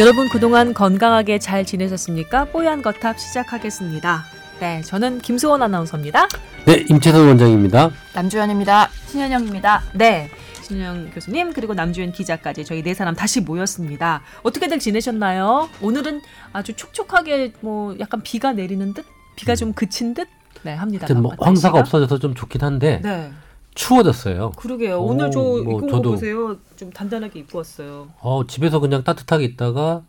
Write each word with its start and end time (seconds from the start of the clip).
여러분 0.00 0.30
그동안 0.30 0.72
건강하게 0.72 1.38
잘 1.38 1.66
지내셨습니까? 1.66 2.46
뽀얀 2.46 2.80
거탑 2.80 3.20
시작하겠습니다. 3.20 4.24
네, 4.58 4.80
저는 4.80 5.18
김수원 5.18 5.62
아나운서입니다. 5.62 6.26
네, 6.64 6.86
임채선 6.88 7.28
원장입니다. 7.28 7.90
남주현입니다. 8.14 8.88
신현영입니다. 9.08 9.82
네, 9.92 10.30
신영 10.62 11.10
교수님 11.10 11.52
그리고 11.52 11.74
남주현 11.74 12.12
기자까지 12.12 12.64
저희 12.64 12.82
네 12.82 12.94
사람 12.94 13.14
다시 13.14 13.42
모였습니다. 13.42 14.22
어떻게들 14.42 14.78
지내셨나요? 14.78 15.68
오늘은 15.82 16.22
아주 16.54 16.72
촉촉하게 16.72 17.52
뭐 17.60 17.94
약간 18.00 18.22
비가 18.22 18.54
내리는 18.54 18.94
듯, 18.94 19.04
비가 19.36 19.54
좀 19.54 19.74
그친 19.74 20.14
듯, 20.14 20.28
네 20.62 20.72
합니다. 20.72 21.12
뭐 21.12 21.34
황사가 21.38 21.78
없어져서 21.78 22.18
좀 22.20 22.34
좋긴 22.34 22.62
한데 22.62 23.02
네, 23.04 23.30
추워졌어요. 23.80 24.52
그러게요. 24.56 24.98
오, 25.00 25.06
오늘 25.08 25.30
저뭐 25.30 25.58
입고 25.60 25.80
저도- 25.88 26.02
보세요. 26.12 26.56
좀 26.76 26.90
단단하게 26.90 27.40
입고 27.40 27.58
왔어요. 27.58 28.08
어, 28.20 28.46
집에서 28.46 28.78
그냥 28.78 29.02
따뜻하게 29.02 29.44
있다가 29.44 30.02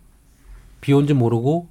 비 0.82 0.94
온지 0.94 1.14
모르고 1.14 1.68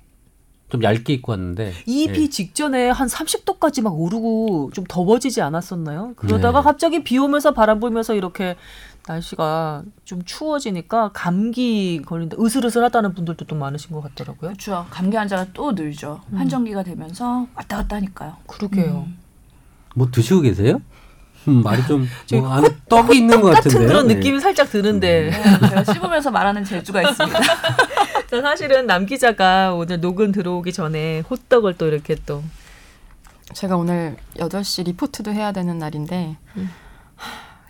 좀 0.71 0.83
얇게 0.85 1.13
입고 1.15 1.33
왔는데 1.33 1.73
이 1.87 2.07
예. 2.09 2.13
비 2.13 2.31
직전에 2.31 2.91
한 2.91 3.09
30도까지 3.09 3.83
막 3.83 3.91
오르고 4.01 4.71
좀 4.73 4.85
더워지지 4.89 5.43
않았었나요? 5.43 6.13
그러다가 6.17 6.61
네. 6.61 6.65
갑자기 6.65 7.03
비 7.03 7.19
오면서 7.19 7.53
바람 7.53 7.81
불면서 7.81 8.15
이렇게 8.15 8.57
날씨가 9.09 9.83
좀 10.05 10.23
추워지니까 10.25 11.11
감기 11.13 12.01
걸린다, 12.07 12.37
으슬으슬하다는 12.41 13.15
분들도 13.15 13.47
좀 13.47 13.59
많으신 13.59 13.91
것 13.91 14.01
같더라고요. 14.03 14.51
그렇죠. 14.51 14.87
감기 14.91 15.17
환자가 15.17 15.47
또 15.53 15.73
늘죠. 15.73 16.21
음. 16.33 16.39
환절기가 16.39 16.85
되면서 16.85 17.47
왔다 17.57 17.79
갔다 17.79 17.97
하니까요. 17.97 18.37
그러게요. 18.47 19.07
음. 19.09 19.19
뭐 19.97 20.09
드시고 20.13 20.43
계세요? 20.43 20.81
음, 21.49 21.63
말이 21.63 21.85
좀 21.87 22.07
뭐 22.33 22.53
안에 22.53 22.69
떡이 22.89 23.17
있는 23.17 23.41
것 23.41 23.49
같은 23.49 23.63
같은데요. 23.71 23.89
그런 23.89 24.07
네. 24.09 24.15
느낌이 24.15 24.41
살짝 24.41 24.71
드는데 24.71 25.31
네, 25.31 25.69
제가 25.69 25.85
씹으면서 25.85 26.31
말하는 26.31 26.65
재주가 26.65 27.03
있습니다. 27.03 27.41
자, 28.31 28.41
사실은 28.43 28.87
남 28.87 29.07
기자가 29.07 29.75
오늘 29.75 30.01
녹음 30.01 30.33
들어오기 30.33 30.73
전에 30.73 31.21
호떡을 31.31 31.75
또 31.79 31.87
이렇게 31.89 32.15
또 32.27 32.43
제가 33.55 33.77
오늘 33.77 34.17
8시 34.37 34.85
리포트도 34.87 35.33
해야 35.33 35.51
되는 35.53 35.79
날인데 35.79 36.37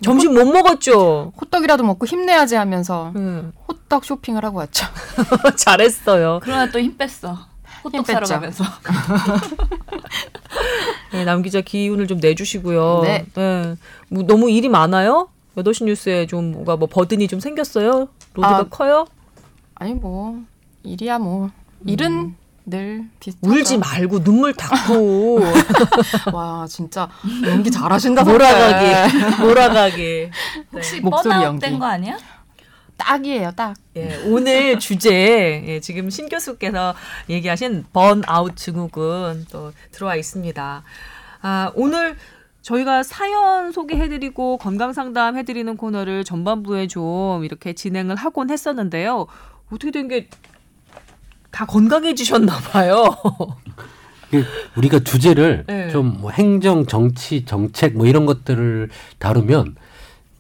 점심 0.03 0.35
못 0.35 0.45
먹었죠. 0.47 1.33
호떡이라도 1.41 1.85
먹고 1.85 2.07
힘내야지 2.07 2.57
하면서 2.57 3.13
음, 3.17 3.53
호떡 3.69 4.05
쇼핑을 4.05 4.45
하고 4.45 4.59
왔죠. 4.59 4.87
잘했어요. 5.57 6.41
그러나 6.43 6.67
또 6.71 6.79
힘 6.81 6.97
뺐어. 6.97 7.50
호떡 7.85 8.07
사러. 8.07 8.27
가면서. 8.27 8.65
네, 11.13 11.25
남 11.25 11.43
기자 11.43 11.61
기운을 11.61 12.07
좀 12.07 12.19
내주시고요. 12.21 13.03
네. 13.05 13.27
뭐 14.09 14.23
너무 14.23 14.51
일이 14.51 14.69
많아요? 14.69 15.29
8시 15.57 15.85
뉴스에 15.85 16.27
좀 16.27 16.53
뭐가 16.53 16.77
뭐 16.77 16.89
버든이 16.89 17.29
좀 17.29 17.41
생겼어요? 17.41 18.09
로드가 18.35 18.57
아, 18.57 18.63
커요? 18.65 19.07
아니 19.75 19.95
뭐 19.95 20.41
일이야 20.83 21.19
뭐 21.19 21.51
일은 21.87 22.37
늘 22.67 23.05
비슷하죠. 23.19 23.51
음. 23.53 23.57
울지 23.57 23.79
말고 23.79 24.23
눈물 24.23 24.55
닦고 24.55 25.41
와 26.33 26.67
진짜 26.69 27.09
연기 27.45 27.71
잘하신다. 27.71 28.23
몰아가기 28.25 29.43
몰아가기. 29.43 30.31
혹시 30.73 31.01
목소리 31.01 31.31
번아웃 31.33 31.45
연기. 31.47 31.61
된거 31.67 31.87
아니야? 31.87 32.17
딱이에요 33.01 33.53
딱. 33.57 33.75
예, 33.97 34.23
오늘 34.27 34.79
주제 34.81 35.65
예, 35.67 35.81
지금 35.81 36.11
신 36.11 36.29
교수께서 36.29 36.95
얘기하신 37.29 37.85
번아웃 37.93 38.57
증후군 38.57 39.47
또 39.51 39.73
들어와 39.91 40.17
있습니다. 40.17 40.83
아, 41.43 41.73
오늘 41.75 42.17
저희가 42.63 43.03
사연 43.03 43.73
소개해드리고 43.73 44.59
건강 44.59 44.93
상담 44.93 45.37
해드리는 45.37 45.77
코너를 45.77 46.25
전반부에 46.25 46.87
좀 46.87 47.45
이렇게 47.45 47.73
진행을 47.73 48.17
하곤 48.17 48.51
했었는데요. 48.51 49.27
어떻게 49.71 49.91
된 49.91 50.09
게 50.09 50.29
다 51.51 51.67
건강해지셨나 51.67 52.59
봐요. 52.59 53.05
그 54.31 54.45
우리가 54.77 55.01
주제를 55.01 55.65
네. 55.67 55.91
좀뭐 55.91 56.31
행정, 56.31 56.87
정치, 56.87 57.45
정책 57.45 57.97
뭐 57.97 58.07
이런 58.07 58.27
것들을 58.27 58.89
다루면 59.19 59.75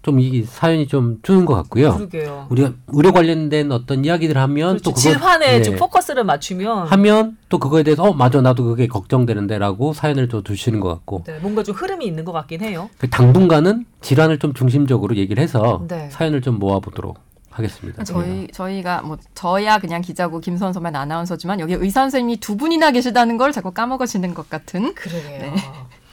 좀 0.02 0.18
이 0.20 0.42
사연이 0.42 0.86
좀 0.86 1.18
주는 1.22 1.44
것 1.44 1.54
같고요. 1.54 1.94
그러게요. 1.94 2.46
우리가 2.50 2.72
의료 2.88 3.12
관련된 3.12 3.70
어떤 3.72 4.04
이야기들 4.04 4.36
하면 4.36 4.68
그렇죠. 4.78 4.82
또 4.82 4.90
그거 4.90 5.00
질환에 5.00 5.58
네. 5.58 5.62
좀 5.62 5.76
포커스를 5.76 6.24
맞추면 6.24 6.86
하면 6.88 7.36
또 7.48 7.58
그거에 7.58 7.82
대해서 7.82 8.02
어 8.02 8.12
맞아 8.12 8.40
나도 8.40 8.64
그게 8.64 8.86
걱정되는데라고 8.86 9.92
사연을 9.92 10.28
또 10.28 10.42
주시는 10.42 10.80
것 10.80 10.88
같고 10.88 11.24
네, 11.26 11.38
뭔가 11.40 11.62
좀 11.62 11.74
흐름이 11.74 12.04
있는 12.06 12.24
것 12.24 12.32
같긴 12.32 12.62
해요. 12.62 12.88
그 12.98 13.08
당분간은 13.10 13.86
질환을 14.00 14.38
좀 14.38 14.54
중심적으로 14.54 15.16
얘기를 15.16 15.42
해서 15.42 15.84
네. 15.88 16.08
사연을 16.10 16.40
좀 16.42 16.58
모아보도록 16.58 17.18
하겠습니다. 17.50 18.04
저희 18.04 18.46
저희가 18.52 19.02
뭐 19.02 19.18
저야 19.34 19.78
그냥 19.78 20.00
기자고 20.00 20.40
김선서만 20.40 20.96
아나운서지만 20.96 21.60
여기 21.60 21.74
의사 21.74 22.00
선생님이 22.02 22.38
두 22.40 22.56
분이나 22.56 22.90
계시다는 22.90 23.36
걸 23.36 23.52
자꾸 23.52 23.72
까먹으시는 23.72 24.34
것 24.34 24.48
같은. 24.48 24.94
그러게요. 24.94 25.52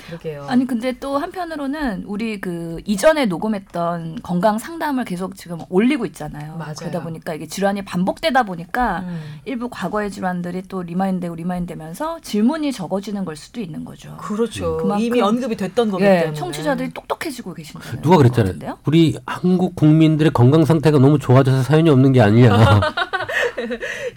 그러게요. 0.07 0.45
아니 0.47 0.66
근데 0.66 0.94
또 1.00 1.18
한편으로는 1.18 2.03
우리 2.07 2.40
그 2.41 2.79
이전에 2.85 3.25
녹음했던 3.25 4.19
건강 4.23 4.57
상담을 4.57 5.06
계속 5.06 5.35
지금 5.35 5.59
올리고 5.69 6.06
있잖아요. 6.07 6.56
맞아요. 6.57 6.73
그러다 6.79 7.03
보니까 7.03 7.34
이게 7.34 7.47
질환이 7.47 7.84
반복되다 7.85 8.44
보니까 8.44 9.00
음. 9.00 9.19
일부 9.46 9.69
과거의 9.69 10.09
질환들이 10.12 10.63
또 10.69 10.81
remind되고 10.81 11.35
remind되면서 11.35 12.19
질문이 12.22 12.72
적어지는 12.72 13.25
걸 13.25 13.35
수도 13.35 13.59
있는 13.62 13.84
거죠. 13.85 14.16
그렇죠. 14.17 14.78
그만큼- 14.78 15.06
이미 15.06 15.22
언급이 15.22 15.56
됐던 15.56 15.91
거기 15.91 16.03
예, 16.03 16.19
때문에. 16.22 16.34
청취자들이 16.34 16.94
똑똑해지고 16.94 17.53
계신다는 17.53 18.01
누가 18.01 18.17
것 18.17 18.31
그랬잖아요. 18.34 18.78
우리 18.85 19.17
한국 19.25 19.75
국민들의 19.75 20.31
건강 20.31 20.66
상태가 20.66 21.00
너무 21.00 21.19
좋아져서 21.19 21.63
사연이 21.63 21.90
없는 21.90 22.12
게 22.13 22.22
아니냐. 22.22 22.47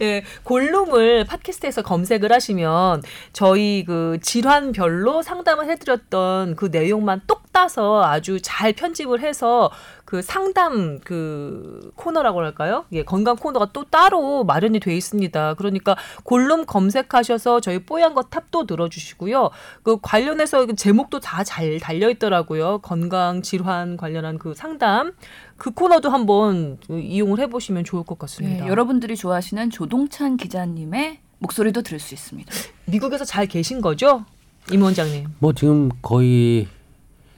예, 0.01 0.23
골룸을 0.45 1.25
팟캐스트에서 1.25 1.83
검색을 1.83 2.33
하시면 2.33 3.03
저희 3.33 3.85
그 3.87 4.19
질환별로 4.23 5.23
상담을 5.23 5.69
해드렸던 5.71 6.57
그 6.57 6.67
내용만 6.67 7.23
똑 7.27 7.53
따서 7.53 8.05
아주 8.05 8.39
잘 8.41 8.73
편집을 8.73 9.21
해서 9.21 9.71
그 10.05 10.23
상담 10.23 10.99
그 11.01 11.93
코너라고 11.95 12.41
할까요? 12.41 12.85
예, 12.93 13.05
건강 13.05 13.37
코너가 13.37 13.71
또 13.73 13.85
따로 13.85 14.45
마련이 14.45 14.81
돼 14.81 14.97
있습니다. 14.97 15.55
그러니까 15.55 15.97
골룸 16.25 16.67
검색하셔서 16.67 17.61
저희 17.61 17.81
뽀얀 17.81 18.15
거 18.15 18.23
탑도 18.23 18.67
들어주시고요. 18.67 19.51
그 19.83 19.99
관련해서 20.01 20.67
그 20.67 20.75
제목도 20.75 21.21
다 21.21 21.45
잘 21.51 21.81
달려 21.81 22.09
있더라고요. 22.11 22.79
건강 22.79 23.43
질환 23.43 23.97
관련한 23.97 24.39
그 24.39 24.55
상담 24.55 25.13
그 25.61 25.71
코너도 25.73 26.09
한번 26.09 26.79
이용을 26.89 27.39
해보시면 27.41 27.85
좋을 27.85 28.03
것 28.03 28.19
같습니다. 28.21 28.65
예, 28.65 28.69
여러분들이 28.69 29.15
좋아하시는 29.15 29.69
조동찬 29.69 30.39
기자님의 30.39 31.19
목소리도 31.39 31.83
들을 31.83 32.01
수 32.01 32.15
있습니다. 32.15 32.51
미국에서 32.87 33.27
잘 33.27 33.45
계신 33.47 33.83
거죠? 33.83 34.25
임 34.73 34.83
원장님. 34.83 35.27
뭐 35.39 35.53
지금 35.53 35.91
거의 36.01 36.67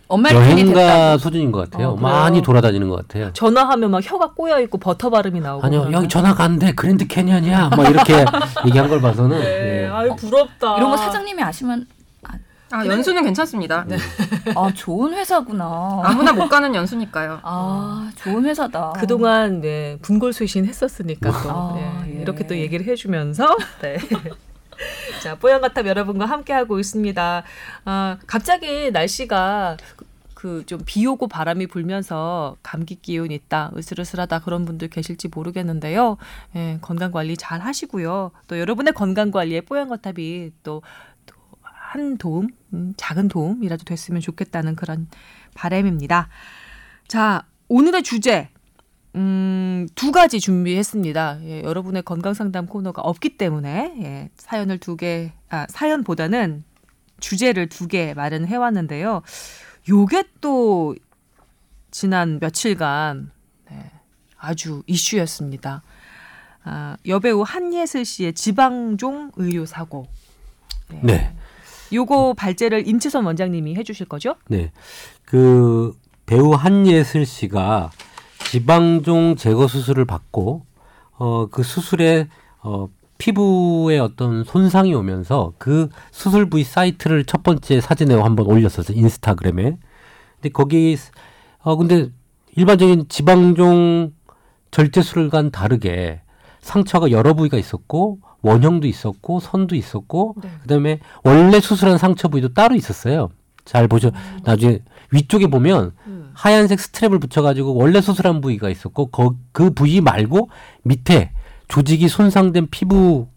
여행가. 0.08 1.18
수준인 1.18 1.50
것 1.50 1.68
같아요. 1.68 1.88
어, 1.88 1.96
그래요? 1.96 2.00
많이 2.00 2.42
돌아다니는 2.42 2.88
것 2.88 2.94
같아요. 2.96 3.32
전화하면 3.32 3.90
막 3.90 4.00
혀가 4.00 4.34
꼬여 4.34 4.60
있고 4.60 4.78
버터 4.78 5.10
발음이 5.10 5.40
나오고. 5.40 5.66
아니요 5.66 5.80
그러나요? 5.80 6.04
여기 6.04 6.42
안돼 6.42 6.72
그랜드 6.76 7.08
캐니언이야 7.08 7.70
막 7.70 7.90
이렇게 7.90 8.24
얘기한 8.66 8.88
걸 8.88 9.00
봐서는 9.00 9.36
네, 9.40 9.82
예. 9.82 9.88
아유 9.88 10.14
부럽다. 10.14 10.76
이런 10.76 10.90
거 10.90 10.96
사장님이 10.96 11.42
아시면 11.42 11.88
아 12.72 12.86
연수는 12.86 13.22
괜찮습니다. 13.24 13.86
아 14.56 14.72
좋은 14.74 15.12
회사구나. 15.12 16.00
아무나 16.04 16.32
못 16.32 16.48
가는 16.48 16.74
연수니까요. 16.74 17.40
아 17.42 18.10
좋은 18.16 18.46
회사다. 18.46 18.94
그동안 18.96 19.60
네, 19.60 19.98
분골쇄신 20.00 20.64
했었으니까 20.64 21.30
또 21.42 21.50
아, 21.50 21.74
네, 21.76 22.16
예. 22.16 22.22
이렇게 22.22 22.46
또 22.46 22.56
얘기를 22.56 22.86
해주면서 22.86 23.56
네. 23.82 23.98
자 25.22 25.36
뽀얀거탑 25.36 25.86
여러분과 25.86 26.24
함께 26.24 26.54
하고 26.54 26.80
있습니다. 26.80 27.42
아, 27.84 28.16
갑자기 28.26 28.90
날씨가 28.90 29.76
그좀비 30.42 31.06
오고 31.06 31.28
바람이 31.28 31.68
불면서 31.68 32.56
감기 32.64 32.96
기운 32.96 33.30
있다 33.30 33.70
으슬으슬하다 33.76 34.40
그런 34.40 34.64
분들 34.64 34.88
계실지 34.88 35.28
모르겠는데요. 35.32 36.16
예, 36.56 36.78
건강 36.80 37.12
관리 37.12 37.36
잘 37.36 37.60
하시고요. 37.60 38.32
또 38.48 38.58
여러분의 38.58 38.92
건강 38.92 39.30
관리에 39.30 39.60
뽀얀거탑이 39.60 40.50
또 40.64 40.82
한 41.92 42.16
도움, 42.16 42.48
음, 42.72 42.94
작은 42.96 43.28
도움이라도 43.28 43.84
됐으면 43.84 44.22
좋겠다는 44.22 44.76
그런 44.76 45.08
바람입니다. 45.54 46.28
자, 47.06 47.44
오늘의 47.68 48.02
주제. 48.02 48.48
음, 49.14 49.86
두 49.94 50.10
가지 50.10 50.40
준비했습니다. 50.40 51.40
예, 51.44 51.62
여러분의 51.62 52.02
건강 52.02 52.32
상담 52.32 52.64
코너가 52.64 53.02
없기 53.02 53.36
때문에 53.36 53.94
예, 54.00 54.30
사연을 54.36 54.78
두 54.78 54.96
개, 54.96 55.32
아, 55.50 55.66
사연보다는 55.68 56.64
주제를 57.20 57.68
두 57.68 57.88
개 57.88 58.14
마련해 58.14 58.56
왔는데요. 58.56 59.20
요게 59.86 60.24
또 60.40 60.96
지난 61.90 62.38
며칠간 62.40 63.30
네, 63.70 63.90
아주 64.38 64.82
이슈였습니다. 64.86 65.82
아, 66.64 66.96
여배우 67.06 67.42
한예슬 67.42 68.06
씨의 68.06 68.32
지방종 68.32 69.32
의료 69.36 69.66
사고. 69.66 70.06
네. 71.02 71.36
요거 71.92 72.34
발제를 72.34 72.86
임채선 72.88 73.24
원장님이 73.24 73.74
해주실 73.76 74.06
거죠? 74.06 74.36
네. 74.48 74.72
그 75.24 75.96
배우 76.26 76.52
한예슬 76.52 77.26
씨가 77.26 77.90
지방종 78.50 79.36
제거 79.36 79.66
수술을 79.66 80.04
받고 80.04 80.64
어, 81.12 81.46
그 81.46 81.62
수술에 81.62 82.28
어, 82.62 82.88
피부에 83.18 83.98
어떤 83.98 84.42
손상이 84.42 84.92
오면서 84.94 85.52
그 85.58 85.88
수술 86.10 86.50
부위 86.50 86.64
사이트를 86.64 87.24
첫 87.24 87.44
번째 87.44 87.80
사진에 87.80 88.14
한번 88.14 88.46
올렸었어요. 88.46 88.98
인스타그램에. 88.98 89.78
근데 90.34 90.48
거기 90.52 90.96
어 91.60 91.76
근데 91.76 92.10
일반적인 92.56 93.06
지방종 93.08 94.12
절제술과는 94.72 95.52
다르게 95.52 96.22
상처가 96.60 97.12
여러 97.12 97.34
부위가 97.34 97.58
있었고 97.58 98.18
원형도 98.42 98.86
있었고 98.86 99.40
선도 99.40 99.74
있었고 99.74 100.34
네. 100.42 100.50
그다음에 100.62 101.00
원래 101.24 101.60
수술한 101.60 101.98
상처 101.98 102.28
부위도 102.28 102.54
따로 102.54 102.74
있었어요. 102.74 103.30
잘 103.64 103.86
보죠. 103.88 104.10
나중에 104.42 104.80
위쪽에 105.12 105.46
보면 105.46 105.92
음. 106.06 106.30
하얀색 106.34 106.78
스트랩을 106.78 107.20
붙여가지고 107.20 107.74
원래 107.74 108.00
수술한 108.00 108.40
부위가 108.40 108.68
있었고 108.70 109.06
거, 109.06 109.34
그 109.52 109.70
부위 109.70 110.00
말고 110.00 110.50
밑에 110.82 111.32
조직이 111.68 112.08
손상된 112.08 112.68
피부 112.70 113.28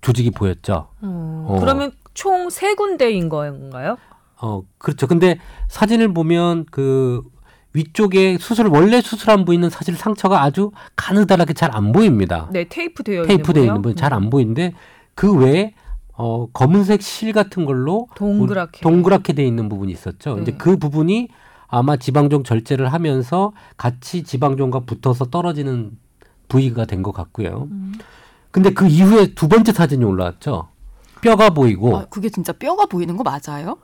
조직이 0.00 0.30
보였죠. 0.30 0.88
음, 1.02 1.44
어. 1.46 1.56
그러면 1.60 1.92
총 2.14 2.50
세 2.50 2.74
군데인 2.74 3.28
건가요? 3.28 3.96
어 4.40 4.62
그렇죠. 4.78 5.06
근데 5.06 5.38
사진을 5.68 6.12
보면 6.12 6.66
그 6.70 7.22
위쪽에 7.74 8.38
수술 8.38 8.66
원래 8.68 9.00
수술한 9.00 9.44
부위는 9.44 9.70
사실 9.70 9.94
상처가 9.96 10.42
아주 10.42 10.72
가느다랗게 10.96 11.54
잘 11.54 11.74
안 11.74 11.92
보입니다. 11.92 12.48
네, 12.52 12.66
테이프 12.68 13.02
되어 13.02 13.22
테이프 13.24 13.52
되어 13.52 13.62
있는 13.62 13.74
있는 13.76 13.82
부분 13.82 13.96
잘 13.96 14.12
안 14.12 14.28
보이는데 14.30 14.74
그 15.14 15.32
외에 15.34 15.74
어 16.14 16.46
검은색 16.52 17.00
실 17.02 17.32
같은 17.32 17.64
걸로 17.64 18.08
동그랗게. 18.14 18.80
동그랗게 18.82 19.32
돼 19.32 19.44
있는 19.46 19.68
부분이 19.70 19.90
있었죠. 19.92 20.36
네. 20.36 20.42
이제 20.42 20.52
그 20.52 20.76
부분이 20.76 21.28
아마 21.68 21.96
지방종 21.96 22.44
절제를 22.44 22.92
하면서 22.92 23.52
같이 23.78 24.22
지방종과 24.22 24.80
붙어서 24.80 25.26
떨어지는 25.26 25.92
부위가 26.48 26.84
된 26.84 27.02
것 27.02 27.12
같고요. 27.12 27.68
음. 27.70 27.94
근데 28.50 28.70
그 28.74 28.86
이후에 28.86 29.32
두 29.34 29.48
번째 29.48 29.72
사진이 29.72 30.04
올라왔죠. 30.04 30.68
뼈가 31.22 31.48
보이고 31.48 31.96
아, 31.96 32.04
그게 32.10 32.28
진짜 32.28 32.52
뼈가 32.52 32.84
보이는 32.84 33.16
거 33.16 33.22
맞아요? 33.24 33.78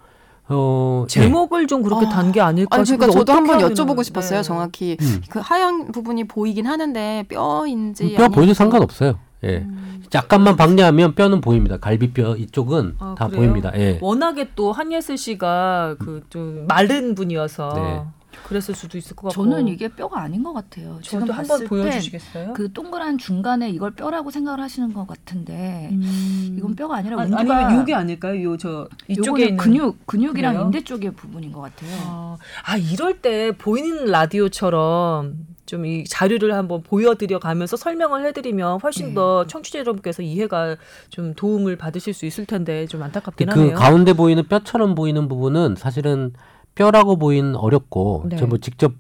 어 0.50 1.04
네. 1.08 1.20
제목을 1.20 1.66
좀 1.66 1.82
그렇게 1.82 2.06
아. 2.06 2.08
단게 2.08 2.40
아닐까 2.40 2.76
아니 2.76 2.84
그러니까 2.84 3.06
싶어서 3.06 3.18
저도 3.18 3.32
한번 3.32 3.58
여쭤보고 3.58 4.02
싶었어요. 4.02 4.38
네. 4.38 4.42
정확히 4.42 4.96
음. 5.00 5.20
그 5.28 5.40
하얀 5.40 5.92
부분이 5.92 6.24
보이긴 6.24 6.66
하는데 6.66 7.24
뼈인지 7.28 8.14
뼈 8.14 8.28
보여도. 8.28 8.54
상관없어요. 8.54 9.18
예. 9.44 9.58
음. 9.58 10.02
약간만 10.14 10.56
박리하면 10.56 11.14
뼈는 11.14 11.40
보입니다. 11.42 11.76
갈비뼈 11.76 12.36
이쪽은 12.36 12.96
아, 12.98 13.14
다 13.16 13.26
그래요? 13.26 13.42
보입니다. 13.42 13.70
예. 13.76 13.98
워낙에 14.00 14.50
또 14.56 14.72
한예슬 14.72 15.16
씨가 15.18 15.96
그 15.98 16.22
좀 16.30 16.64
마른 16.66 17.14
분이어서 17.14 17.72
네. 17.74 18.02
그랬을 18.46 18.74
수도 18.74 18.98
있을 18.98 19.16
것 19.16 19.28
같고. 19.28 19.42
저는 19.44 19.68
이게 19.68 19.88
뼈가 19.88 20.20
아닌 20.20 20.42
것 20.42 20.52
같아요. 20.52 20.98
지금 21.02 21.20
저도 21.20 21.32
한번 21.32 21.64
보여주시겠어요? 21.66 22.46
땐그 22.48 22.72
동그란 22.72 23.18
중간에 23.18 23.70
이걸 23.70 23.92
뼈라고 23.92 24.30
생각을 24.30 24.60
하시는 24.60 24.92
것 24.92 25.06
같은데 25.06 25.88
음. 25.92 26.54
이건 26.58 26.74
뼈가 26.76 26.96
아니라 26.96 27.20
아, 27.20 27.24
운두가 27.24 27.40
아니면 27.56 27.80
요게 27.80 27.94
아닐까요? 27.94 28.42
요 28.42 28.58
저 28.58 28.88
이쪽에 29.08 29.44
있는 29.44 29.56
근육 29.56 30.06
근육이랑 30.06 30.54
그래요? 30.54 30.66
인대 30.66 30.82
쪽의 30.82 31.12
부분인 31.12 31.52
것 31.52 31.60
같아요. 31.60 31.90
아, 32.04 32.36
아 32.64 32.76
이럴 32.76 33.20
때 33.20 33.52
보이는 33.56 34.06
라디오처럼 34.06 35.46
좀이 35.66 36.04
자료를 36.04 36.54
한번 36.54 36.82
보여드려 36.82 37.38
가면서 37.38 37.76
설명을 37.76 38.24
해드리면 38.26 38.80
훨씬 38.82 39.08
네. 39.08 39.14
더 39.14 39.46
청취자 39.46 39.78
여러분께서 39.80 40.22
이해가 40.22 40.76
좀 41.10 41.34
도움을 41.34 41.76
받으실 41.76 42.14
수 42.14 42.26
있을 42.26 42.46
텐데 42.46 42.86
좀 42.86 43.02
안타깝긴 43.02 43.48
그 43.48 43.60
하네요. 43.60 43.76
가운데 43.76 44.12
보이는 44.14 44.42
뼈처럼 44.48 44.94
보이는 44.94 45.28
부분은 45.28 45.76
사실은 45.76 46.32
뼈라고 46.78 47.16
보이는 47.16 47.56
어렵고 47.56 48.26
네. 48.28 48.36
저뭐 48.36 48.58
직접 48.58 48.92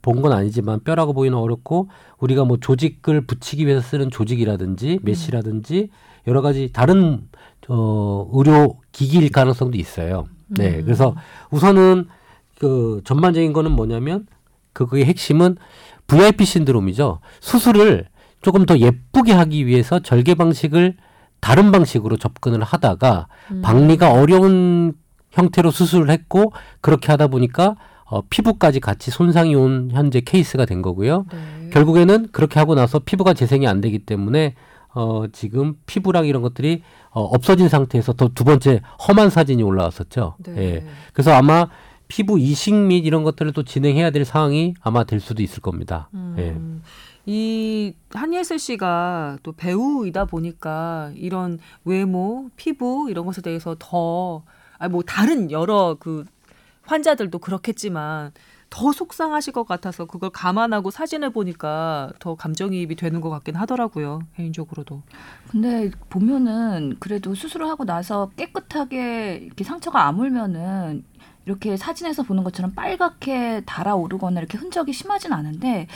본 0.00 0.22
건 0.22 0.32
아니지만 0.32 0.80
뼈라고 0.84 1.12
보이는 1.12 1.36
어렵고 1.36 1.88
우리가 2.18 2.44
뭐 2.44 2.56
조직을 2.58 3.26
붙이기 3.26 3.66
위해서 3.66 3.82
쓰는 3.82 4.10
조직이라든지 4.10 5.00
메시라든지 5.02 5.90
여러 6.26 6.40
가지 6.40 6.70
다른 6.72 7.28
어 7.68 8.26
의료 8.32 8.78
기기일 8.92 9.30
가능성도 9.30 9.76
있어요. 9.76 10.24
네. 10.46 10.78
음. 10.78 10.84
그래서 10.84 11.14
우선은 11.50 12.06
그 12.58 13.02
전반적인 13.04 13.52
거는 13.52 13.72
뭐냐면 13.72 14.26
그거의 14.72 15.04
핵심은 15.04 15.56
VIP 16.06 16.46
신드롬이죠. 16.46 17.20
수술을 17.40 18.06
조금 18.40 18.64
더 18.64 18.78
예쁘게 18.78 19.32
하기 19.32 19.66
위해서 19.66 19.98
절개 19.98 20.34
방식을 20.36 20.96
다른 21.40 21.70
방식으로 21.70 22.16
접근을 22.16 22.62
하다가 22.62 23.26
음. 23.50 23.60
박리가 23.62 24.12
어려운 24.12 24.94
형태로 25.32 25.70
수술을 25.70 26.10
했고 26.10 26.52
그렇게 26.80 27.08
하다 27.12 27.28
보니까 27.28 27.76
어, 28.04 28.22
피부까지 28.22 28.80
같이 28.80 29.10
손상이 29.10 29.54
온 29.54 29.90
현재 29.92 30.20
케이스가 30.20 30.64
된 30.64 30.80
거고요. 30.80 31.26
네. 31.30 31.70
결국에는 31.70 32.28
그렇게 32.32 32.58
하고 32.58 32.74
나서 32.74 32.98
피부가 32.98 33.34
재생이 33.34 33.66
안 33.66 33.80
되기 33.80 33.98
때문에 33.98 34.54
어, 34.94 35.24
지금 35.32 35.74
피부랑 35.86 36.26
이런 36.26 36.40
것들이 36.42 36.82
어, 37.10 37.22
없어진 37.22 37.68
상태에서 37.68 38.14
또 38.14 38.28
두 38.28 38.44
번째 38.44 38.80
험한 39.06 39.30
사진이 39.30 39.62
올라왔었죠. 39.62 40.36
네. 40.38 40.56
예. 40.58 40.86
그래서 41.12 41.32
아마 41.32 41.68
피부 42.08 42.38
이식 42.38 42.74
및 42.74 43.04
이런 43.04 43.22
것들을 43.22 43.52
또 43.52 43.62
진행해야 43.64 44.10
될 44.10 44.24
상황이 44.24 44.74
아마 44.80 45.04
될 45.04 45.20
수도 45.20 45.42
있을 45.42 45.60
겁니다. 45.60 46.08
예. 46.38 46.50
음, 46.50 46.82
이 47.26 47.92
한예슬 48.14 48.58
씨가 48.58 49.38
또 49.42 49.52
배우이다 49.52 50.24
보니까 50.24 51.12
이런 51.14 51.58
외모, 51.84 52.48
피부 52.56 53.08
이런 53.10 53.26
것에 53.26 53.42
대해서 53.42 53.76
더, 53.78 54.42
아, 54.46 54.50
뭐 54.90 55.02
다른 55.02 55.50
여러 55.50 55.96
그 55.98 56.24
환자들도 56.84 57.38
그렇겠지만 57.38 58.32
더 58.70 58.92
속상하실 58.92 59.52
것 59.54 59.66
같아서 59.66 60.04
그걸 60.04 60.30
감안하고 60.30 60.90
사진을 60.90 61.30
보니까 61.30 62.12
더 62.18 62.34
감정이입이 62.34 62.96
되는 62.96 63.20
것 63.20 63.30
같긴 63.30 63.56
하더라고요. 63.56 64.20
개인적으로도. 64.36 65.02
근데 65.50 65.90
보면은 66.10 66.96
그래도 67.00 67.34
수술을 67.34 67.66
하고 67.66 67.84
나서 67.84 68.30
깨끗하게 68.36 69.40
이렇게 69.42 69.64
상처가 69.64 70.06
아물면은 70.06 71.04
이렇게 71.48 71.78
사진에서 71.78 72.22
보는 72.24 72.44
것처럼 72.44 72.72
빨갛게 72.74 73.62
달아오르거나 73.64 74.38
이렇게 74.38 74.58
흔적이 74.58 74.92
심하진 74.92 75.32
않은데 75.32 75.86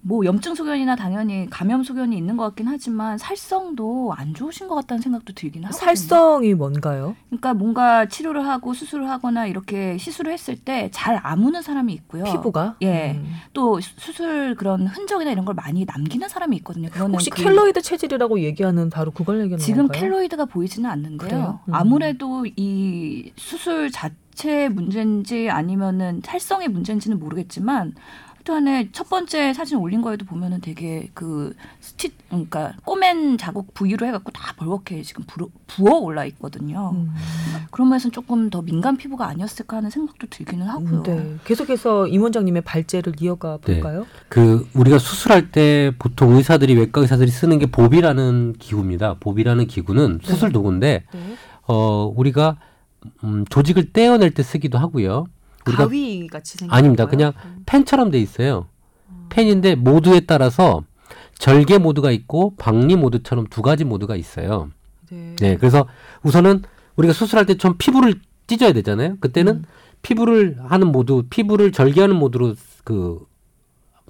뭐 0.00 0.24
염증 0.24 0.54
소견이나 0.54 0.96
당연히 0.96 1.48
감염 1.50 1.82
소견이 1.82 2.16
있는 2.16 2.36
것 2.38 2.44
같긴 2.44 2.66
하지만 2.68 3.18
살성도 3.18 4.14
안 4.16 4.32
좋으신 4.32 4.68
것 4.68 4.74
같다는 4.76 5.02
생각도 5.02 5.34
들긴 5.34 5.64
하거든요. 5.64 5.84
살성이 5.84 6.54
뭔가요? 6.54 7.14
그러니까 7.28 7.52
뭔가 7.52 8.06
치료를 8.08 8.46
하고 8.46 8.72
수술을 8.72 9.10
하거나 9.10 9.46
이렇게 9.46 9.98
시술을 9.98 10.32
했을 10.32 10.56
때 10.56 10.88
잘 10.92 11.20
아무는 11.22 11.60
사람이 11.60 11.92
있고요. 11.92 12.24
피부가? 12.24 12.76
예. 12.80 13.12
음. 13.18 13.34
또 13.52 13.80
수- 13.80 13.92
수술 13.98 14.54
그런 14.54 14.86
흔적이나 14.86 15.30
이런 15.30 15.44
걸 15.44 15.54
많이 15.54 15.84
남기는 15.84 16.26
사람이 16.28 16.56
있거든요. 16.58 16.88
그거는 16.88 17.12
혹시 17.14 17.28
그- 17.28 17.42
켈로이드 17.42 17.82
체질이라고 17.82 18.40
얘기하는 18.40 18.88
바로 18.88 19.10
그걸 19.10 19.40
얘기하는 19.42 19.58
지금 19.58 19.88
건가요? 19.88 20.00
켈로이드가 20.00 20.46
보이지는 20.46 20.88
않는데요. 20.88 21.60
음. 21.68 21.74
아무래도 21.74 22.46
이 22.56 23.32
수술 23.36 23.90
자체 23.90 24.14
문제인지 24.70 25.50
아니면은 25.50 26.20
살성의 26.24 26.68
문제인지는 26.68 27.18
모르겠지만 27.18 27.94
하여튼간에 28.46 28.88
첫 28.92 29.08
번째 29.10 29.52
사진 29.52 29.78
올린 29.78 30.00
거에도 30.00 30.24
보면은 30.24 30.60
되게 30.60 31.08
그 31.12 31.54
스티 31.80 32.10
그러니까 32.28 32.72
꼬맨 32.84 33.36
자국 33.38 33.74
부위로 33.74 34.06
해갖고 34.06 34.30
다 34.30 34.54
벌겋게 34.56 35.02
지금 35.02 35.24
부어, 35.26 35.48
부어 35.66 35.98
올라 35.98 36.24
있거든요. 36.26 36.92
음. 36.94 37.12
그런 37.70 37.88
면에서는 37.88 38.12
조금 38.12 38.48
더 38.48 38.62
민감 38.62 38.96
피부가 38.96 39.26
아니었을까 39.26 39.78
하는 39.78 39.90
생각도 39.90 40.28
들기는 40.30 40.66
하고요. 40.66 41.02
네. 41.02 41.36
계속해서 41.44 42.06
임 42.06 42.22
원장님의 42.22 42.62
발제를 42.62 43.14
이어가 43.20 43.58
네. 43.64 43.74
볼까요? 43.74 44.06
그 44.28 44.66
우리가 44.74 44.98
수술할 44.98 45.50
때 45.50 45.92
보통 45.98 46.34
의사들이 46.36 46.74
외과 46.76 47.00
의사들이 47.00 47.30
쓰는 47.30 47.58
게 47.58 47.66
보비라는 47.66 48.54
기구입니다. 48.58 49.16
보비라는 49.20 49.66
기구는 49.66 50.20
수술 50.22 50.52
도구인데 50.52 51.04
네. 51.12 51.20
어 51.66 52.12
우리가 52.16 52.56
음, 53.24 53.44
조직을 53.48 53.92
떼어낼 53.92 54.32
때 54.32 54.42
쓰기도 54.42 54.78
하고요. 54.78 55.26
우리가 55.66 55.84
가위 55.86 56.26
같이 56.28 56.56
생긴 56.58 56.74
아닙니다. 56.74 57.06
그냥 57.06 57.32
펜처럼 57.66 58.10
돼 58.10 58.18
있어요. 58.20 58.66
펜인데 59.28 59.74
모드에 59.74 60.20
따라서 60.20 60.82
절개 61.38 61.78
모드가 61.78 62.10
있고 62.12 62.54
박리 62.56 62.96
모드처럼 62.96 63.46
두 63.50 63.62
가지 63.62 63.84
모드가 63.84 64.16
있어요. 64.16 64.70
네. 65.10 65.36
네, 65.40 65.56
그래서 65.56 65.86
우선은 66.22 66.62
우리가 66.96 67.12
수술할 67.12 67.46
때 67.46 67.54
좀 67.54 67.74
피부를 67.78 68.14
찢어야 68.46 68.72
되잖아요. 68.72 69.16
그때는 69.20 69.56
음. 69.56 69.64
피부를 70.02 70.56
하는 70.64 70.92
모드, 70.92 71.22
피부를 71.28 71.72
절개하는 71.72 72.16
모드로 72.16 72.54
그 72.84 73.26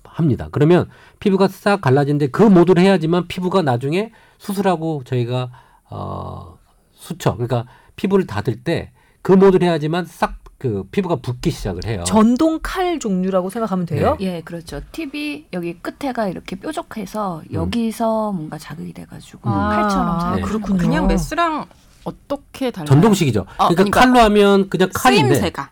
합니다. 0.05 0.49
그러면 0.53 0.89
피부가 1.21 1.49
싹 1.49 1.81
갈라지는데 1.81 2.29
그 2.29 2.43
모드를 2.43 2.83
해야지만 2.83 3.29
피부가 3.29 3.63
나중에 3.63 4.13
수술하고 4.39 5.03
저희가 5.05 5.51
어 5.91 6.59
수척, 6.93 7.37
그러니까 7.37 7.67
피부를 7.97 8.27
닫을 8.27 8.63
때 8.63 8.93
그 9.23 9.33
모드를 9.33 9.67
해야지만 9.67 10.05
싹 10.07 10.37
그 10.59 10.85
피부가 10.91 11.17
붓기 11.17 11.51
시작을 11.51 11.85
해요. 11.85 12.03
전동 12.07 12.59
칼 12.63 12.99
종류라고 12.99 13.51
생각하면 13.51 13.85
돼요? 13.85 14.17
예, 14.21 14.41
그렇죠. 14.41 14.81
팁이 14.91 15.49
여기 15.53 15.79
끝에가 15.81 16.29
이렇게 16.29 16.57
뾰족해서 16.57 17.43
음. 17.51 17.53
여기서 17.53 18.33
뭔가 18.33 18.57
자극이 18.57 18.95
돼가지고 18.95 19.51
아, 19.51 19.69
칼처럼 19.69 20.07
네. 20.17 20.21
사용하는 20.23 20.43
그렇군요. 20.43 20.79
그냥 20.79 21.07
메스랑 21.09 21.67
어떻게 22.05 22.71
달라요? 22.71 22.87
전동식이죠. 22.87 23.41
어, 23.41 23.45
그러니까, 23.69 23.75
그러니까 23.75 24.01
칼로 24.01 24.21
하면 24.21 24.71
그냥 24.71 24.89
칼인데 24.95 25.35
쓰임새가 25.35 25.71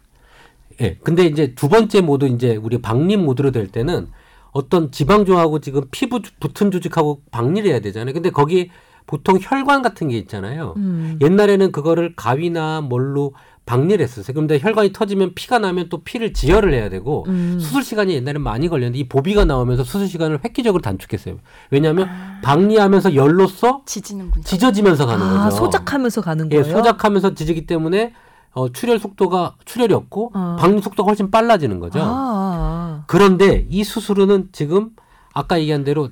예. 0.83 0.99
근데 1.03 1.25
이제 1.25 1.55
두 1.55 1.71
번째 1.71 2.03
모드 2.03 2.27
이제 2.27 2.55
우리 2.57 2.83
박림 2.83 3.25
모드로 3.25 3.53
될 3.53 3.69
때는 3.69 4.09
어떤 4.51 4.91
지방종하고 4.93 5.61
지금 5.61 5.85
피부 5.93 6.21
주- 6.21 6.33
붙은 6.41 6.71
조직하고 6.71 7.23
박리를 7.31 7.71
해야 7.71 7.81
되잖아요. 7.81 8.13
근데 8.13 8.29
거기 8.29 8.71
보통 9.07 9.39
혈관 9.41 9.83
같은 9.83 10.09
게 10.09 10.17
있잖아요. 10.19 10.75
음. 10.77 11.19
옛날에는 11.21 11.73
그거를 11.73 12.15
가위나 12.17 12.81
뭘로 12.81 13.35
박리를 13.67 14.03
했었어요. 14.03 14.35
근데 14.35 14.59
혈관이 14.59 14.93
터지면 14.93 15.35
피가 15.35 15.59
나면 15.59 15.89
또 15.89 16.03
피를 16.03 16.35
지혈을 16.35 16.75
해야 16.75 16.91
되고 16.91 17.25
음. 17.29 17.59
수술 17.59 17.83
시간이 17.83 18.15
옛날엔 18.15 18.43
많이 18.43 18.69
걸렸는데 18.69 18.99
이 18.99 19.09
보비가 19.09 19.45
나오면서 19.47 19.85
수술 19.85 20.07
시간을 20.07 20.41
획기적으로 20.45 20.83
단축했어요. 20.83 21.39
왜냐하면 21.71 22.09
박리하면서 22.43 23.15
열로써 23.15 23.83
지지는군요. 23.87 24.45
찢어지면서 24.45 25.07
가는 25.07 25.27
아, 25.27 25.45
거죠. 25.45 25.57
소작하면서 25.57 26.21
가는 26.21 26.53
예, 26.53 26.61
거예요. 26.61 26.77
소작하면서 26.77 27.35
지지기 27.35 27.67
때문에 27.67 28.13
어, 28.53 28.69
출혈 28.71 28.99
속도가 28.99 29.57
출혈이 29.65 29.95
없고 29.95 30.33
어. 30.35 30.57
박리 30.59 30.81
속도가 30.81 31.09
훨씬 31.09 31.31
빨라지는 31.31 31.81
거죠. 31.81 32.01
아, 32.01 32.05
아. 32.07 33.05
그런데 33.07 33.67
이 33.71 33.83
수술은 33.83 34.51
지금 34.53 34.91
아까 35.33 35.59
얘기한 35.59 35.85
대로 35.85 36.11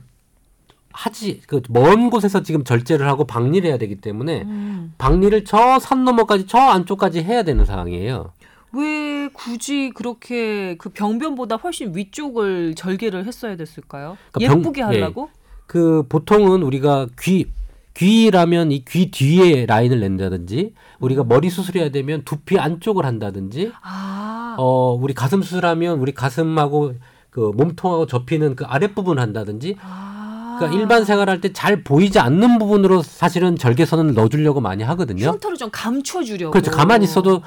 하지 0.92 1.40
그 1.46 1.60
먼 1.70 2.10
곳에서 2.10 2.42
지금 2.42 2.64
절제를 2.64 3.06
하고 3.08 3.24
박리를 3.24 3.68
해야 3.68 3.78
되기 3.78 3.96
때문에 3.96 4.42
음. 4.42 4.94
박리를 4.98 5.44
저 5.44 5.78
산 5.78 6.04
너머까지 6.04 6.46
저 6.46 6.58
안쪽까지 6.58 7.22
해야 7.22 7.42
되는 7.42 7.64
상황이에요. 7.64 8.32
왜 8.74 9.28
굳이 9.32 9.90
그렇게 9.94 10.76
그 10.78 10.88
병변보다 10.90 11.56
훨씬 11.56 11.94
위쪽을 11.96 12.74
절개를 12.74 13.26
했어야 13.26 13.56
됐을까요? 13.56 14.16
그러니까 14.32 14.52
병- 14.54 14.60
예쁘게 14.60 14.82
하려고? 14.82 15.28
그 15.66 16.04
보통은 16.08 16.62
우리가 16.62 17.06
귀 17.20 17.46
귀라면 17.94 18.72
이 18.72 18.84
귀 18.86 19.10
뒤에 19.10 19.66
라인을 19.66 20.00
낸다든지 20.00 20.72
우리가 21.00 21.24
머리 21.24 21.50
수술해야 21.50 21.90
되면 21.90 22.22
두피 22.24 22.58
안쪽을 22.58 23.04
한다든지 23.04 23.70
아, 23.82 24.56
어 24.58 24.94
우리 24.94 25.12
가슴 25.12 25.42
수술하면 25.42 25.98
우리 25.98 26.12
가슴하고 26.12 26.94
그 27.28 27.52
몸통하고 27.54 28.06
접히는 28.06 28.56
그 28.56 28.64
아랫부분 28.64 29.18
한다든지 29.18 29.76
아. 29.82 30.11
그러니까 30.58 30.80
일반 30.80 31.04
생활할 31.04 31.40
때 31.40 31.52
잘 31.52 31.82
보이지 31.84 32.18
않는 32.18 32.58
부분으로 32.58 33.02
사실은 33.02 33.56
절개선을 33.56 34.14
넣어주려고 34.14 34.60
많이 34.60 34.82
하거든요. 34.84 35.26
흉터를 35.28 35.56
좀 35.56 35.68
감춰주려고. 35.70 36.50
그렇죠. 36.52 36.70
가만히 36.70 37.04
있어도 37.04 37.42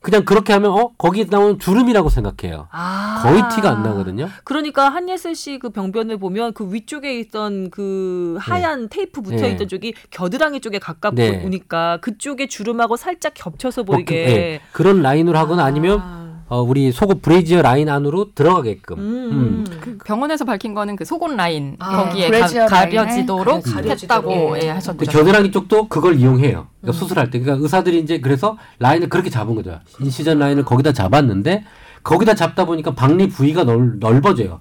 그냥 0.00 0.24
그렇게 0.24 0.52
하면 0.52 0.70
어 0.70 0.90
거기 0.98 1.26
나온 1.28 1.58
주름이라고 1.58 2.10
생각해요. 2.10 2.68
아. 2.70 3.20
거의 3.24 3.42
티가 3.54 3.70
안 3.70 3.82
나거든요. 3.82 4.28
그러니까 4.44 4.88
한예슬 4.88 5.34
씨 5.34 5.58
그 5.58 5.70
병변을 5.70 6.18
보면 6.18 6.52
그 6.52 6.72
위쪽에 6.72 7.18
있던 7.20 7.70
그 7.70 8.36
하얀 8.38 8.88
테이프 8.88 9.20
붙어 9.22 9.46
있던 9.46 9.56
네. 9.58 9.66
쪽이 9.66 9.94
겨드랑이 10.10 10.60
쪽에 10.60 10.78
가깝고 10.78 11.16
네. 11.16 11.40
보니까 11.42 11.98
그쪽에 12.02 12.46
주름하고 12.46 12.96
살짝 12.96 13.32
겹쳐서 13.34 13.82
뭐 13.84 13.96
그, 13.96 14.04
보이게. 14.04 14.14
예, 14.28 14.60
그런 14.72 15.02
라인으로 15.02 15.36
하거나 15.38 15.64
아니면 15.64 16.00
아. 16.02 16.25
어, 16.48 16.62
우리 16.62 16.92
속옷 16.92 17.22
브레이지어 17.22 17.62
라인 17.62 17.88
안으로 17.88 18.32
들어가게끔. 18.34 18.98
음. 18.98 19.04
음. 19.32 19.64
그 19.80 19.98
병원에서 20.04 20.44
밝힌 20.44 20.74
거는 20.74 20.94
그 20.94 21.04
속옷 21.04 21.34
라인 21.34 21.76
아, 21.80 22.04
거기에 22.04 22.30
가, 22.30 22.66
가려지도록. 22.66 23.66
했다고 23.66 24.30
예. 24.30 24.58
예, 24.62 24.66
그 24.66 24.66
하셨죠. 24.68 24.98
겨드랑이 25.06 25.50
쪽도 25.50 25.88
그걸 25.88 26.20
이용해요. 26.20 26.68
그러니까 26.80 26.88
음. 26.88 26.92
수술할 26.92 27.30
때. 27.30 27.40
그러니까 27.40 27.62
의사들이 27.62 27.98
이제 27.98 28.20
그래서 28.20 28.56
라인을 28.78 29.08
그렇게 29.08 29.28
잡은 29.28 29.56
거죠. 29.56 29.80
incision 30.00 30.38
라인을 30.38 30.64
거기다 30.64 30.92
잡았는데 30.92 31.64
거기다 32.04 32.34
잡다 32.34 32.64
보니까 32.64 32.94
박리 32.94 33.28
부위가 33.28 33.64
넓, 33.64 33.98
넓어져요. 33.98 34.60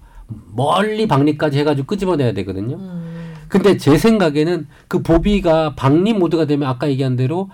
멀리 0.55 1.07
박리까지 1.07 1.59
해가지고 1.59 1.85
끄집어내야 1.85 2.33
되거든요. 2.33 2.77
음. 2.77 3.33
근데 3.47 3.77
제 3.77 3.95
생각에는 3.99 4.67
그 4.87 5.03
Bovie가 5.03 5.75
박리 5.75 6.13
모드가 6.13 6.45
되면 6.45 6.67
아까 6.67 6.89
얘기한 6.89 7.15
대로 7.15 7.49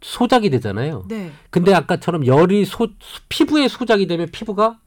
소작이 0.00 0.50
되잖아요. 0.50 1.04
네. 1.08 1.32
근데 1.50 1.74
아까처럼 1.74 2.26
열이 2.26 2.64
소, 2.64 2.88
피부에 3.28 3.68
소작이 3.68 4.06
되면 4.06 4.28
피부가 4.30 4.78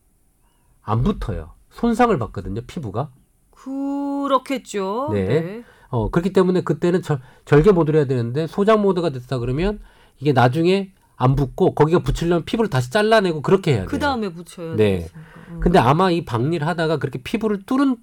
안 0.81 1.03
붙어요. 1.03 1.51
손상을 1.71 2.17
받거든요, 2.17 2.61
피부가. 2.61 3.09
그렇겠죠. 3.51 5.09
네. 5.13 5.63
어, 5.89 6.09
그렇기 6.09 6.33
때문에 6.33 6.61
그때는 6.61 7.01
절, 7.01 7.19
절개 7.45 7.71
모드를 7.71 7.99
해야 7.99 8.07
되는데 8.07 8.47
소작 8.47 8.79
모드가 8.79 9.09
됐다 9.09 9.39
그러면 9.39 9.79
이게 10.19 10.33
나중에 10.33 10.91
안 11.15 11.35
붙고 11.35 11.75
거기가 11.75 11.99
붙이려면 11.99 12.45
피부를 12.45 12.69
다시 12.69 12.91
잘라내고 12.91 13.41
그렇게 13.41 13.71
해야 13.71 13.79
돼요. 13.81 13.87
그 13.89 13.99
다음에 13.99 14.29
붙여야 14.29 14.75
네. 14.75 14.97
되겠으니까. 14.99 15.19
음. 15.49 15.59
근데 15.59 15.79
아마 15.79 16.11
이 16.11 16.23
박리를 16.23 16.65
하다가 16.65 16.97
그렇게 16.97 17.21
피부를 17.21 17.63
뚫은 17.65 17.97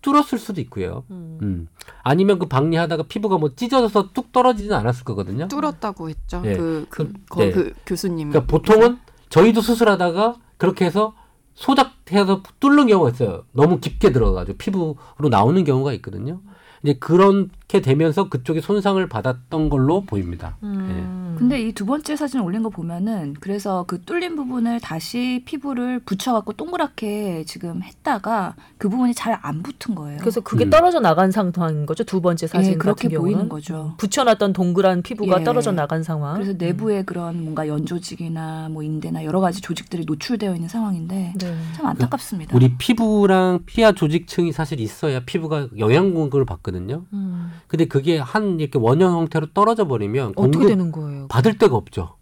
뚫었을 0.00 0.38
수도 0.38 0.60
있고요. 0.60 1.04
음. 1.10 1.38
음. 1.42 1.68
아니면 2.02 2.38
그 2.38 2.46
박리하다가 2.46 3.04
피부가 3.04 3.38
뭐 3.38 3.54
찢어져서 3.54 4.10
뚝 4.12 4.32
떨어지진 4.32 4.72
않았을 4.72 5.04
거거든요. 5.04 5.48
뚫었다고 5.48 6.08
했죠. 6.08 6.42
예. 6.44 6.54
그, 6.56 6.86
그, 6.88 7.08
그- 7.08 7.12
거, 7.28 7.40
네. 7.40 7.50
그 7.50 7.72
교수님. 7.86 8.30
그러니까 8.30 8.50
보통은 8.50 8.98
저희도 9.28 9.60
수술하다가 9.60 10.36
그렇게 10.56 10.84
해서 10.84 11.14
소작해서 11.54 12.42
뚫는 12.60 12.86
경우가 12.86 13.10
있어요. 13.10 13.44
너무 13.52 13.80
깊게 13.80 14.12
들어가가지고 14.12 14.58
피부로 14.58 14.96
나오는 15.28 15.62
경우가 15.64 15.92
있거든요. 15.94 16.40
이제 16.82 16.94
그렇게 16.94 17.80
되면서 17.80 18.28
그쪽에 18.28 18.60
손상을 18.60 19.04
받았던 19.08 19.68
걸로 19.68 20.02
보입니다. 20.02 20.56
음. 20.62 21.36
근데 21.38 21.60
이 21.62 21.72
두 21.72 21.86
번째 21.86 22.16
사진 22.16 22.40
올린 22.40 22.64
거 22.64 22.70
보면은 22.70 23.36
그래서 23.38 23.84
그 23.86 24.02
뚫린 24.02 24.34
부분을 24.34 24.80
다시 24.80 25.42
피부를 25.44 26.00
붙여갖고 26.00 26.54
동그랗게 26.54 27.44
지금 27.46 27.82
했다가 27.82 28.56
그 28.78 28.88
부분이 28.88 29.14
잘 29.14 29.38
안 29.40 29.62
붙은 29.62 29.94
거예요. 29.94 30.18
그래서 30.18 30.40
그게 30.40 30.64
음. 30.64 30.70
떨어져 30.70 30.98
나간 30.98 31.30
상황인 31.30 31.86
거죠. 31.86 32.02
두 32.02 32.20
번째 32.20 32.46
사진 32.48 32.72
예, 32.72 32.76
그렇게 32.76 33.04
같은 33.04 33.10
경우는 33.10 33.32
보이는 33.34 33.48
거죠. 33.48 33.94
붙여놨던 33.98 34.52
동그란 34.52 35.02
피부가 35.02 35.40
예. 35.40 35.44
떨어져 35.44 35.70
나간 35.70 36.02
상황. 36.02 36.34
그래서 36.34 36.54
내부에 36.58 37.02
그런 37.04 37.42
뭔가 37.42 37.68
연조직이나 37.68 38.68
뭐 38.70 38.82
인대나 38.82 39.24
여러 39.24 39.40
가지 39.40 39.60
조직들이 39.60 40.04
노출되어 40.06 40.54
있는 40.54 40.68
상황인데 40.68 41.34
네. 41.38 41.56
참 41.76 41.86
안타깝습니다. 41.86 42.56
우리 42.56 42.76
피부랑 42.76 43.60
피하 43.66 43.92
조직층이 43.92 44.50
사실 44.52 44.80
있어야 44.80 45.20
피부가 45.20 45.68
영양 45.78 46.12
공급을 46.12 46.44
받 46.44 46.62
거든요. 46.68 47.06
음. 47.12 47.52
근데 47.66 47.86
그게 47.86 48.18
한 48.18 48.60
이렇게 48.60 48.78
원형 48.78 49.12
형태로 49.12 49.52
떨어져 49.54 49.86
버리면 49.86 50.34
어떻게 50.36 50.66
되는 50.66 50.92
거예요? 50.92 51.28
받을 51.28 51.56
데가 51.56 51.76
없죠. 51.76 52.16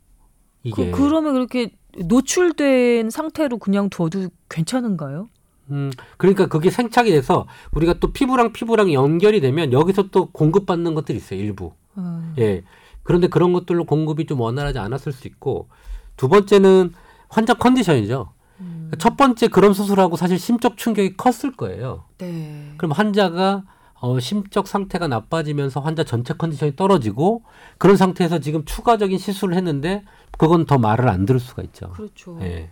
이게 0.63 0.91
그, 0.91 1.03
그러면 1.03 1.35
그렇게 1.35 1.73
노출된 1.99 3.11
상태로 3.11 3.59
그냥 3.59 3.91
둬도 3.91 4.29
괜찮은가요? 4.49 5.29
음, 5.71 5.91
그러니까 6.17 6.47
그게 6.47 6.71
생착이 6.71 7.11
돼서 7.11 7.47
우리가 7.73 7.95
또 7.95 8.13
피부랑 8.13 8.53
피부랑 8.53 8.93
연결이 8.93 9.41
되면 9.41 9.73
여기서 9.73 10.11
또 10.11 10.31
공급받는 10.31 10.95
것들이 10.95 11.19
있어요, 11.19 11.41
일부. 11.41 11.73
음. 11.99 12.35
예. 12.39 12.63
그런데 13.03 13.29
그런 13.29 13.53
것들로 13.53 13.85
공급이 13.85 14.27
좀 14.27 14.41
원활하지 14.41 14.79
않았을 14.79 15.13
수 15.13 15.27
있고, 15.29 15.69
두 16.17 16.29
번째는 16.29 16.93
환자 17.29 17.55
컨디션이죠. 17.55 18.33
음. 18.61 18.91
첫 18.99 19.17
번째 19.17 19.49
그런 19.49 19.75
수술하고 19.75 20.17
사실 20.17 20.39
심적 20.39 20.77
충격이 20.77 21.17
컸을 21.17 21.57
거예요. 21.57 22.05
네. 22.19 22.73
그럼 22.77 22.93
환자가 22.93 23.65
어, 24.01 24.21
심적 24.21 24.69
상태가 24.69 25.09
나빠지면서 25.09 25.81
환자 25.81 26.05
전체 26.05 26.35
컨디션이 26.35 26.77
떨어지고 26.77 27.43
그런 27.79 27.97
상태에서 27.97 28.41
지금 28.41 28.65
추가적인 28.65 29.19
시술을 29.19 29.57
했는데 29.57 30.05
그건 30.39 30.67
더 30.67 30.79
말을 30.79 31.09
안 31.09 31.25
들을 31.27 31.41
수가 31.41 31.63
있죠. 31.63 31.91
그렇죠. 31.91 32.39
예. 32.43 32.71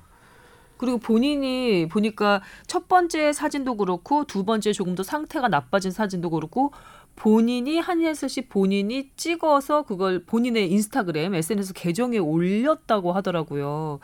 그리고 0.77 0.99
본인이 0.99 1.89
보니까 1.89 2.43
첫 2.67 2.89
번째 2.89 3.33
사진도 3.33 3.77
그렇고 3.77 4.25
두 4.25 4.45
번째 4.45 4.73
조금 4.73 4.95
더 4.95 5.03
상태가 5.03 5.49
나빠진 5.49 5.91
사진도 5.91 6.31
그렇고 6.31 6.73
본인이 7.17 7.79
한예슬 7.79 8.29
씨 8.29 8.43
본인이 8.43 9.11
찍어서 9.17 9.83
그걸 9.83 10.25
본인의 10.25 10.71
인스타그램 10.73 11.35
SNS 11.35 11.73
계정에 11.75 12.19
올렸다고 12.19 13.13
하더라고요. 13.13 14.01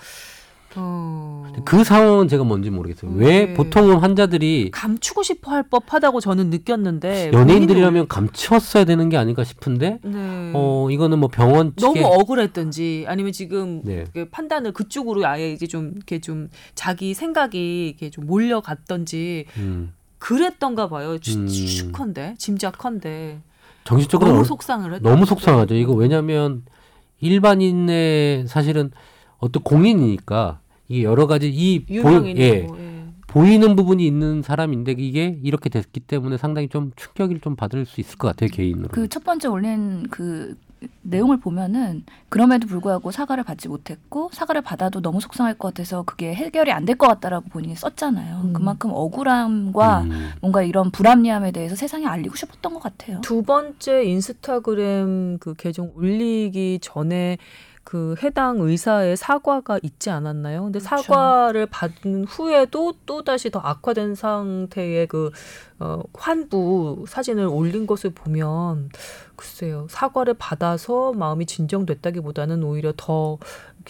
어. 0.77 1.53
그 1.65 1.83
상황은 1.83 2.29
제가 2.29 2.45
뭔지 2.45 2.71
모르겠어요. 2.71 3.11
왜 3.17 3.47
네. 3.47 3.55
보통은 3.55 3.99
환자들이 3.99 4.71
감추고 4.73 5.23
싶어 5.25 5.50
할 5.50 5.65
법하다고 5.65 6.21
저는 6.21 6.49
느꼈는데 6.50 7.33
연예인들이라면 7.33 8.07
감추었어야 8.09 8.85
되는 8.85 9.09
게 9.09 9.17
아닌가 9.17 9.43
싶은데 9.43 9.99
네. 10.03 10.50
어 10.55 10.89
이거는 10.91 11.19
뭐 11.19 11.29
병원 11.29 11.73
너무 11.75 12.00
억울했던지 12.05 13.05
아니면 13.09 13.33
지금 13.33 13.83
네. 13.85 14.05
그 14.12 14.29
판단을 14.31 14.73
그쪽으로 14.73 15.27
아예 15.27 15.53
이제 15.53 15.67
좀 15.67 15.93
이렇게 15.97 16.21
좀 16.21 16.49
자기 16.75 17.15
생각이 17.15 17.89
이렇게 17.89 18.11
좀 18.11 18.27
몰려갔던지 18.27 19.47
음, 19.57 19.93
그랬던가 20.19 20.89
봐요. 20.89 21.19
추- 21.19 21.39
음. 21.41 21.47
추측컨대 21.49 22.35
짐작컨대 22.39 23.41
정신적으로 23.85 24.29
너무 24.31 24.41
얼- 24.41 24.45
속상을 24.47 24.95
했. 24.95 25.03
너무 25.03 25.27
속상하죠. 25.27 25.75
이거 25.75 25.93
왜냐하면 25.95 26.62
일반인의 27.21 28.47
사실은 28.47 28.91
어떤 29.40 29.62
공인이니까 29.62 30.61
이게 30.88 31.02
여러 31.02 31.26
가지 31.26 31.49
이 31.49 31.85
보이, 31.85 31.97
예, 31.97 32.00
유명인이고 32.00 32.78
예. 32.78 33.04
보이는 33.26 33.76
부분이 33.76 34.04
있는 34.06 34.42
사람인데 34.42 34.97
이게 34.99 35.38
이렇게 35.42 35.68
됐기 35.70 36.00
때문에 36.00 36.37
상당히 36.37 36.68
좀 36.68 36.90
충격을 36.97 37.40
좀 37.40 37.54
받을 37.56 37.87
수 37.87 38.00
있을 38.00 38.18
것 38.18 38.28
같아요 38.28 38.50
개인으로. 38.52 38.88
그 38.88 39.06
첫 39.09 39.23
번째 39.25 39.49
올린 39.49 40.06
그 40.11 40.56
내용을 41.02 41.37
보면은 41.38 42.04
그럼에도 42.30 42.66
불구하고 42.66 43.11
사과를 43.11 43.44
받지 43.44 43.68
못했고 43.68 44.30
사과를 44.32 44.62
받아도 44.62 45.02
너무 45.02 45.20
속상할 45.20 45.59
것 45.59 45.68
같아서 45.68 46.02
그게 46.04 46.35
해결이 46.35 46.73
안 46.73 46.87
될 46.87 46.97
것 46.97 47.06
같다라고 47.06 47.50
본인이 47.50 47.76
썼잖아요. 47.76 48.40
음. 48.47 48.52
그만큼 48.54 48.90
억울함과 48.92 50.00
음. 50.02 50.30
뭔가 50.40 50.62
이런 50.62 50.90
불합리함에 50.90 51.52
대해서 51.52 51.76
세상에 51.76 52.06
알리고 52.06 52.35
싶었던 52.35 52.73
것 52.75 52.82
같아요. 52.82 53.20
두 53.20 53.42
번째 53.42 54.04
인스타그램 54.04 55.38
그 55.38 55.54
계정 55.54 55.92
올리기 55.94 56.78
전에 56.82 57.37
그 57.83 58.15
해당 58.23 58.61
의사의 58.61 59.17
사과가 59.17 59.81
있지 59.83 60.11
않았나요? 60.11 60.65
근데 60.65 60.79
그렇죠. 60.79 61.03
사과를 61.03 61.67
받은 61.67 62.25
후에도 62.25 62.95
또 63.07 63.25
다시 63.25 63.51
더 63.51 63.59
악화된 63.59 64.15
상태의 64.15 65.07
그 65.07 65.31
어, 65.79 66.03
환부 66.15 67.07
사진을 67.09 67.47
올린 67.47 67.87
것을 67.87 68.11
보면 68.11 68.91
글쎄요 69.35 69.87
사과를 69.89 70.35
받아서 70.35 71.13
마음이 71.15 71.47
진정됐다기보다는 71.47 72.63
오히려 72.63 72.93
더 72.97 73.39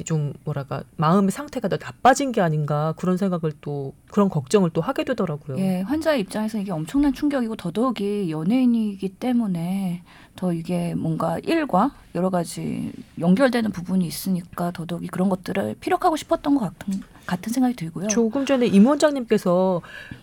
좀 0.04 0.32
뭐랄까 0.44 0.82
마음의 0.96 1.30
상태가 1.30 1.68
더 1.68 1.76
나빠진 1.76 2.32
게 2.32 2.40
아닌가 2.40 2.94
그런 2.96 3.16
생각을 3.16 3.52
또 3.60 3.92
그런 4.10 4.28
걱정을 4.28 4.70
또 4.70 4.80
하게 4.80 5.04
되더라고요. 5.04 5.58
예, 5.58 5.80
환자의 5.82 6.20
입장에서 6.20 6.58
이게 6.58 6.70
엄청난 6.72 7.12
충격이고 7.12 7.56
더더욱이 7.56 8.30
연예인이기 8.30 9.08
때문에 9.10 10.02
더 10.36 10.52
이게 10.52 10.94
뭔가 10.94 11.38
일과 11.40 11.92
여러 12.14 12.30
가지 12.30 12.92
연결되는 13.18 13.70
부분이 13.72 14.06
있으니까 14.06 14.70
더더욱이 14.70 15.08
그런 15.08 15.28
것들을 15.28 15.76
피력하고 15.80 16.16
싶었던 16.16 16.54
것 16.54 16.60
같은 16.60 17.02
같은 17.26 17.52
생각이 17.52 17.76
들고요. 17.76 18.08
조금 18.08 18.46
전에 18.46 18.66
임 18.66 18.86
원장님께서 18.86 19.82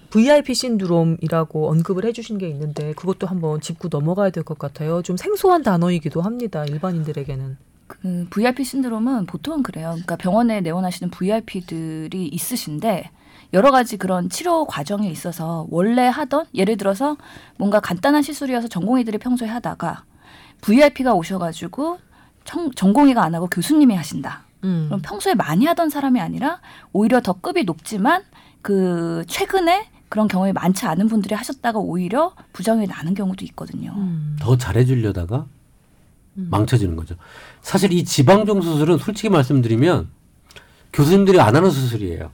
VIP 0.10 0.54
신드롬이라고 0.54 1.70
언급을 1.70 2.06
해주신 2.06 2.38
게 2.38 2.48
있는데 2.50 2.94
그것도 2.94 3.28
한번 3.28 3.62
짚고 3.62 3.90
넘어가야 3.92 4.30
될 4.32 4.44
것 4.44 4.58
같아요. 4.58 5.02
좀 5.02 5.18
생소한 5.18 5.62
단어이기도 5.64 6.22
합니다. 6.22 6.66
일반인들에게는. 6.66 7.58
그 7.88 8.28
VIP 8.30 8.64
신드롬은 8.64 9.26
보통 9.26 9.64
그래요. 9.64 9.90
그러니까 9.92 10.16
병원에 10.18 10.62
내원하시는 10.62 11.10
VIP들이 11.10 12.28
있으신데 12.28 13.10
여러 13.54 13.72
가지 13.72 13.98
그런 13.98 14.30
치료 14.30 14.66
과정에 14.66 15.10
있어서 15.10 15.68
원래 15.70 16.08
하던 16.08 16.46
예를 16.54 16.76
들어서 16.78 17.16
뭔가 17.58 17.80
간단한 17.80 18.22
시술이어서 18.22 18.68
전공의들이 18.68 19.18
평소에 19.20 19.48
하다가 19.48 20.04
VIP가 20.62 21.14
오셔가지고 21.14 22.00
청- 22.44 22.72
전공의가 22.72 23.24
안 23.24 23.36
하고 23.36 23.48
교수님이 23.48 23.96
하신다. 23.96 24.44
음. 24.64 24.86
그럼 24.88 25.02
평소에 25.02 25.34
많이 25.36 25.66
하던 25.66 25.90
사람이 25.90 26.20
아니라 26.20 26.60
오히려 26.92 27.22
더 27.22 27.34
급이 27.34 27.64
높지만 27.64 28.24
그 28.62 29.24
최근에 29.28 29.88
그런 30.10 30.28
경험이 30.28 30.52
많지 30.54 30.86
않은 30.86 31.08
분들이 31.08 31.36
하셨다가 31.36 31.80
오히려 31.80 32.34
부작용이 32.54 32.88
나는 32.88 33.14
경우도 33.14 33.46
있거든요. 33.46 33.94
음. 33.96 34.36
더 34.40 34.58
잘해주려다가 34.58 35.46
음. 36.38 36.48
망쳐지는 36.52 36.96
거죠. 36.96 37.16
사실 37.62 37.92
이 37.92 38.04
지방종 38.06 38.62
수술은 38.62 38.98
솔직히 38.98 39.30
말씀드리면 39.30 40.10
교수님들이 40.94 41.40
안 41.40 41.56
하는 41.56 41.70
수술이에요. 41.70 42.32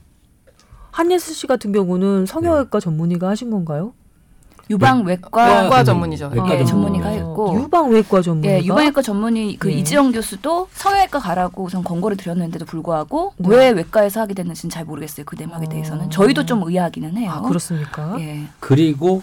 한예슬 0.90 1.34
씨 1.34 1.46
같은 1.46 1.72
경우는 1.72 2.26
성형외과 2.26 2.78
전문의가 2.80 3.28
하신 3.28 3.50
건가요? 3.50 3.94
유방외과 4.70 5.62
외과 5.62 5.84
전문이죠. 5.84 6.30
외과 6.32 6.58
예, 6.58 6.64
전문. 6.64 6.66
전문의가 6.66 7.08
어, 7.08 7.12
했고 7.12 7.54
유방외과 7.60 8.22
전문의가. 8.22 8.54
예, 8.54 8.64
유방외과 8.64 9.02
전문의 9.02 9.56
그 9.56 9.68
네. 9.68 9.74
이지영 9.74 10.12
교수도 10.12 10.68
성형외과 10.72 11.18
가라고 11.18 11.64
우선 11.64 11.84
권고를 11.84 12.16
드렸는데도 12.16 12.64
불구하고 12.64 13.34
네. 13.36 13.48
왜 13.50 13.70
외과에서 13.70 14.20
하게 14.20 14.32
됐는지는 14.32 14.70
잘 14.70 14.84
모르겠어요. 14.86 15.26
그 15.26 15.36
내막에 15.38 15.66
어. 15.66 15.68
대해서는 15.68 16.10
저희도 16.10 16.46
좀 16.46 16.62
의아하기는 16.62 17.16
해요. 17.18 17.30
아 17.32 17.40
그렇습니까? 17.42 18.16
예. 18.20 18.44
그리고 18.60 19.22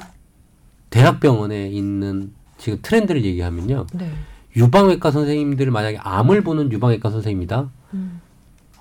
대학병원에 0.91 1.69
있는 1.69 2.33
지금 2.59 2.77
트렌드를 2.81 3.25
얘기하면요. 3.25 3.87
네. 3.93 4.11
유방외과 4.55 5.11
선생님들 5.11 5.71
만약에 5.71 5.97
암을 6.01 6.43
보는 6.43 6.71
유방외과 6.71 7.09
선생님이다. 7.09 7.69
음. 7.93 8.21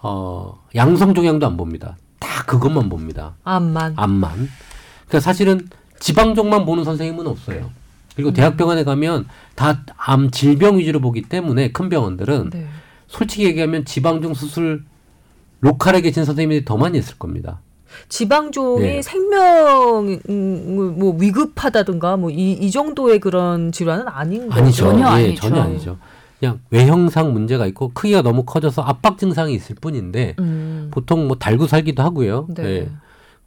어, 0.02 0.58
양성 0.74 1.14
종양도 1.14 1.46
안 1.46 1.56
봅니다. 1.56 1.96
다 2.18 2.44
그것만 2.44 2.88
봅니다. 2.88 3.34
암만. 3.44 3.94
암만. 3.96 4.48
그러니까 5.06 5.20
사실은 5.20 5.68
지방종만 5.98 6.64
보는 6.64 6.84
선생님은 6.84 7.26
없어요. 7.26 7.70
그리고 8.16 8.32
대학병원에 8.32 8.84
가면 8.84 9.26
다 9.54 9.84
암 9.96 10.30
질병 10.30 10.78
위주로 10.78 11.00
보기 11.00 11.22
때문에 11.22 11.72
큰 11.72 11.88
병원들은 11.88 12.50
네. 12.50 12.66
솔직히 13.06 13.44
얘기하면 13.44 13.84
지방종 13.84 14.34
수술 14.34 14.84
로컬에 15.60 16.00
계신 16.00 16.24
선생님들이 16.24 16.64
더 16.64 16.76
많이 16.76 16.98
했을 16.98 17.16
겁니다. 17.18 17.60
지방종이 18.08 18.82
네. 18.82 19.02
생명을 19.02 20.20
뭐 20.26 21.16
위급하다든가 21.18 22.16
뭐이 22.16 22.52
이 22.52 22.70
정도의 22.70 23.18
그런 23.18 23.72
질환은 23.72 24.08
아닌 24.08 24.48
거죠. 24.48 24.60
아니죠. 24.60 24.84
전혀 24.84 25.06
예, 25.06 25.10
아니죠. 25.26 25.40
전혀 25.40 25.62
아니죠. 25.62 25.98
그냥 26.38 26.60
외형상 26.70 27.32
문제가 27.32 27.66
있고 27.66 27.90
크기가 27.92 28.22
너무 28.22 28.44
커져서 28.44 28.82
압박 28.82 29.18
증상이 29.18 29.52
있을 29.54 29.76
뿐인데 29.76 30.36
음. 30.38 30.88
보통 30.90 31.28
뭐 31.28 31.36
달고 31.36 31.66
살기도 31.66 32.02
하고요. 32.02 32.46
네. 32.50 32.64
예. 32.64 32.90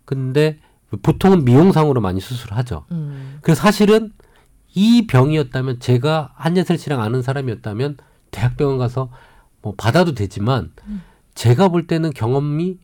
근데 0.05 0.59
보통은 1.01 1.43
미용상으로 1.43 2.01
많이 2.01 2.19
수술을 2.19 2.55
하죠. 2.57 2.85
음. 2.91 3.39
그래서 3.41 3.61
사실은 3.61 4.11
이 4.75 5.07
병이었다면 5.07 5.79
제가 5.79 6.33
한예슬 6.35 6.77
씨랑 6.77 7.01
아는 7.01 7.21
사람이었다면 7.21 7.97
대학병원 8.31 8.77
가서 8.77 9.09
뭐 9.61 9.73
받아도 9.77 10.13
되지만 10.13 10.71
제가 11.35 11.69
볼 11.69 11.87
때는 11.87 12.11
경험이 12.11 12.77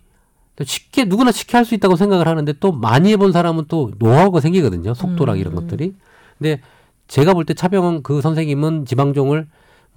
쉽게 0.65 1.05
누구나 1.05 1.31
쉽게 1.31 1.57
할 1.57 1.65
수 1.65 1.75
있다고 1.75 1.95
생각을 1.95 2.27
하는데 2.27 2.53
또 2.59 2.71
많이 2.71 3.11
해본 3.11 3.31
사람은 3.31 3.65
또 3.67 3.91
노하우가 3.99 4.39
생기거든요. 4.41 4.93
속도랑 4.93 5.37
이런 5.37 5.53
음. 5.53 5.55
것들이. 5.55 5.93
근데 6.37 6.61
제가 7.07 7.33
볼 7.33 7.45
때 7.45 7.53
차병원 7.53 8.03
그 8.03 8.21
선생님은 8.21 8.85
지방종을 8.85 9.47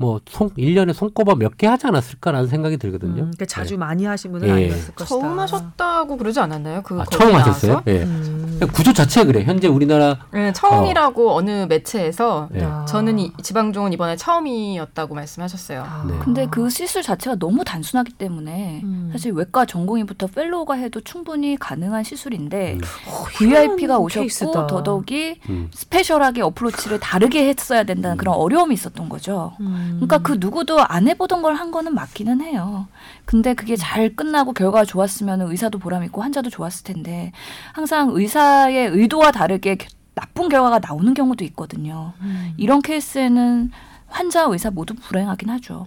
뭐 0.02 0.20
손, 0.28 0.50
1년에 0.50 0.92
손꼽아 0.92 1.34
몇 1.36 1.52
개 1.56 1.66
하지 1.66 1.86
않았을까라는 1.86 2.48
생각이 2.48 2.76
음, 2.76 2.78
들거든요. 2.78 3.14
그러니까 3.14 3.44
자주 3.44 3.74
네. 3.74 3.78
많이 3.78 4.04
하신 4.04 4.32
분은 4.32 4.48
예. 4.48 4.52
아니었을 4.52 4.94
것이다. 4.94 5.04
처음 5.04 5.38
하셨다고 5.38 6.16
그러지 6.16 6.40
않았나요? 6.40 6.82
그 6.82 7.00
아, 7.00 7.04
처음 7.10 7.32
나와서? 7.32 7.50
하셨어요? 7.50 7.82
예. 7.86 8.02
음. 8.02 8.58
구조 8.72 8.92
자체가 8.92 9.26
그래. 9.26 9.42
현재 9.44 9.66
우리나라 9.68 10.18
네, 10.32 10.52
처음이라고 10.52 11.32
어. 11.34 11.42
느 11.42 11.66
매체에서 11.68 12.48
예. 12.54 12.62
아. 12.62 12.84
저는 12.86 13.18
이 13.18 13.32
지방종은 13.42 13.92
이번에 13.92 14.16
처음이었다고 14.16 15.14
말씀하셨어요. 15.14 15.82
아. 15.86 16.04
네. 16.08 16.14
근데 16.22 16.46
그 16.50 16.70
시술 16.70 17.02
자체가 17.02 17.36
너무 17.36 17.64
단순하기 17.64 18.12
때문에 18.14 18.80
음. 18.84 19.08
사실 19.12 19.32
외과 19.32 19.64
전공의부터 19.64 20.28
펠로우가 20.28 20.74
해도 20.74 21.00
충분히 21.00 21.56
가능한 21.56 22.04
시술인데 22.04 22.74
음. 22.74 22.80
어, 23.08 23.24
VIP가 23.36 23.76
희한한 23.76 23.98
오셨고 24.00 24.22
케이스다. 24.22 24.66
더더욱이 24.66 25.40
음. 25.48 25.68
스페셜하게 25.72 26.42
어프로치를 26.42 27.00
다르게 27.00 27.48
했어야 27.48 27.82
된다는 27.84 28.16
음. 28.16 28.18
그런 28.18 28.34
어려움이 28.36 28.74
있었던 28.74 29.08
거죠. 29.08 29.52
음. 29.92 29.96
그러니까 30.00 30.18
그 30.18 30.36
누구도 30.38 30.80
안 30.80 31.08
해보던 31.08 31.42
걸 31.42 31.54
한 31.54 31.70
거는 31.70 31.94
맞기는 31.94 32.40
해요. 32.40 32.86
근데 33.24 33.54
그게 33.54 33.76
잘 33.76 34.14
끝나고 34.16 34.52
결과가 34.52 34.84
좋았으면 34.84 35.42
의사도 35.42 35.78
보람 35.78 36.02
있고 36.04 36.22
환자도 36.22 36.50
좋았을 36.50 36.84
텐데 36.84 37.32
항상 37.72 38.10
의사의 38.12 38.88
의도와 38.88 39.30
다르게 39.32 39.76
겨- 39.76 39.88
나쁜 40.14 40.48
결과가 40.48 40.78
나오는 40.78 41.12
경우도 41.14 41.44
있거든요. 41.46 42.12
음. 42.20 42.52
이런 42.56 42.80
케이스에는 42.82 43.70
환자 44.08 44.42
의사 44.44 44.70
모두 44.70 44.94
불행하긴 44.94 45.48
하죠. 45.50 45.86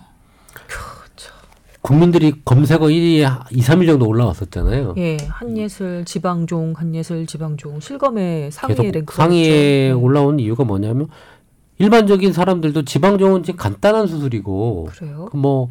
국민들이 1.81 2.41
검색어 2.43 2.85
1위에 2.87 3.45
2, 3.51 3.61
3일 3.61 3.85
정도 3.85 4.07
올라왔었잖아요. 4.07 4.95
예, 4.97 5.17
한예슬 5.29 6.03
지방종, 6.05 6.73
한예슬 6.75 7.27
지방종 7.27 7.79
실검에 7.79 8.49
상위에 8.51 8.89
랭크 8.91 9.15
상위에 9.15 9.91
올라온 9.91 10.39
이유가 10.39 10.63
뭐냐면 10.63 11.09
일반적인 11.77 12.31
사람들도 12.33 12.85
지방종은 12.85 13.43
지금 13.43 13.57
간단한 13.57 14.07
수술이고 14.07 14.89
그래요. 14.91 15.29
뭐 15.33 15.69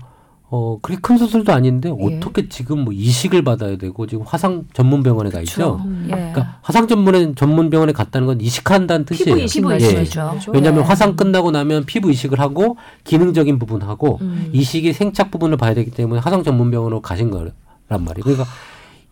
어, 0.50 0.78
그렇게 0.82 1.00
큰 1.00 1.16
수술도 1.16 1.52
아닌데 1.52 1.88
예. 1.88 2.16
어떻게 2.16 2.48
지금 2.48 2.80
뭐 2.84 2.92
이식을 2.92 3.42
받아야 3.42 3.76
되고 3.76 4.06
지금 4.06 4.24
화상 4.26 4.66
전문 4.72 5.02
병원에 5.02 5.30
가 5.30 5.40
있죠. 5.40 5.80
음. 5.84 6.04
예. 6.06 6.10
그러니까 6.10 6.58
화상 6.62 6.86
전문의 6.86 7.34
전문 7.34 7.70
병원에 7.70 7.92
갔다는 7.92 8.26
건 8.26 8.40
이식한다는 8.40 9.06
피부 9.06 9.24
뜻이에요. 9.24 9.46
피부 9.46 9.68
말씀하시는 9.68 10.02
이식이죠. 10.02 10.20
거죠? 10.20 10.52
왜냐하면 10.52 10.82
예. 10.82 10.86
화상 10.86 11.16
끝나고 11.16 11.50
나면 11.50 11.86
피부 11.86 12.10
이식을 12.10 12.38
하고 12.38 12.76
기능적인 13.04 13.58
부분하고 13.58 14.18
음. 14.20 14.50
이식의 14.52 14.92
생착 14.92 15.30
부분을 15.30 15.56
봐야 15.56 15.74
되기 15.74 15.90
때문에 15.90 16.20
화상 16.20 16.44
전문 16.44 16.70
병원으로 16.70 17.00
가신 17.00 17.30
거란 17.30 17.50
말이에요. 17.88 18.22
그러니까 18.22 18.44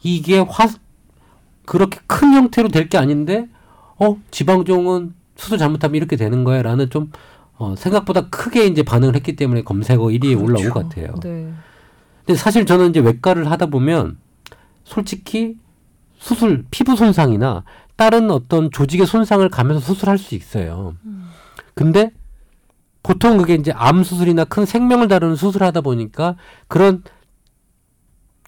이게 0.02 0.38
화 0.38 0.68
그렇게 1.64 1.98
큰 2.06 2.34
형태로 2.34 2.68
될 2.68 2.88
게 2.88 2.98
아닌데 2.98 3.48
어 3.98 4.16
지방종은 4.30 5.14
수술 5.36 5.58
잘못하면 5.58 5.96
이렇게 5.96 6.16
되는 6.16 6.44
거야라는 6.44 6.90
좀 6.90 7.10
어, 7.56 7.74
생각보다 7.76 8.28
크게 8.28 8.66
이제 8.66 8.82
반응을 8.82 9.14
했기 9.14 9.36
때문에 9.36 9.62
검색어 9.62 10.04
1위에 10.04 10.40
올라온 10.40 10.70
것 10.70 10.88
같아요. 10.88 11.14
네. 11.22 11.52
근데 12.24 12.38
사실 12.38 12.66
저는 12.66 12.90
이제 12.90 13.00
외과를 13.00 13.50
하다 13.50 13.66
보면 13.66 14.18
솔직히 14.84 15.56
수술 16.18 16.64
피부 16.70 16.96
손상이나 16.96 17.64
다른 17.96 18.30
어떤 18.30 18.70
조직의 18.70 19.06
손상을 19.06 19.46
가면서 19.48 19.80
수술할 19.80 20.18
수 20.18 20.34
있어요. 20.34 20.94
근데 21.74 22.10
보통 23.02 23.38
그게 23.38 23.54
이제 23.54 23.72
암 23.72 24.04
수술이나 24.04 24.44
큰 24.44 24.64
생명을 24.64 25.08
다루는 25.08 25.36
수술을 25.36 25.66
하다 25.66 25.80
보니까 25.80 26.36
그런 26.68 27.02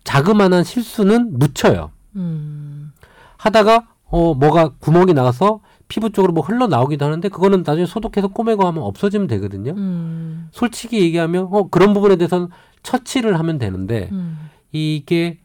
자그마한 0.04 0.64
실수는 0.64 1.38
묻혀요. 1.38 1.90
음. 2.16 2.92
하다가 3.36 3.88
어 4.04 4.34
뭐가 4.34 4.74
구멍이 4.78 5.12
나가서 5.12 5.60
피부 5.94 6.10
쪽으로 6.10 6.32
뭐 6.32 6.42
흘러 6.42 6.66
나오기도 6.66 7.04
하는데 7.04 7.28
그거는 7.28 7.62
나중에 7.64 7.86
소독해서 7.86 8.26
꼬매고 8.26 8.66
하면 8.66 8.82
없어지면 8.82 9.28
되거든요. 9.28 9.74
음. 9.76 10.48
솔직히 10.50 11.00
얘기하면 11.00 11.46
어 11.52 11.68
그런 11.68 11.94
부분에 11.94 12.16
대해서는 12.16 12.48
처치를 12.82 13.38
하면 13.38 13.58
되는데 13.58 14.08
음. 14.10 14.50
이게 14.72 15.38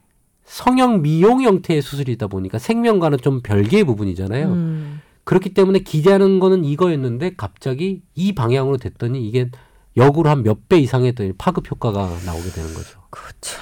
성형 0.44 1.02
미용 1.02 1.40
형태의 1.40 1.82
수술이다 1.82 2.26
보니까 2.26 2.58
생명과는 2.58 3.18
좀 3.18 3.42
별개의 3.42 3.84
부분이잖아요. 3.84 4.48
음. 4.48 5.00
그렇기 5.22 5.54
때문에 5.54 5.78
기대하는 5.80 6.40
거는 6.40 6.64
이거였는데 6.64 7.34
갑자기 7.36 8.02
이 8.16 8.32
방향으로 8.34 8.76
됐더니 8.78 9.24
이게 9.28 9.50
역으로 9.96 10.30
한 10.30 10.42
몇 10.42 10.68
배 10.68 10.78
이상의 10.80 11.12
또 11.12 11.30
파급 11.38 11.70
효과가 11.70 12.00
나오게 12.26 12.50
되는 12.50 12.74
거죠. 12.74 12.98
그렇죠. 13.10 13.56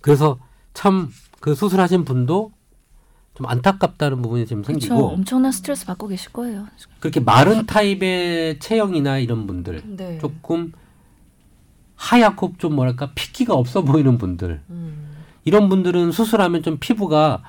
그래서 0.00 0.38
참 0.74 1.08
그 1.40 1.54
수술하신 1.56 2.04
분도 2.04 2.52
좀 3.38 3.46
안타깝다는 3.46 4.20
부분이 4.20 4.46
지금 4.46 4.62
그렇죠. 4.62 4.88
생기고 4.88 5.10
엄청난 5.10 5.52
스트레스 5.52 5.86
받고 5.86 6.08
계실 6.08 6.32
거예요. 6.32 6.66
그렇게 6.98 7.20
마른 7.20 7.66
타입의 7.66 8.58
체형이나 8.58 9.18
이런 9.18 9.46
분들 9.46 9.80
네. 9.96 10.18
조금 10.18 10.72
하얗고 11.94 12.54
좀 12.58 12.74
뭐랄까 12.74 13.12
핏기가 13.14 13.54
없어 13.54 13.82
보이는 13.82 14.18
분들 14.18 14.60
음. 14.70 15.10
이런 15.44 15.68
분들은 15.68 16.10
수술하면 16.10 16.64
좀 16.64 16.78
피부가 16.80 17.44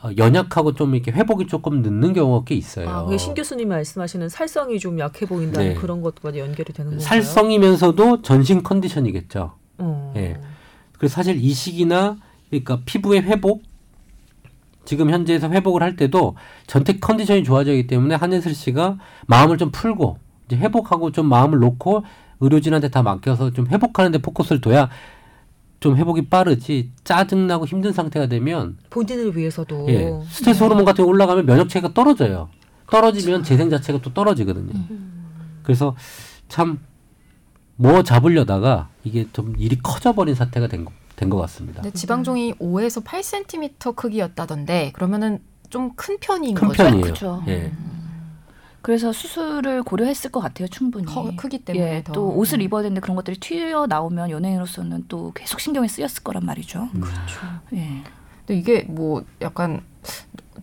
어, 0.00 0.10
연약하고 0.16 0.74
좀 0.74 0.94
이렇게 0.94 1.10
회복이 1.10 1.48
조금 1.48 1.82
늦는 1.82 2.12
경우가 2.12 2.44
꽤 2.44 2.54
있어요. 2.54 2.88
아, 2.88 3.04
그게 3.04 3.18
신 3.18 3.34
교수님 3.34 3.68
말씀하시는 3.68 4.28
살성이 4.28 4.78
좀 4.78 5.00
약해 5.00 5.26
보인다는 5.26 5.70
네. 5.70 5.74
그런 5.74 6.02
것과 6.02 6.36
연결이 6.36 6.72
되는 6.72 6.92
건가요? 6.92 7.00
살성이면서도 7.00 8.22
전신 8.22 8.62
컨디션이겠죠. 8.62 9.54
어. 9.78 10.12
예. 10.16 10.40
그래서 10.96 11.16
사실 11.16 11.36
이 11.42 11.52
시기나 11.52 12.16
그러니까 12.48 12.80
피부의 12.84 13.22
회복 13.22 13.71
지금 14.84 15.10
현재에서 15.10 15.48
회복을 15.48 15.82
할 15.82 15.96
때도 15.96 16.36
전체 16.66 16.98
컨디션이 16.98 17.44
좋아지기 17.44 17.86
때문에 17.86 18.14
한예슬 18.14 18.54
씨가 18.54 18.98
마음을 19.26 19.58
좀 19.58 19.70
풀고 19.70 20.18
이제 20.46 20.56
회복하고 20.56 21.12
좀 21.12 21.26
마음을 21.26 21.58
놓고 21.60 22.04
의료진한테 22.40 22.88
다 22.88 23.02
맡겨서 23.02 23.52
좀 23.52 23.66
회복하는데 23.68 24.18
포커스를 24.18 24.60
둬야 24.60 24.88
좀 25.80 25.96
회복이 25.96 26.28
빠르지 26.28 26.92
짜증나고 27.04 27.66
힘든 27.66 27.92
상태가 27.92 28.26
되면 28.26 28.78
본인을 28.90 29.36
위해서도. 29.36 29.86
예, 29.88 30.12
스트레스 30.28 30.62
호르몬 30.62 30.84
같은 30.84 31.04
게 31.04 31.08
올라가면 31.08 31.46
면역체계가 31.46 31.94
떨어져요. 31.94 32.48
떨어지면 32.90 33.42
재생 33.42 33.70
자체가 33.70 34.00
또 34.02 34.12
떨어지거든요. 34.12 34.72
그래서 35.62 35.96
참 36.48 36.78
뭐 37.76 38.02
잡으려다가 38.02 38.88
이게 39.02 39.26
좀 39.32 39.54
일이 39.58 39.76
커져버린 39.82 40.34
사태가 40.34 40.68
된 40.68 40.84
것 41.30 41.36
같습니다. 41.38 41.82
근데 41.82 41.94
지방종이 41.96 42.54
5에서 42.54 43.02
8cm 43.04 43.94
크기였다던데 43.96 44.92
그러면은 44.94 45.40
좀 45.70 45.92
큰 45.96 46.18
편인 46.20 46.54
큰 46.54 46.68
거죠? 46.68 46.82
편이에요. 46.82 47.02
그렇죠. 47.02 47.42
예. 47.48 47.72
그래서 48.82 49.12
수술을 49.12 49.82
고려했을 49.84 50.30
것 50.32 50.40
같아요, 50.40 50.66
충분히. 50.68 51.06
커- 51.06 51.30
크기 51.36 51.64
때문에 51.64 51.96
예, 51.98 52.02
더. 52.02 52.12
또 52.12 52.30
옷을 52.36 52.60
입어야 52.60 52.82
되는데 52.82 53.00
그런 53.00 53.14
것들이 53.16 53.38
튀어 53.38 53.86
나오면 53.86 54.30
연예인으로서는 54.30 55.04
또 55.08 55.32
계속 55.34 55.60
신경이 55.60 55.88
쓰였을 55.88 56.24
거란 56.24 56.44
말이죠. 56.44 56.88
그렇죠. 56.92 57.40
예. 57.74 58.02
근데 58.44 58.58
이게 58.58 58.82
뭐 58.82 59.22
약간 59.40 59.82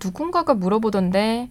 누군가가 0.04 0.54
물어보던데 0.54 1.48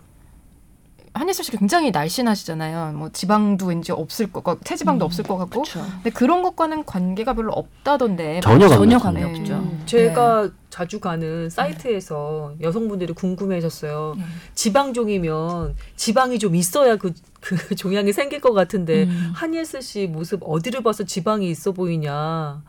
한예슬 1.18 1.44
씨가 1.44 1.59
굉장히 1.59 1.90
날씬하시잖아요. 1.90 2.92
뭐 2.96 3.11
지방도 3.12 3.66
왠지 3.66 3.92
없을 3.92 4.31
것 4.33 4.44
같고 4.44 4.64
체지방도 4.64 5.04
음, 5.04 5.07
없을 5.07 5.24
것 5.24 5.37
같고. 5.37 5.62
그렇죠. 5.62 5.85
근데 5.94 6.11
그런 6.11 6.42
것과는 6.42 6.85
관계가 6.85 7.35
별로 7.35 7.52
없다던데. 7.52 8.40
전혀 8.40 8.68
전혀 8.68 8.98
관계. 8.98 9.24
없죠. 9.24 9.54
음. 9.54 9.83
제가 9.87 10.50
자주 10.70 11.00
가는 11.00 11.50
사이트에서 11.50 12.54
여성분들이 12.61 13.14
궁금해하셨어요. 13.14 14.14
예. 14.18 14.22
지방종이면 14.54 15.74
지방이 15.96 16.38
좀 16.38 16.54
있어야 16.54 16.96
그, 16.96 17.12
그 17.40 17.57
종양이 17.74 18.12
생길 18.12 18.40
것 18.40 18.52
같은데 18.52 19.04
음. 19.04 19.33
한예슬 19.35 19.83
씨 19.83 20.07
모습 20.07 20.40
어디를 20.44 20.83
봐서 20.83 21.04
지방이 21.04 21.50
있어 21.50 21.72
보이냐. 21.72 22.62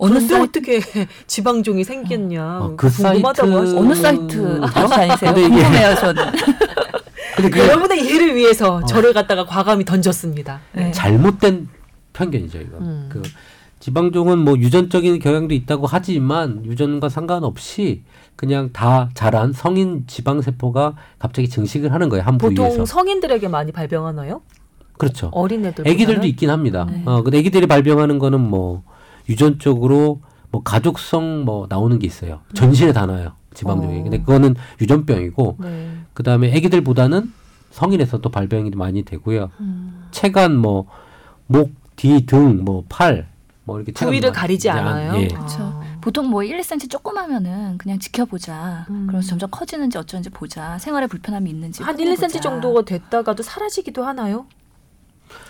어느 0.00 0.12
그런데 0.14 0.34
사이트 0.34 0.44
어떻게 0.44 0.80
지방종이 1.26 1.84
생겼냐. 1.84 2.58
어, 2.60 2.74
그 2.76 2.88
궁금하다고 2.88 3.50
사이트-. 3.50 3.78
어느 3.78 3.94
사이트 3.94 4.60
다니세요? 4.60 5.34
궁금해요, 5.34 5.94
저는. 5.96 6.24
근데 7.38 7.50
그게 7.50 7.68
여러분의 7.68 8.04
이해를 8.04 8.34
위해서 8.34 8.76
어. 8.76 8.84
저를 8.84 9.12
갖다가 9.12 9.46
과감히 9.46 9.84
던졌습니다. 9.84 10.60
네. 10.72 10.90
잘못된 10.90 11.68
편견이죠, 12.12 12.58
이건. 12.58 12.82
음. 12.82 13.08
그 13.10 13.22
지방종은 13.80 14.38
뭐 14.38 14.58
유전적인 14.58 15.20
경향도 15.20 15.54
있다고 15.54 15.86
하지만 15.86 16.64
유전과 16.64 17.08
상관없이 17.08 18.02
그냥 18.34 18.70
다 18.72 19.08
자란 19.14 19.52
성인 19.52 20.04
지방 20.08 20.42
세포가 20.42 20.94
갑자기 21.18 21.48
증식을 21.48 21.92
하는 21.92 22.08
거예요 22.08 22.24
한 22.24 22.38
부위에서. 22.38 22.68
보통 22.68 22.84
성인들에게 22.84 23.46
많이 23.48 23.70
발병하나요? 23.70 24.42
그렇죠. 24.98 25.28
어린애들. 25.32 25.88
아기들도 25.88 26.26
있긴 26.26 26.50
합니다. 26.50 26.86
네. 26.90 27.02
어, 27.06 27.22
근데 27.22 27.38
아기들이 27.38 27.68
발병하는 27.68 28.18
거는 28.18 28.40
뭐 28.40 28.82
유전적으로 29.28 30.22
뭐 30.50 30.62
가족성 30.64 31.44
뭐 31.44 31.66
나오는 31.68 31.96
게 32.00 32.06
있어요. 32.06 32.40
전신에 32.54 32.92
다 32.92 33.06
나요. 33.06 33.32
지방종이. 33.54 34.00
어. 34.00 34.02
근데 34.02 34.18
그거는 34.18 34.56
유전병이고 34.80 35.56
네. 35.60 35.90
그 36.18 36.24
다음에 36.24 36.52
아기들보다는 36.52 37.32
성인에서 37.70 38.18
또 38.18 38.28
발병이 38.28 38.70
많이 38.70 39.04
되고요. 39.04 39.52
음. 39.60 40.08
체간 40.10 40.56
뭐 40.56 40.88
목, 41.46 41.70
뒤, 41.94 42.26
등, 42.26 42.64
뭐 42.64 42.82
팔, 42.88 43.28
뭐 43.62 43.78
이렇게 43.78 43.92
부위를 43.92 44.32
가리지 44.32 44.68
않아요. 44.68 45.16
예. 45.16 45.28
그렇죠. 45.28 45.80
보통 46.00 46.28
뭐 46.28 46.42
1, 46.42 46.58
2cm 46.58 46.90
조그마면은 46.90 47.78
그냥 47.78 48.00
지켜보자. 48.00 48.86
음. 48.90 49.06
그러면서 49.06 49.28
점점 49.28 49.48
커지는지 49.52 49.96
어쩐지 49.96 50.28
보자. 50.28 50.76
생활에 50.78 51.06
불편함이 51.06 51.48
있는지. 51.48 51.84
한 51.84 51.96
1, 51.96 52.06
2cm 52.06 52.10
확인해보자. 52.10 52.40
정도가 52.40 52.82
됐다가도 52.82 53.44
사라지기도 53.44 54.02
하나요? 54.02 54.46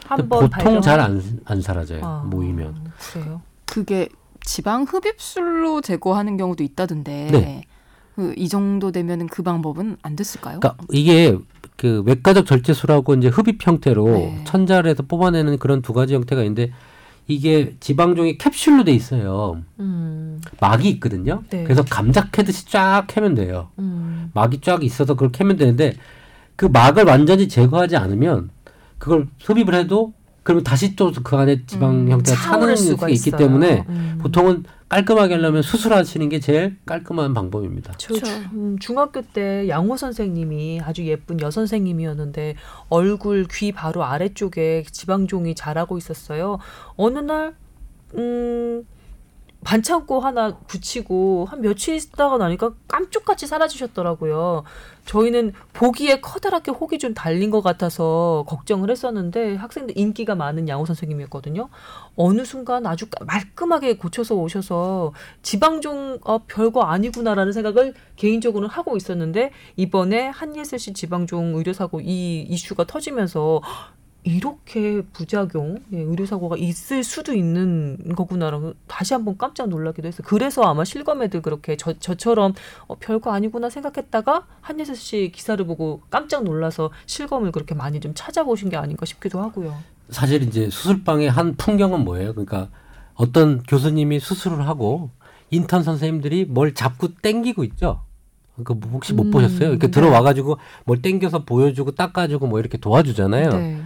한번 0.05 0.51
보통 0.51 0.83
잘안안 0.83 1.63
사라져요. 1.63 2.05
아, 2.05 2.25
모이면. 2.27 2.93
그래요. 3.15 3.41
그게 3.65 4.11
지방 4.45 4.83
흡입술로 4.83 5.81
제거하는 5.81 6.37
경우도 6.37 6.63
있다던데. 6.63 7.29
네. 7.33 7.63
그 8.19 8.35
이 8.37 8.49
정도 8.49 8.91
되면은 8.91 9.29
그 9.29 9.45
방법은 9.45 9.97
안 10.03 10.17
됐을까요? 10.17 10.59
그러니까 10.59 10.83
이게 10.91 11.39
그 11.77 12.03
외과적 12.05 12.47
절제술하고 12.47 13.15
이제 13.15 13.29
흡입 13.29 13.65
형태로 13.65 14.07
네. 14.09 14.45
천자를 14.45 14.91
해서 14.91 15.05
뽑아내는 15.07 15.59
그런 15.59 15.83
두 15.83 15.93
가지 15.93 16.15
형태가 16.15 16.43
있는데 16.43 16.73
이게 17.29 17.77
지방종이 17.79 18.37
캡슐로 18.39 18.83
돼 18.83 18.93
있어요. 18.93 19.63
음, 19.79 20.41
막이 20.61 20.89
있거든요. 20.91 21.45
네. 21.51 21.63
그래서 21.63 21.85
감자 21.85 22.29
캐듯이 22.31 22.67
쫙 22.67 23.05
캐면 23.07 23.37
돼요. 23.37 23.69
음. 23.79 24.33
막이 24.35 24.61
쫙 24.63 24.83
있어서 24.83 25.15
그걸 25.15 25.31
캐면 25.31 25.57
되는데 25.57 25.95
그 26.57 26.67
막을 26.67 27.05
완전히 27.05 27.47
제거하지 27.47 27.97
않으면 27.97 28.51
그걸 28.99 29.29
흡입을 29.45 29.75
해도 29.75 30.13
그러면 30.43 30.65
다시 30.65 30.97
또 30.97 31.13
그 31.23 31.37
안에 31.37 31.67
지방 31.67 31.91
음, 31.91 32.11
형태가 32.11 32.37
차오를 32.37 32.61
차는 32.63 32.77
수가 32.77 32.97
수가 32.97 33.09
있기 33.11 33.29
있어요. 33.29 33.39
때문에 33.39 33.85
음. 33.89 34.19
보통은 34.21 34.65
깔끔하게 34.89 35.35
하려면 35.35 35.61
수술하시는 35.63 36.29
게 36.31 36.41
제일 36.41 36.79
깔끔한 36.87 37.35
방법입니다. 37.35 37.93
저 37.99 38.15
그렇죠. 38.15 38.27
중- 38.51 38.79
중학교 38.79 39.21
때 39.23 39.69
양호 39.69 39.97
선생님이 39.97 40.81
아주 40.83 41.05
예쁜 41.07 41.41
여 41.41 41.51
선생님이었는데 41.51 42.57
얼굴 42.89 43.47
귀 43.51 43.73
바로 43.73 44.05
아래쪽에 44.05 44.85
지방종이 44.91 45.55
자라고 45.55 45.99
있었어요. 45.99 46.59
어느 46.97 47.19
날 47.19 47.55
음, 48.15 48.87
반창고 49.65 50.21
하나 50.21 50.57
붙이고 50.57 51.47
한 51.51 51.61
며칠 51.61 51.97
있다가 51.97 52.39
나니까 52.39 52.71
깜짝같이 52.87 53.47
사라지셨더라고요. 53.47 54.63
저희는 55.09 55.53
보기에 55.73 56.21
커다랗게 56.21 56.71
혹이 56.71 56.99
좀 56.99 57.15
달린 57.15 57.51
것 57.51 57.63
같아서 57.63 58.45
걱정을 58.47 58.91
했었는데 58.91 59.57
학생들 59.57 59.97
인기가 59.97 60.35
많은 60.35 60.69
양호 60.69 60.85
선생님이었거든요. 60.85 61.71
어느 62.15 62.45
순간 62.45 62.87
아주 62.87 63.07
깔- 63.09 63.27
말끔하게 63.27 63.97
고쳐서 63.97 64.35
오셔서 64.35 65.15
지방종 65.43 66.19
어, 66.25 66.41
별거 66.47 66.83
아니구나라는 66.83 67.53
생각을 67.55 67.95
개인적으로는 68.17 68.69
하고 68.69 68.97
있었는데 68.99 69.51
이번에 69.77 70.29
한예슬 70.29 70.79
씨 70.79 70.93
지방종 70.93 71.57
의료사고 71.57 72.01
이 72.03 72.43
이슈가 72.43 72.85
터지면서 72.85 73.63
이렇게 74.25 75.03
부작용, 75.13 75.79
예, 75.93 76.01
의료사고가 76.01 76.57
있을 76.59 77.03
수도 77.05 77.33
있는 77.33 77.97
거구나라고 78.15 78.75
다시 78.87 79.15
한번 79.15 79.39
깜짝 79.39 79.69
놀라기도 79.69 80.09
했어요. 80.09 80.23
그래서 80.27 80.63
아마 80.63 80.85
실검애들 80.85 81.41
그렇게 81.41 81.77
저, 81.77 81.95
저처럼 81.95 82.53
어, 82.89 82.97
별거 82.99 83.33
아니구나 83.33 83.71
생각했다가 83.71 84.47
한예슬 84.61 84.97
씨 84.97 85.33
기사를 85.35 85.65
보고 85.65 86.03
깜짝 86.11 86.45
놀라서 86.45 86.91
실검을 87.07 87.53
그렇게 87.53 87.75
많이 87.75 88.01
좀 88.01 88.13
찾아보신 88.15 88.69
게 88.69 88.77
아닌가 88.77 89.07
싶기도 89.07 89.41
하고요. 89.41 89.75
사실 90.11 90.43
이제 90.43 90.69
수술방의 90.69 91.31
한 91.31 91.55
풍경은 91.55 92.05
뭐예요? 92.05 92.33
그러니까 92.33 92.69
어떤 93.15 93.63
교수님이 93.63 94.21
수술을 94.21 94.67
하고 94.67 95.11
인턴 95.51 95.83
선생님들이 95.83 96.45
뭘 96.45 96.75
자꾸 96.75 97.15
땡기고 97.15 97.65
있죠. 97.65 98.03
그 98.65 98.75
혹시 98.93 99.15
못 99.15 99.27
음, 99.27 99.31
보셨어요? 99.31 99.71
이렇게 99.71 99.87
네. 99.87 99.91
들어와가지고 99.91 100.59
뭘 100.85 101.01
땡겨서 101.01 101.45
보여주고 101.45 101.93
닦아주고 101.93 102.47
뭐 102.49 102.59
이렇게 102.59 102.77
도와주잖아요. 102.77 103.51
네. 103.51 103.83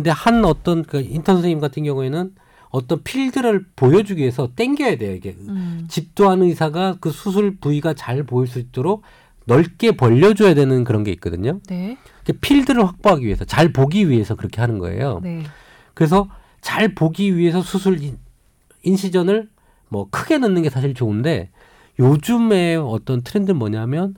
근데 0.00 0.08
한 0.10 0.46
어떤 0.46 0.82
그 0.82 0.98
인턴 1.02 1.36
선생님 1.36 1.60
같은 1.60 1.84
경우에는 1.84 2.34
어떤 2.70 3.02
필드를 3.02 3.66
보여주기 3.76 4.22
위해서 4.22 4.48
땡겨야 4.56 4.96
돼요. 4.96 5.14
이게 5.14 5.36
음. 5.40 5.84
집도하는 5.90 6.46
의사가 6.46 6.96
그 7.00 7.10
수술 7.10 7.58
부위가 7.58 7.92
잘 7.92 8.22
보일 8.22 8.48
수 8.48 8.58
있도록 8.58 9.02
넓게 9.44 9.92
벌려줘야 9.92 10.54
되는 10.54 10.84
그런 10.84 11.04
게 11.04 11.10
있거든요. 11.12 11.60
네. 11.68 11.98
그 12.24 12.32
필드를 12.32 12.82
확보하기 12.86 13.26
위해서 13.26 13.44
잘 13.44 13.72
보기 13.74 14.08
위해서 14.08 14.36
그렇게 14.36 14.62
하는 14.62 14.78
거예요. 14.78 15.20
네. 15.22 15.42
그래서 15.92 16.30
잘 16.62 16.94
보기 16.94 17.36
위해서 17.36 17.60
수술 17.60 18.02
인- 18.02 18.18
인시전을 18.82 19.50
뭐 19.90 20.08
크게 20.10 20.38
넣는 20.38 20.62
게 20.62 20.70
사실 20.70 20.94
좋은데 20.94 21.50
요즘에 21.98 22.76
어떤 22.76 23.20
트렌드 23.20 23.50
는 23.50 23.58
뭐냐면 23.58 24.14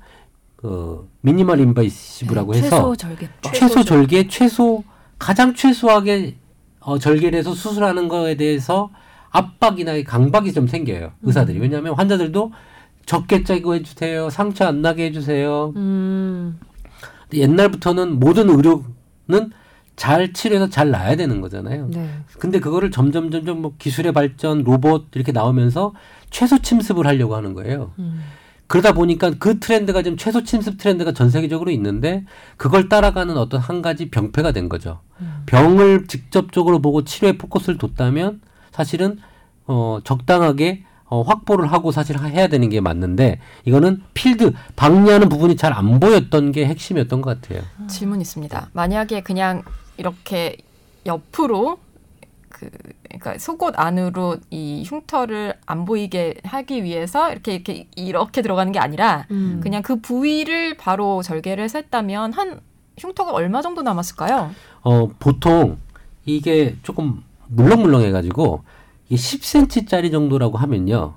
그 0.54 1.10
미니멀 1.22 1.58
인바이시브라고 1.58 2.54
해서 2.54 2.68
최소 2.68 2.96
절개법. 2.96 3.52
최소 3.52 3.82
절개, 3.82 4.28
최소 4.28 4.84
가장 5.22 5.54
최소하게 5.54 6.34
어, 6.80 6.98
절개를 6.98 7.38
해서 7.38 7.54
수술하는 7.54 8.08
거에 8.08 8.34
대해서 8.34 8.90
압박이나 9.30 10.02
강박이 10.02 10.52
좀 10.52 10.66
생겨요. 10.66 11.12
의사들이. 11.22 11.60
왜냐하면 11.60 11.94
환자들도 11.94 12.50
적게 13.06 13.44
짜고 13.44 13.76
해주세요. 13.76 14.30
상처 14.30 14.66
안 14.66 14.82
나게 14.82 15.06
해주세요. 15.06 15.74
음. 15.76 16.58
옛날부터는 17.32 18.18
모든 18.18 18.50
의료는 18.50 19.52
잘 19.94 20.32
치료해서 20.32 20.68
잘 20.68 20.90
나야 20.90 21.14
되는 21.14 21.40
거잖아요. 21.40 21.88
네. 21.92 22.10
근데 22.40 22.58
그거를 22.58 22.90
점점 22.90 23.30
점점 23.30 23.62
뭐 23.62 23.74
기술의 23.78 24.12
발전, 24.12 24.64
로봇 24.64 25.06
이렇게 25.14 25.30
나오면서 25.30 25.94
최소 26.30 26.58
침습을 26.58 27.06
하려고 27.06 27.36
하는 27.36 27.54
거예요. 27.54 27.92
음. 28.00 28.22
그러다 28.72 28.92
보니까 28.92 29.32
그 29.38 29.60
트렌드가 29.60 30.00
지금 30.02 30.16
최소 30.16 30.44
침습 30.44 30.78
트렌드가 30.78 31.12
전 31.12 31.28
세계적으로 31.28 31.70
있는데 31.72 32.24
그걸 32.56 32.88
따라가는 32.88 33.36
어떤 33.36 33.60
한 33.60 33.82
가지 33.82 34.08
병폐가 34.08 34.52
된 34.52 34.70
거죠. 34.70 35.00
음. 35.20 35.42
병을 35.44 36.06
직접적으로 36.06 36.78
보고 36.80 37.04
치료에 37.04 37.36
포커스를 37.36 37.76
뒀다면 37.76 38.40
사실은 38.70 39.18
어 39.66 39.98
적당하게 40.04 40.84
어 41.04 41.20
확보를 41.20 41.70
하고 41.70 41.92
사실 41.92 42.18
해야 42.18 42.48
되는 42.48 42.70
게 42.70 42.80
맞는데 42.80 43.40
이거는 43.66 44.00
필드 44.14 44.54
방리하는 44.74 45.28
부분이 45.28 45.56
잘 45.56 45.74
안 45.74 46.00
보였던 46.00 46.52
게 46.52 46.64
핵심이었던 46.64 47.20
것 47.20 47.42
같아요. 47.42 47.60
질문 47.88 48.22
있습니다. 48.22 48.70
만약에 48.72 49.20
그냥 49.20 49.64
이렇게 49.98 50.56
옆으로 51.04 51.76
그 52.62 52.70
그러니까 53.08 53.38
속옷 53.38 53.74
안으로 53.76 54.36
이 54.50 54.84
흉터를 54.86 55.54
안 55.66 55.84
보이게 55.84 56.34
하기 56.44 56.84
위해서 56.84 57.30
이렇게 57.32 57.54
이렇게 57.54 57.88
이렇게 57.96 58.42
들어가는 58.42 58.72
게 58.72 58.78
아니라 58.78 59.26
음. 59.30 59.60
그냥 59.62 59.82
그 59.82 60.00
부위를 60.00 60.76
바로 60.76 61.22
절개를 61.22 61.68
했다면 61.74 62.32
한 62.32 62.60
흉터가 62.98 63.32
얼마 63.32 63.62
정도 63.62 63.82
남았을까요? 63.82 64.50
어 64.82 65.08
보통 65.18 65.78
이게 66.24 66.76
조금 66.82 67.22
물렁물렁해가지고 67.48 68.62
이게 69.08 69.16
10cm짜리 69.16 70.10
정도라고 70.12 70.58
하면요. 70.58 71.14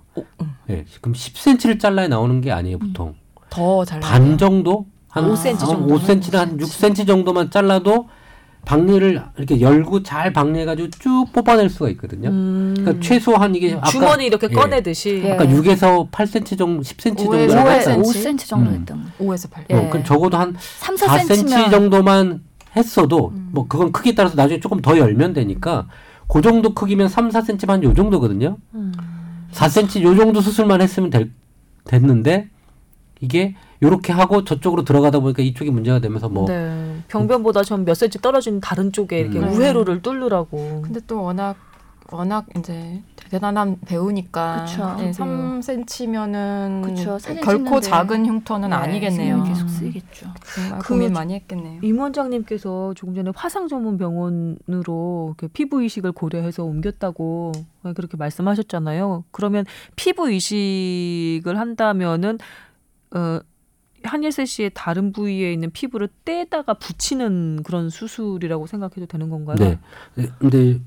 예, 0.69 0.85
그럼 1.01 1.13
10cm를 1.13 1.79
잘라야 1.79 2.07
나오는 2.07 2.41
게 2.41 2.51
아니에요, 2.51 2.79
보통. 2.79 3.15
더 3.49 3.85
잘. 3.85 3.99
반 3.99 4.37
정도 4.37 4.85
한 5.07 5.25
5cm 5.31 5.45
한 5.45 5.57
정도? 5.57 5.95
5cm나 5.95 6.33
한 6.35 6.57
6cm 6.57 7.07
정도만 7.07 7.51
잘라도 7.51 8.09
박리를 8.65 9.21
이렇게 9.37 9.61
열고 9.61 10.03
잘 10.03 10.33
박리해가지고 10.33 10.89
쭉 10.99 11.27
뽑아낼 11.31 11.69
수가 11.69 11.89
있거든요. 11.91 12.29
음. 12.29 12.73
그러니까 12.77 12.99
최소한 13.05 13.55
이게 13.55 13.73
아까 13.73 13.89
주머니 13.89 14.25
이렇게 14.25 14.47
예. 14.49 14.53
꺼내듯이 14.53 15.21
예. 15.23 15.33
아까 15.33 15.45
6에서 15.45 16.09
8cm 16.09 16.57
정도, 16.57 16.81
10cm 16.81 17.17
정도 17.17 17.31
오에서 17.31 17.55
라고 17.55 17.69
팔 17.69 17.77
했잖아요. 17.77 18.01
5cm? 18.01 18.37
5cm 18.37 18.47
정도 18.47 18.69
음. 18.71 18.75
했던 18.75 19.03
거. 19.03 19.25
5에서 19.25 19.51
8. 19.51 19.65
예. 19.69 19.75
어, 19.75 19.89
그럼 19.89 20.03
적어도 20.03 20.37
한 20.37 20.55
3, 20.79 20.95
4cm 20.95 21.47
4cm면 21.47 21.71
정도만 21.71 22.43
했어도 22.75 23.29
음. 23.29 23.49
뭐 23.51 23.67
그건 23.67 23.91
크기에 23.91 24.15
따라서 24.15 24.35
나중에 24.35 24.59
조금 24.59 24.81
더 24.81 24.97
열면 24.97 25.33
되니까 25.33 25.87
그 26.27 26.41
정도 26.41 26.73
크기면 26.73 27.07
3, 27.07 27.29
4cm 27.29 27.67
한요 27.67 27.93
정도거든요. 27.93 28.57
음. 28.73 28.91
4cm 29.53 30.01
요 30.01 30.15
정도 30.15 30.41
수술만 30.41 30.81
했으면 30.81 31.09
될, 31.09 31.31
됐는데 31.85 32.49
이게 33.21 33.55
요렇게 33.81 34.13
하고 34.13 34.43
저쪽으로 34.43 34.83
들어가다 34.83 35.19
보니까 35.19 35.43
이쪽이 35.43 35.71
문제가 35.71 35.99
되면서 35.99 36.29
뭐 36.29 36.47
네. 36.47 36.97
병변보다 37.07 37.63
좀몇 37.63 37.97
센치 37.97 38.19
떨어진 38.19 38.61
다른 38.61 38.91
쪽에 38.91 39.19
이렇게 39.19 39.39
음. 39.39 39.49
우회로를 39.49 40.01
뚫으라고. 40.01 40.81
근데 40.83 40.99
또 41.07 41.21
워낙 41.21 41.55
워낙 42.11 42.45
이제 42.57 43.01
대단한 43.15 43.77
배우니까 43.85 44.65
그쵸. 44.65 44.95
네, 44.99 45.11
3cm면은 45.11 46.83
그쵸. 46.83 47.17
결코 47.43 47.79
찍는데. 47.79 47.81
작은 47.81 48.25
흉터는 48.27 48.69
네, 48.69 48.75
아니겠네요. 48.75 49.43
계속 49.43 49.67
쓰이겠죠. 49.67 50.27
정말 50.53 50.79
그 50.79 50.87
고민 50.87 51.13
많이 51.13 51.33
했겠네요. 51.33 51.79
임 51.81 51.99
원장님께서 51.99 52.93
조금 52.95 53.15
전에 53.15 53.31
화상 53.35 53.67
전문 53.67 53.97
병원으로 53.97 55.33
그 55.37 55.47
피부 55.47 55.83
이식을 55.83 56.11
고려해서 56.11 56.63
옮겼다고 56.63 57.53
그렇게 57.95 58.17
말씀하셨잖아요. 58.17 59.23
그러면 59.31 59.65
피부 59.95 60.29
이식을 60.29 61.57
한다면은 61.57 62.37
어 63.15 63.39
한예슬 64.07 64.45
씨의 64.45 64.71
다른 64.73 65.11
부위에 65.11 65.53
있는 65.53 65.71
피부를 65.71 66.09
떼다가 66.25 66.75
붙이는 66.75 67.63
그런 67.63 67.89
수술이라고 67.89 68.67
생각해도 68.67 69.05
되는 69.05 69.29
건가요? 69.29 69.57
네. 69.57 69.79
네, 70.15 70.29
근데 70.39 70.79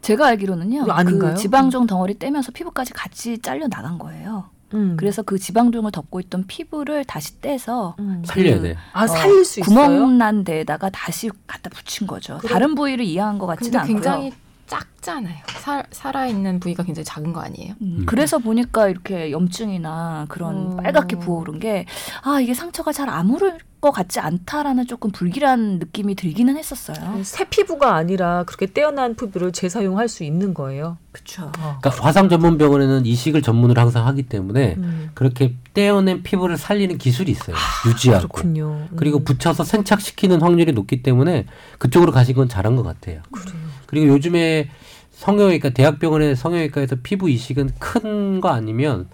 제가 0.00 0.26
알기로는요. 0.28 0.82
이거 0.82 0.92
아닌가요? 0.92 1.34
그 1.34 1.38
지방종 1.38 1.86
덩어리 1.86 2.18
떼면서 2.18 2.52
피부까지 2.52 2.92
같이 2.92 3.38
잘려 3.38 3.68
나간 3.68 3.98
거예요. 3.98 4.50
음. 4.74 4.96
그래서 4.96 5.22
그 5.22 5.38
지방종을 5.38 5.92
덮고 5.92 6.20
있던 6.20 6.44
피부를 6.46 7.04
다시 7.04 7.40
떼서 7.40 7.96
음. 7.98 8.22
살려야 8.24 8.56
그 8.56 8.62
돼. 8.62 8.76
아 8.92 9.06
살릴 9.06 9.44
수 9.44 9.60
있어요? 9.60 9.74
구멍 9.74 10.18
난 10.18 10.44
데에다가 10.44 10.90
다시 10.90 11.30
갖다 11.46 11.70
붙인 11.70 12.06
거죠. 12.06 12.38
그래. 12.38 12.52
다른 12.52 12.74
부위를 12.74 13.04
이해한 13.04 13.38
것 13.38 13.46
같지는 13.46 13.80
않고요. 13.80 13.94
굉장히 13.94 14.32
작잖아요. 14.72 15.36
살, 15.60 15.84
살아있는 15.90 16.58
부위가 16.58 16.82
굉장히 16.82 17.04
작은 17.04 17.34
거 17.34 17.40
아니에요? 17.40 17.74
음, 17.82 17.96
음. 17.98 18.06
그래서 18.06 18.38
보니까 18.38 18.88
이렇게 18.88 19.30
염증이나 19.30 20.26
그런 20.28 20.72
어. 20.72 20.76
빨갛게 20.76 21.18
부어오른 21.18 21.58
게, 21.58 21.84
아, 22.22 22.40
이게 22.40 22.54
상처가 22.54 22.90
잘 22.92 23.10
아무를 23.10 23.58
것 23.82 23.90
같지 23.90 24.20
않다라는 24.20 24.86
조금 24.86 25.10
불길한 25.10 25.80
느낌이 25.80 26.14
들기는 26.14 26.56
했었어요. 26.56 27.20
새 27.24 27.44
피부가 27.44 27.96
아니라 27.96 28.44
그렇게 28.44 28.66
떼어난 28.66 29.16
피부를 29.16 29.50
재사용할 29.50 30.08
수 30.08 30.22
있는 30.22 30.54
거예요. 30.54 30.98
그쵸. 31.10 31.50
그러니까 31.52 31.90
화상 31.90 32.28
전문 32.28 32.56
병원에는 32.58 33.04
이식을 33.04 33.42
전문으로 33.42 33.80
항상 33.80 34.06
하기 34.06 34.22
때문에 34.22 34.76
음. 34.78 35.10
그렇게 35.14 35.56
떼어낸 35.74 36.22
피부를 36.22 36.56
살리는 36.56 36.96
기술이 36.96 37.32
있어요. 37.32 37.56
유지하고. 37.88 38.28
그렇군요. 38.28 38.86
음. 38.92 38.96
그리고 38.96 39.18
붙여서 39.24 39.64
생착시키는 39.64 40.40
확률이 40.40 40.72
높기 40.72 41.02
때문에 41.02 41.46
그쪽으로 41.78 42.12
가신 42.12 42.36
건 42.36 42.48
잘한 42.48 42.76
것 42.76 42.84
같아요. 42.84 43.20
그래요. 43.32 43.71
그리고 43.92 44.08
요즘에 44.08 44.70
성형외과 45.10 45.68
대학병원의 45.70 46.34
성형외과에서 46.34 46.96
피부 47.02 47.28
이식은 47.28 47.72
큰 47.78 48.40
거 48.40 48.48
아니면 48.48 49.08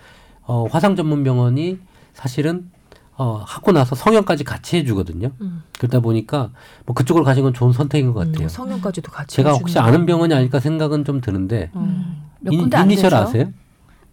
어, 0.45 0.67
화상 0.71 0.95
전문 0.95 1.25
병원이 1.25 1.79
사실은 2.15 2.71
어, 3.17 3.43
하고 3.45 3.73
나서 3.73 3.97
성형까지 3.97 4.45
같이 4.45 4.77
해주거든요. 4.77 5.33
음. 5.41 5.65
그러다 5.77 5.99
보니까 5.99 6.53
뭐 6.87 6.95
그쪽으로 6.95 7.25
가신 7.25 7.43
건 7.43 7.53
좋은 7.53 7.73
선택인 7.73 8.13
것 8.13 8.21
같아요. 8.21 8.45
음, 8.47 8.49
성형까지도 8.49 9.11
같이 9.11 9.35
제가 9.37 9.49
해주는 9.51 9.61
혹시 9.61 9.79
아는 9.81 10.07
병원이 10.07 10.33
아닐까 10.33 10.61
생각은 10.61 11.05
좀 11.05 11.21
드는데 11.21 11.73
음. 11.75 12.23
몇 12.39 12.53
이- 12.53 12.57
군데 12.57 12.77
안 12.77 12.87
이니셜 12.89 13.11
되죠? 13.11 13.17
아세요? 13.17 13.53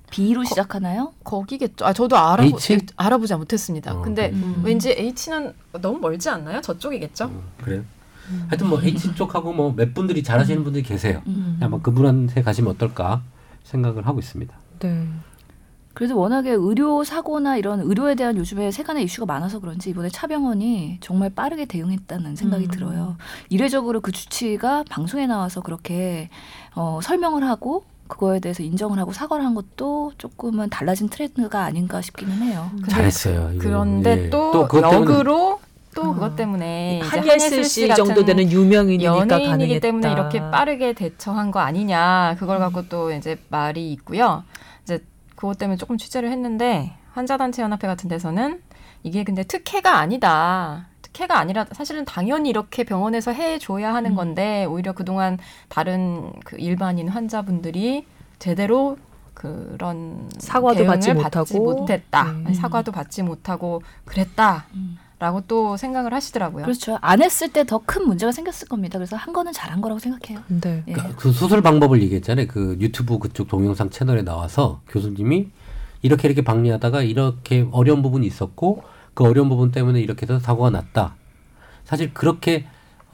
B로 0.09 0.43
시작하나요? 0.43 1.13
거기겠죠. 1.23 1.85
아, 1.85 1.93
저도 1.93 2.17
알아보, 2.17 2.55
H? 2.55 2.79
알아보지 2.95 3.35
못했습니다. 3.35 3.93
어, 3.93 4.01
근데 4.01 4.31
음. 4.33 4.61
왠지 4.65 4.89
H는 4.91 5.53
너무 5.81 5.99
멀지 5.99 6.27
않나요? 6.29 6.59
저쪽이겠죠? 6.61 7.25
어, 7.25 7.43
그래요? 7.63 7.83
하여튼 8.47 8.67
뭐 8.67 8.81
H 8.81 9.15
쪽하고 9.15 9.53
뭐 9.53 9.73
몇 9.75 9.93
분들이 9.93 10.23
잘하시는 10.23 10.63
분들이 10.63 10.83
계세요. 10.83 11.21
음. 11.27 11.57
아마 11.61 11.79
그분한테 11.79 12.41
가시면 12.41 12.71
어떨까 12.73 13.21
생각을 13.63 14.07
하고 14.07 14.19
있습니다. 14.19 14.55
네. 14.79 15.07
그래도 15.93 16.17
워낙에 16.19 16.51
의료 16.51 17.05
사고나 17.05 17.55
이런 17.55 17.79
의료에 17.79 18.15
대한 18.15 18.35
요즘에 18.35 18.69
세간의 18.71 19.05
이슈가 19.05 19.25
많아서 19.25 19.59
그런지 19.59 19.89
이번에 19.91 20.09
차병원이 20.09 20.97
정말 20.99 21.29
빠르게 21.29 21.63
대응했다는 21.65 22.35
생각이 22.35 22.65
음. 22.65 22.71
들어요. 22.71 23.17
이례적으로 23.49 24.01
그 24.01 24.11
주치의가 24.11 24.83
방송에 24.89 25.25
나와서 25.25 25.61
그렇게 25.61 26.29
어, 26.75 26.99
설명을 27.01 27.47
하고 27.47 27.85
그거에 28.07 28.39
대해서 28.39 28.61
인정을 28.61 28.99
하고 28.99 29.13
사과를 29.13 29.45
한 29.45 29.55
것도 29.55 30.11
조금은 30.17 30.69
달라진 30.69 31.07
트렌드가 31.09 31.63
아닌가 31.63 32.01
싶기는 32.01 32.33
해요. 32.43 32.69
잘했어요. 32.89 33.51
이거. 33.53 33.63
그런데 33.63 34.25
예. 34.25 34.29
또, 34.29 34.67
때문에 34.67 34.93
역으로 34.95 35.59
또 35.95 36.03
어. 36.03 36.13
그것 36.13 36.35
때문에 36.35 36.99
이제 36.99 37.07
한예슬 37.07 37.63
씨 37.63 37.87
정도 37.95 38.23
되는 38.23 38.51
유명인이니까 38.51 39.17
연예인이기 39.17 39.49
가능했다. 39.49 39.79
때문에 39.79 40.11
이렇게 40.11 40.39
빠르게 40.39 40.93
대처한 40.93 41.49
거 41.51 41.59
아니냐 41.61 42.35
그걸 42.37 42.59
갖고 42.59 42.87
또 42.87 43.11
이제 43.11 43.37
말이 43.49 43.91
있고요. 43.93 44.43
이제 44.83 45.03
그것 45.35 45.57
때문에 45.57 45.77
조금 45.77 45.97
취재를 45.97 46.29
했는데 46.31 46.93
환자단체 47.13 47.63
연합회 47.63 47.87
같은 47.87 48.09
데서는 48.09 48.61
이게 49.03 49.23
근데 49.23 49.43
특혜가 49.43 49.97
아니다. 49.97 50.87
특혜가 51.01 51.39
아니라 51.39 51.65
사실은 51.71 52.03
당연히 52.03 52.49
이렇게 52.49 52.83
병원에서 52.83 53.31
해줘야 53.31 53.93
하는 53.93 54.11
음. 54.11 54.15
건데 54.15 54.65
오히려 54.65 54.91
그동안 54.91 55.37
다른 55.69 56.33
그 56.43 56.57
일반인 56.57 57.07
환자분들이 57.07 58.05
제대로 58.37 58.97
그런 59.33 60.29
사과도 60.39 60.79
대응을 60.79 60.93
받지 60.93 61.13
못하고. 61.13 61.59
못했다. 61.81 62.33
네. 62.45 62.53
사과도 62.53 62.91
받지 62.91 63.23
못하고 63.23 63.81
그랬다. 64.03 64.65
음. 64.73 64.97
라고 65.25 65.41
또 65.47 65.75
생각을 65.75 66.13
하시더라고요. 66.13 66.65
그렇죠. 66.65 66.99
안 67.01 67.19
했을 67.23 67.49
때 67.51 67.63
더 67.63 67.79
큰 67.79 68.05
문제가 68.05 68.31
생겼을 68.31 68.67
겁니다. 68.67 68.99
그래서 68.99 69.15
한 69.15 69.33
거는 69.33 69.53
잘한 69.53 69.81
거라고 69.81 69.97
생각해요. 69.97 70.39
네. 70.47 70.83
예. 70.87 70.93
그러니까 70.93 71.15
그 71.17 71.31
수술 71.31 71.63
방법을 71.63 72.03
얘기했잖아요. 72.03 72.45
그 72.47 72.77
유튜브 72.79 73.17
그쪽 73.17 73.47
동영상 73.47 73.89
채널에 73.89 74.21
나와서 74.21 74.81
교수님이 74.87 75.47
이렇게 76.03 76.27
이렇게 76.27 76.43
방리하다가 76.43 77.01
이렇게 77.01 77.67
어려운 77.71 78.03
부분이 78.03 78.27
있었고 78.27 78.83
그 79.15 79.23
어려운 79.23 79.49
부분 79.49 79.71
때문에 79.71 79.99
이렇게 79.99 80.27
해서 80.27 80.37
사고가 80.39 80.69
났다. 80.69 81.15
사실 81.85 82.13
그렇게 82.13 82.67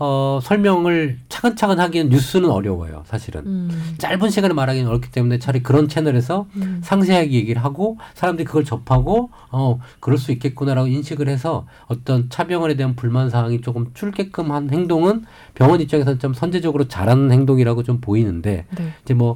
어, 0.04 0.40
설명을 0.42 1.20
차근차근 1.30 1.80
하기엔 1.80 2.10
뉴스는 2.10 2.50
어려워요, 2.50 3.04
사실은. 3.06 3.46
음. 3.46 3.96
짧은 4.00 4.32
시간에 4.32 4.52
말하기는 4.52 4.90
어렵기 4.90 5.12
때문에 5.12 5.38
차라리 5.38 5.62
그런 5.62 5.88
채널에서 5.88 6.48
음. 6.56 6.82
상세하게 6.84 7.32
얘기를 7.32 7.64
하고 7.64 8.00
사람들이 8.16 8.46
그걸 8.46 8.66
접하고 8.66 9.30
어 9.52 9.80
그럴 10.00 10.18
수 10.18 10.32
있겠구나라고 10.32 10.88
인식을 10.88 11.30
해서 11.30 11.68
어떤 11.86 12.32
차병원에 12.32 12.78
대한 12.78 12.96
불만 12.96 13.30
사항이 13.30 13.62
조금 13.62 13.92
줄게끔 13.94 14.52
한 14.52 14.72
행동은 14.72 15.26
병원 15.54 15.80
입장에서는 15.82 16.18
좀 16.18 16.34
선제적으로 16.34 16.88
잘하는 16.88 17.32
행동이라고 17.32 17.84
좀 17.84 18.02
보이는데 18.02 18.66
네. 18.76 18.94
이제 19.04 19.14
뭐 19.14 19.36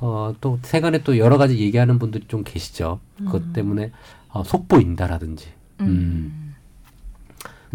어, 0.00 0.34
또 0.40 0.58
세간에 0.62 1.02
또 1.02 1.18
여러 1.18 1.36
가지 1.36 1.58
얘기하는 1.58 1.98
분들이 1.98 2.24
좀 2.26 2.42
계시죠. 2.42 3.00
음. 3.20 3.26
그것 3.26 3.52
때문에 3.52 3.92
어, 4.30 4.42
속보인다라든지. 4.44 5.48
음. 5.80 6.45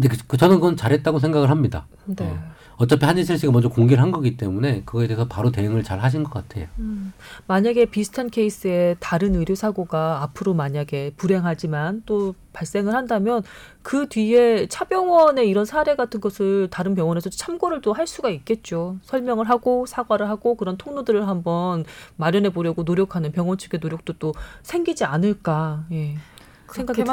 음. 0.02 0.08
근데 0.08 0.16
그, 0.16 0.26
그 0.26 0.36
저는 0.36 0.56
그건 0.56 0.76
잘했다고 0.76 1.18
생각을 1.18 1.50
합니다. 1.50 1.86
네. 2.06 2.24
어. 2.24 2.52
어차피 2.78 3.04
한진슬 3.04 3.38
씨가 3.38 3.52
먼저 3.52 3.68
공개를 3.68 4.02
한 4.02 4.10
거기 4.10 4.36
때문에 4.36 4.82
그거에 4.84 5.06
대해서 5.06 5.28
바로 5.28 5.52
대응을 5.52 5.84
잘 5.84 6.00
하신 6.00 6.24
것 6.24 6.32
같아요. 6.32 6.66
음, 6.78 7.12
만약에 7.46 7.84
비슷한 7.86 8.28
케이스에 8.28 8.96
다른 8.98 9.36
의료 9.36 9.54
사고가 9.54 10.22
앞으로 10.22 10.54
만약에 10.54 11.12
불행하지만 11.16 12.02
또 12.06 12.34
발생을 12.52 12.94
한다면 12.94 13.42
그 13.82 14.08
뒤에 14.08 14.66
차병원의 14.66 15.48
이런 15.48 15.64
사례 15.64 15.94
같은 15.94 16.20
것을 16.20 16.68
다른 16.70 16.94
병원에서 16.94 17.30
참고를 17.30 17.82
또 17.82 17.92
할 17.92 18.06
수가 18.06 18.30
있겠죠. 18.30 18.96
설명을 19.02 19.48
하고 19.48 19.84
사과를 19.86 20.28
하고 20.28 20.56
그런 20.56 20.76
통로들을 20.76 21.28
한번 21.28 21.84
마련해 22.16 22.50
보려고 22.50 22.82
노력하는 22.82 23.30
병원 23.30 23.58
측의 23.58 23.80
노력도 23.80 24.14
또 24.14 24.32
생기지 24.62 25.04
않을까. 25.04 25.84
예. 25.92 26.16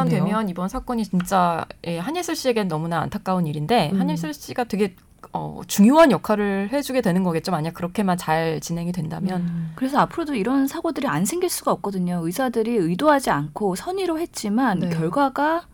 드네요. 0.10 0.26
되면 0.26 0.50
이번 0.50 0.70
사건이 0.70 1.06
진짜 1.06 1.66
예, 1.86 1.98
한예슬 1.98 2.36
씨에겐 2.36 2.68
너무나 2.68 3.00
안타까운 3.02 3.48
일인데 3.48 3.92
음. 3.94 4.00
한예슬 4.00 4.34
씨가 4.34 4.66
되게 4.66 4.96
어, 5.34 5.62
중요한 5.68 6.12
역할을 6.12 6.70
해주게 6.72 7.02
되는 7.02 7.24
거겠죠. 7.24 7.52
만약 7.52 7.74
그렇게만 7.74 8.18
잘 8.18 8.60
진행이 8.62 8.92
된다면. 8.92 9.42
음. 9.42 9.72
그래서 9.76 10.00
앞으로도 10.00 10.36
이런 10.36 10.68
사고들이 10.68 11.08
안 11.08 11.26
생길 11.26 11.50
수가 11.50 11.72
없거든요. 11.74 12.22
의사들이 12.24 12.76
의도하지 12.76 13.30
않고 13.30 13.76
선의로 13.76 14.20
했지만 14.20 14.80
네. 14.80 14.90
결과가 14.90 15.68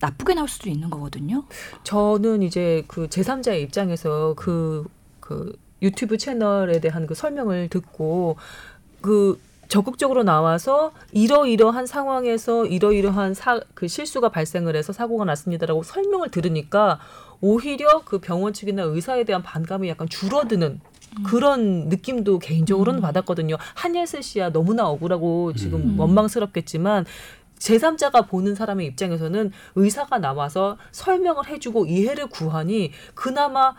나쁘게 0.00 0.34
나올 0.34 0.48
수도 0.48 0.70
있는 0.70 0.90
거거든요. 0.90 1.44
저는 1.82 2.42
이제 2.42 2.84
그 2.86 3.08
제3자의 3.08 3.62
입장에서 3.62 4.34
그, 4.36 4.86
그 5.20 5.56
유튜브 5.82 6.16
채널에 6.18 6.80
대한 6.80 7.06
그 7.06 7.14
설명을 7.14 7.68
듣고 7.68 8.36
그 9.00 9.38
적극적으로 9.68 10.22
나와서 10.22 10.92
이러이러한 11.12 11.86
상황에서 11.86 12.66
이러이러한 12.66 13.34
사, 13.34 13.60
그 13.74 13.88
실수가 13.88 14.28
발생을 14.28 14.76
해서 14.76 14.92
사고가 14.92 15.24
났습니다라고 15.24 15.82
설명을 15.82 16.30
들으니까 16.30 17.00
오히려 17.40 18.02
그 18.04 18.18
병원 18.18 18.52
측이나 18.52 18.82
의사에 18.82 19.24
대한 19.24 19.42
반감이 19.42 19.88
약간 19.88 20.08
줄어드는 20.08 20.80
그런 21.26 21.88
느낌도 21.88 22.40
개인적으로는 22.40 23.00
받았거든요. 23.00 23.56
한예슬 23.74 24.22
씨야 24.22 24.50
너무나 24.50 24.88
억울하고 24.88 25.52
지금 25.52 25.80
음. 25.80 26.00
원망스럽겠지만 26.00 27.04
제3자가 27.58 28.28
보는 28.28 28.54
사람의 28.54 28.86
입장에서는 28.88 29.52
의사가 29.76 30.18
나와서 30.18 30.76
설명을 30.90 31.46
해주고 31.48 31.86
이해를 31.86 32.26
구하니 32.26 32.90
그나마 33.14 33.74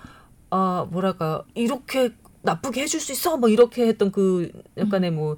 아 0.49 0.87
뭐랄까 0.89 1.43
이렇게 1.53 2.13
나쁘게 2.41 2.83
해줄 2.83 2.99
수 2.99 3.11
있어 3.11 3.37
뭐 3.37 3.49
이렇게 3.49 3.87
했던 3.87 4.11
그 4.11 4.51
약간의 4.77 5.11
뭐 5.11 5.35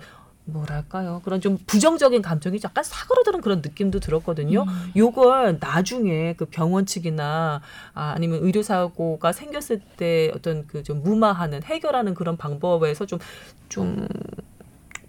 뭐랄까요 0.50 1.22
그런 1.24 1.42
좀 1.42 1.58
부정적인 1.68 2.22
감정이 2.22 2.60
약간 2.64 2.84
사그러드는 2.84 3.42
그런 3.42 3.60
느낌도 3.62 4.00
들었거든요. 4.00 4.66
요걸 4.96 5.58
나중에 5.60 6.34
그 6.38 6.46
병원 6.46 6.86
측이나 6.86 7.62
아, 7.94 8.14
아니면 8.16 8.40
의료 8.42 8.64
사고가 8.64 9.32
생겼을 9.32 9.80
때 9.98 10.32
어떤 10.34 10.66
그 10.66 10.88
좀 10.88 11.04
무마하는 11.04 11.64
해결하는 11.64 12.14
그런 12.14 12.38
방법에서 12.38 13.06
좀좀 13.06 14.08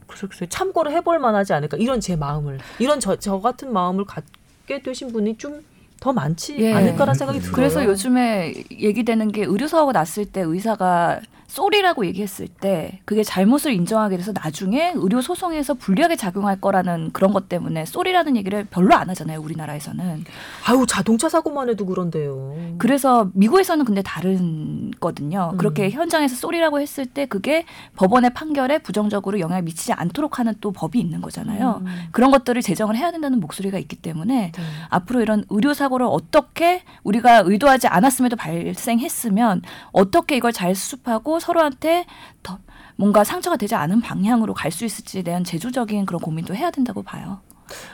글쎄 0.09 0.47
참고를 0.49 0.91
해볼 0.93 1.21
만하지 1.21 1.53
않을까 1.53 1.77
이런 1.77 2.01
제 2.01 2.17
마음을 2.17 2.59
이런 2.81 2.99
저, 2.99 3.15
저 3.17 3.39
같은 3.39 3.73
마음을 3.73 4.05
갖게 4.05 4.83
되신 4.83 5.13
분이 5.13 5.39
좀더 5.39 6.13
많지 6.13 6.57
예. 6.59 6.73
않을까라는 6.73 7.15
생각이 7.15 7.39
들어요. 7.39 7.55
그래서 7.55 7.85
요즘에 7.85 8.55
얘기되는 8.73 9.31
게 9.31 9.45
의료 9.45 9.69
사고가 9.69 9.93
났을 9.93 10.25
때 10.25 10.41
의사가 10.41 11.21
쏘리라고 11.49 12.05
얘기했을 12.07 12.47
때 12.47 13.01
그게 13.07 13.25
잘못을 13.25 13.73
인정하게 13.73 14.19
돼서 14.19 14.33
나중에 14.33 14.93
의료 14.95 15.23
소송에서 15.23 15.75
불리하게 15.75 16.15
작용할 16.17 16.61
거라는 16.61 17.11
그런 17.13 17.33
것 17.33 17.49
때문에 17.49 17.87
쏘리라는 17.87 18.37
얘기를 18.37 18.65
별로 18.65 18.95
안 18.95 19.09
하잖아요 19.09 19.41
우리나라에서는 19.41 20.25
아유 20.67 20.85
자동차 20.87 21.29
사고만 21.29 21.71
해도 21.71 21.87
그런데요. 21.87 22.77
그래서 22.77 23.31
미국에서는 23.33 23.85
근데 23.87 24.03
다른거든요 24.03 25.51
음. 25.55 25.57
그렇게 25.57 25.91
현장에서 25.91 26.37
쏘리라고 26.37 26.81
했을 26.81 27.07
때 27.07 27.25
그게 27.25 27.65
법원의 27.97 28.35
판결에 28.35 28.79
부정적으로 28.79 29.41
영향을 29.41 29.63
미치지 29.63 29.95
않도록 29.95 30.39
하는 30.39 30.55
또 30.61 30.71
법이 30.71 31.01
있는 31.01 31.23
거잖아요 31.23 31.83
음. 31.85 32.09
그런 32.13 32.31
것들을 32.31 32.61
제정을 32.61 32.95
해야 32.97 33.11
된다는 33.11 33.41
목소리가 33.41 33.79
있기 33.79 33.97
때문에 33.97 34.53
네. 34.55 34.63
앞으로 34.91 35.23
이런 35.23 35.45
의료 35.49 35.73
사고를 35.73 36.07
어떻게 36.09 36.83
우리가 37.05 37.43
의도하지 37.47 37.87
않았음에도 37.89 38.37
발생했으면 38.37 39.63
어떻게 39.93 40.37
이걸 40.37 40.53
잘 40.53 40.75
수습하고 40.75 41.38
서로한테 41.41 42.07
더 42.43 42.59
뭔가 42.97 43.23
상처가 43.25 43.57
되지 43.57 43.75
않은 43.75 44.01
방향으로 44.01 44.55
갈 44.55 44.73
수 44.73 44.85
있을지에 44.85 45.23
대한 45.23 45.45
제주적인 45.45 46.05
그런 46.07 46.21
고민도 46.21 46.55
해야 46.55 46.71
된다고 46.71 47.03
봐요. 47.03 47.41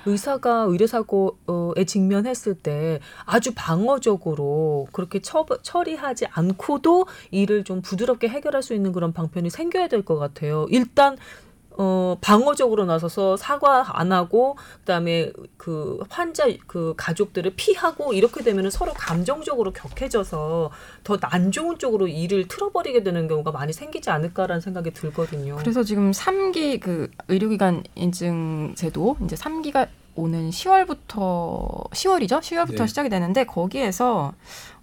의사가 0.06 0.66
의료사고에 0.68 1.84
직면했을 1.84 2.54
때 2.54 3.00
아주 3.24 3.52
방어적으로 3.54 4.86
그렇게 4.92 5.20
처, 5.20 5.44
처리하지 5.62 6.26
않고도 6.30 7.06
일을 7.32 7.64
좀 7.64 7.82
부드럽게 7.82 8.28
해결할 8.28 8.62
수 8.62 8.72
있는 8.74 8.92
그런 8.92 9.12
방편이 9.12 9.50
생겨야 9.50 9.88
될 9.88 10.04
것 10.04 10.16
같아요. 10.18 10.66
일단 10.70 11.16
어 11.76 12.16
방어적으로 12.20 12.84
나서서 12.84 13.36
사과 13.36 13.98
안 13.98 14.12
하고 14.12 14.56
그다음에 14.80 15.32
그 15.56 15.98
환자 16.08 16.46
그 16.66 16.94
가족들을 16.96 17.52
피하고 17.56 18.12
이렇게 18.12 18.42
되면은 18.42 18.70
서로 18.70 18.92
감정적으로 18.94 19.72
격해져서 19.72 20.70
더 21.02 21.18
안 21.22 21.50
좋은 21.50 21.78
쪽으로 21.78 22.06
일을 22.06 22.48
틀어버리게 22.48 23.02
되는 23.02 23.26
경우가 23.28 23.50
많이 23.50 23.72
생기지 23.72 24.10
않을까라는 24.10 24.60
생각이 24.60 24.92
들거든요. 24.92 25.56
그래서 25.56 25.82
지금 25.82 26.10
3기 26.12 26.80
그 26.80 27.10
의료기관 27.28 27.82
인증 27.94 28.74
제도 28.76 29.16
이제 29.24 29.34
3기가 29.34 29.88
오는 30.16 30.50
10월부터 30.50 31.90
10월이죠? 31.90 32.40
10월부터 32.40 32.78
네. 32.78 32.86
시작이 32.86 33.08
되는데 33.08 33.44
거기에서 33.44 34.32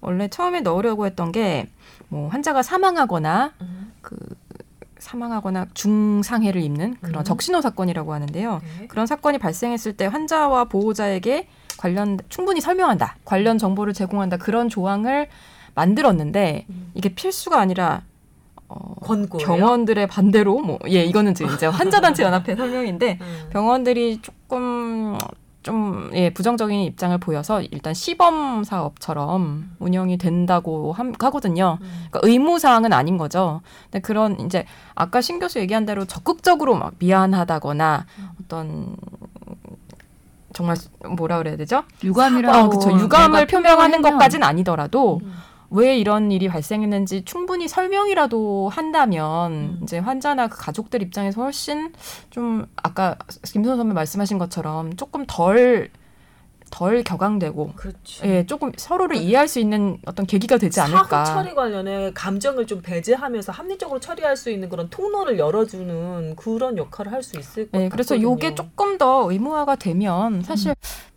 원래 0.01 0.27
처음에 0.27 0.61
넣으려고 0.61 1.05
했던 1.05 1.31
게 1.31 1.67
뭐 2.11 2.27
환자가 2.27 2.61
사망하거나 2.61 3.53
음. 3.61 3.93
그 4.01 4.17
사망하거나 5.11 5.67
중상해를 5.73 6.61
입는 6.61 6.95
그런 7.01 7.21
음. 7.21 7.23
적신호 7.23 7.61
사건이라고 7.61 8.13
하는데요. 8.13 8.61
네. 8.79 8.87
그런 8.87 9.05
사건이 9.05 9.37
발생했을 9.39 9.93
때 9.97 10.05
환자와 10.05 10.65
보호자에게 10.65 11.47
관련 11.77 12.17
충분히 12.29 12.61
설명한다. 12.61 13.17
관련 13.25 13.57
정보를 13.57 13.93
제공한다. 13.93 14.37
그런 14.37 14.69
조항을 14.69 15.27
만들었는데 15.75 16.65
음. 16.69 16.91
이게 16.93 17.09
필수가 17.09 17.59
아니라 17.59 18.03
어, 18.69 18.95
권고예요? 19.01 19.45
병원들의 19.45 20.07
반대로 20.07 20.59
뭐 20.61 20.79
예 20.87 21.03
이거는 21.03 21.33
이제 21.33 21.65
환자단체 21.65 22.23
연합회 22.23 22.55
설명인데 22.55 23.17
음. 23.19 23.49
병원들이 23.51 24.21
조금 24.21 25.17
좀 25.63 26.01
예 26.13 26.29
부정적인 26.29 26.81
입장을 26.81 27.17
보여서 27.19 27.61
일단 27.61 27.93
시범 27.93 28.63
사업처럼 28.63 29.71
운영이 29.79 30.17
된다고 30.17 30.91
함, 30.93 31.13
하거든요. 31.19 31.77
음. 31.81 32.07
그러니까 32.09 32.19
의무 32.23 32.59
사항은 32.59 32.93
아닌 32.93 33.17
거죠. 33.17 33.61
근데 33.85 33.99
그런 33.99 34.39
이제 34.41 34.65
아까 34.95 35.21
신 35.21 35.39
교수 35.39 35.59
얘기한 35.59 35.85
대로 35.85 36.05
적극적으로 36.05 36.75
막 36.75 36.93
미안하다거나 36.99 38.05
어떤 38.43 38.95
정말 40.53 40.75
뭐라 41.17 41.37
그래야 41.37 41.55
되죠? 41.55 41.83
유감이라고 42.03 42.57
아, 42.57 42.67
그쵸. 42.67 42.91
유감을 42.91 43.47
표명하는 43.47 44.01
것까지는 44.01 44.45
아니더라도 44.45 45.21
음. 45.23 45.33
왜 45.71 45.97
이런 45.97 46.31
일이 46.31 46.47
발생했는지 46.49 47.23
충분히 47.23 47.67
설명이라도 47.67 48.69
한다면 48.69 49.51
음. 49.51 49.79
이제 49.83 49.97
환자나 49.99 50.47
그 50.47 50.57
가족들 50.57 51.01
입장에서 51.01 51.41
훨씬 51.41 51.93
좀 52.29 52.65
아까 52.75 53.17
김선 53.45 53.77
선배 53.77 53.93
말씀하신 53.93 54.37
것처럼 54.37 54.95
조금 54.97 55.25
덜 55.25 55.89
덜 56.71 57.03
격앙되고 57.03 57.73
그렇지. 57.75 58.21
예 58.25 58.45
조금 58.45 58.71
서로를 58.77 59.17
이해할 59.17 59.47
수 59.49 59.59
있는 59.59 59.97
어떤 60.05 60.25
계기가 60.25 60.57
되지 60.57 60.79
않을까. 60.79 61.25
사후 61.25 61.43
처리 61.43 61.53
관련해 61.53 62.11
감정을 62.13 62.65
좀 62.65 62.81
배제하면서 62.81 63.51
합리적으로 63.51 63.99
처리할 63.99 64.37
수 64.37 64.49
있는 64.49 64.69
그런 64.69 64.89
통로를 64.89 65.37
열어주는 65.37 66.35
그런 66.37 66.77
역할을 66.77 67.11
할 67.11 67.23
수 67.23 67.37
있을 67.37 67.69
것 67.69 67.77
네, 67.77 67.83
같거든요. 67.83 67.89
그래서 67.89 68.21
요게 68.21 68.55
조금 68.55 68.97
더 68.97 69.29
의무화가 69.29 69.75
되면 69.75 70.41
사실 70.43 70.73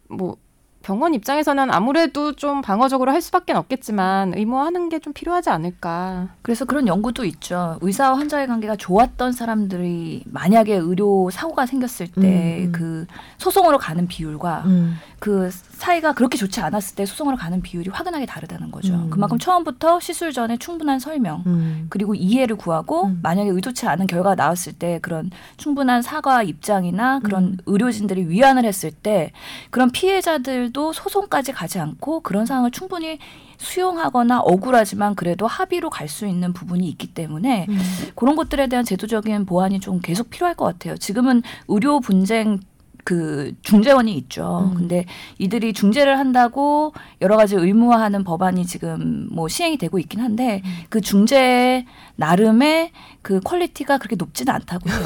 뭐 0.08 0.36
병원 0.84 1.14
입장에서는 1.14 1.70
아무래도 1.70 2.32
좀 2.34 2.60
방어적으로 2.60 3.10
할 3.10 3.22
수밖에 3.22 3.52
없겠지만 3.54 4.34
의무화하는 4.36 4.88
게 4.90 4.98
좀 5.04 5.12
필요하지 5.12 5.50
않을까. 5.50 6.28
그래서 6.42 6.64
그런 6.64 6.86
연구도 6.86 7.24
있죠. 7.24 7.78
의사와 7.82 8.16
환자의 8.18 8.46
관계가 8.46 8.76
좋았던 8.76 9.32
사람들이 9.32 10.22
만약에 10.26 10.74
의료 10.76 11.28
사고가 11.30 11.66
생겼을 11.66 12.06
때 12.08 12.64
음. 12.66 12.72
그 12.72 13.06
소송으로 13.38 13.76
가는 13.78 14.06
비율과 14.06 14.62
음. 14.66 14.96
그 15.24 15.48
사이가 15.50 16.12
그렇게 16.12 16.36
좋지 16.36 16.60
않았을 16.60 16.96
때 16.96 17.06
소송으로 17.06 17.38
가는 17.38 17.62
비율이 17.62 17.88
확연하게 17.88 18.26
다르다는 18.26 18.70
거죠. 18.70 18.92
음. 18.92 19.08
그만큼 19.08 19.38
처음부터 19.38 19.98
시술 19.98 20.34
전에 20.34 20.58
충분한 20.58 20.98
설명 20.98 21.42
음. 21.46 21.86
그리고 21.88 22.14
이해를 22.14 22.56
구하고 22.56 23.06
음. 23.06 23.20
만약에 23.22 23.48
의도치 23.48 23.86
않은 23.86 24.06
결과가 24.06 24.34
나왔을 24.34 24.74
때 24.74 24.98
그런 25.00 25.30
충분한 25.56 26.02
사과 26.02 26.42
입장이나 26.42 27.20
그런 27.20 27.44
음. 27.44 27.56
의료진들이 27.64 28.28
위안을 28.28 28.66
했을 28.66 28.90
때 28.90 29.32
그런 29.70 29.90
피해자들도 29.92 30.92
소송까지 30.92 31.52
가지 31.52 31.78
않고 31.78 32.20
그런 32.20 32.44
상황을 32.44 32.70
충분히 32.70 33.18
수용하거나 33.56 34.40
억울하지만 34.40 35.14
그래도 35.14 35.46
합의로 35.46 35.88
갈 35.88 36.04
수 36.04 36.26
있는 36.26 36.52
부분이 36.52 36.86
있기 36.90 37.14
때문에 37.14 37.64
음. 37.70 37.78
그런 38.14 38.36
것들에 38.36 38.66
대한 38.66 38.84
제도적인 38.84 39.46
보완이 39.46 39.80
좀 39.80 40.00
계속 40.00 40.28
필요할 40.28 40.54
것 40.54 40.66
같아요. 40.66 40.98
지금은 40.98 41.42
의료 41.68 41.98
분쟁 42.00 42.60
그 43.04 43.52
중재원이 43.62 44.12
있죠. 44.14 44.70
음. 44.72 44.74
근데 44.74 45.04
이들이 45.38 45.72
중재를 45.72 46.18
한다고 46.18 46.92
여러 47.20 47.36
가지 47.36 47.54
의무화하는 47.54 48.24
법안이 48.24 48.66
지금 48.66 49.28
뭐 49.30 49.48
시행이 49.48 49.76
되고 49.76 49.98
있긴 49.98 50.20
한데 50.20 50.62
음. 50.64 50.70
그 50.88 51.00
중재 51.00 51.86
나름의 52.16 52.90
그 53.24 53.40
quality가 53.40 53.98
그렇게 53.98 54.14
높지는 54.14 54.54
않다고 54.54 54.88
해요. 54.88 54.98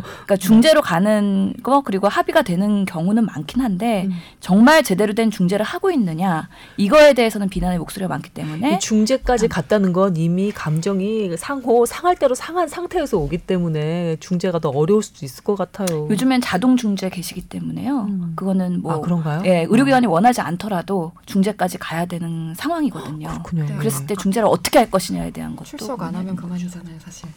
그러니까 0.00 0.36
중재로 0.40 0.80
가는 0.80 1.52
거 1.62 1.82
그리고 1.82 2.08
합의가 2.08 2.40
되는 2.42 2.86
경우는 2.86 3.26
많긴 3.26 3.60
한데 3.60 4.06
음. 4.06 4.12
정말 4.40 4.82
제대로 4.82 5.12
된 5.12 5.30
중재를 5.30 5.64
하고 5.64 5.90
있느냐 5.90 6.48
이거에 6.78 7.12
대해서는 7.12 7.48
비난의 7.50 7.78
목소리가 7.78 8.08
많기 8.08 8.30
때문에 8.30 8.76
이 8.76 8.78
중재까지 8.78 9.48
갔다는 9.48 9.92
건 9.92 10.16
이미 10.16 10.50
감정이 10.52 11.36
상호 11.36 11.84
상할 11.84 12.16
대로 12.16 12.34
상한 12.34 12.68
상태에서 12.68 13.18
오기 13.18 13.38
때문에 13.38 14.16
중재가 14.20 14.60
더 14.60 14.70
어려울 14.70 15.02
수도 15.02 15.26
있을 15.26 15.44
것 15.44 15.56
같아요. 15.56 16.08
요즘엔 16.08 16.40
자동 16.40 16.76
중재 16.76 17.10
개시기 17.10 17.42
때문에요. 17.42 18.06
음. 18.08 18.32
그거는 18.36 18.80
뭐 18.82 18.94
아 18.94 19.00
그런가요? 19.00 19.42
예, 19.44 19.66
의료기관이 19.68 20.06
원하지 20.06 20.40
않더라도 20.40 21.12
중재까지 21.26 21.78
가야 21.78 22.06
되는 22.06 22.54
상황이거든요. 22.54 23.28
그렇군요. 23.28 23.64
네. 23.66 23.74
그랬을 23.76 24.06
때 24.06 24.14
중재를 24.14 24.48
어떻게 24.48 24.78
할 24.78 24.90
것이냐에 24.90 25.30
대한 25.32 25.56
것도 25.56 25.66
출석 25.66 26.00
안 26.02 26.14
하면. 26.14 26.36
그만이잖아요, 26.36 26.98
사실. 27.00 27.28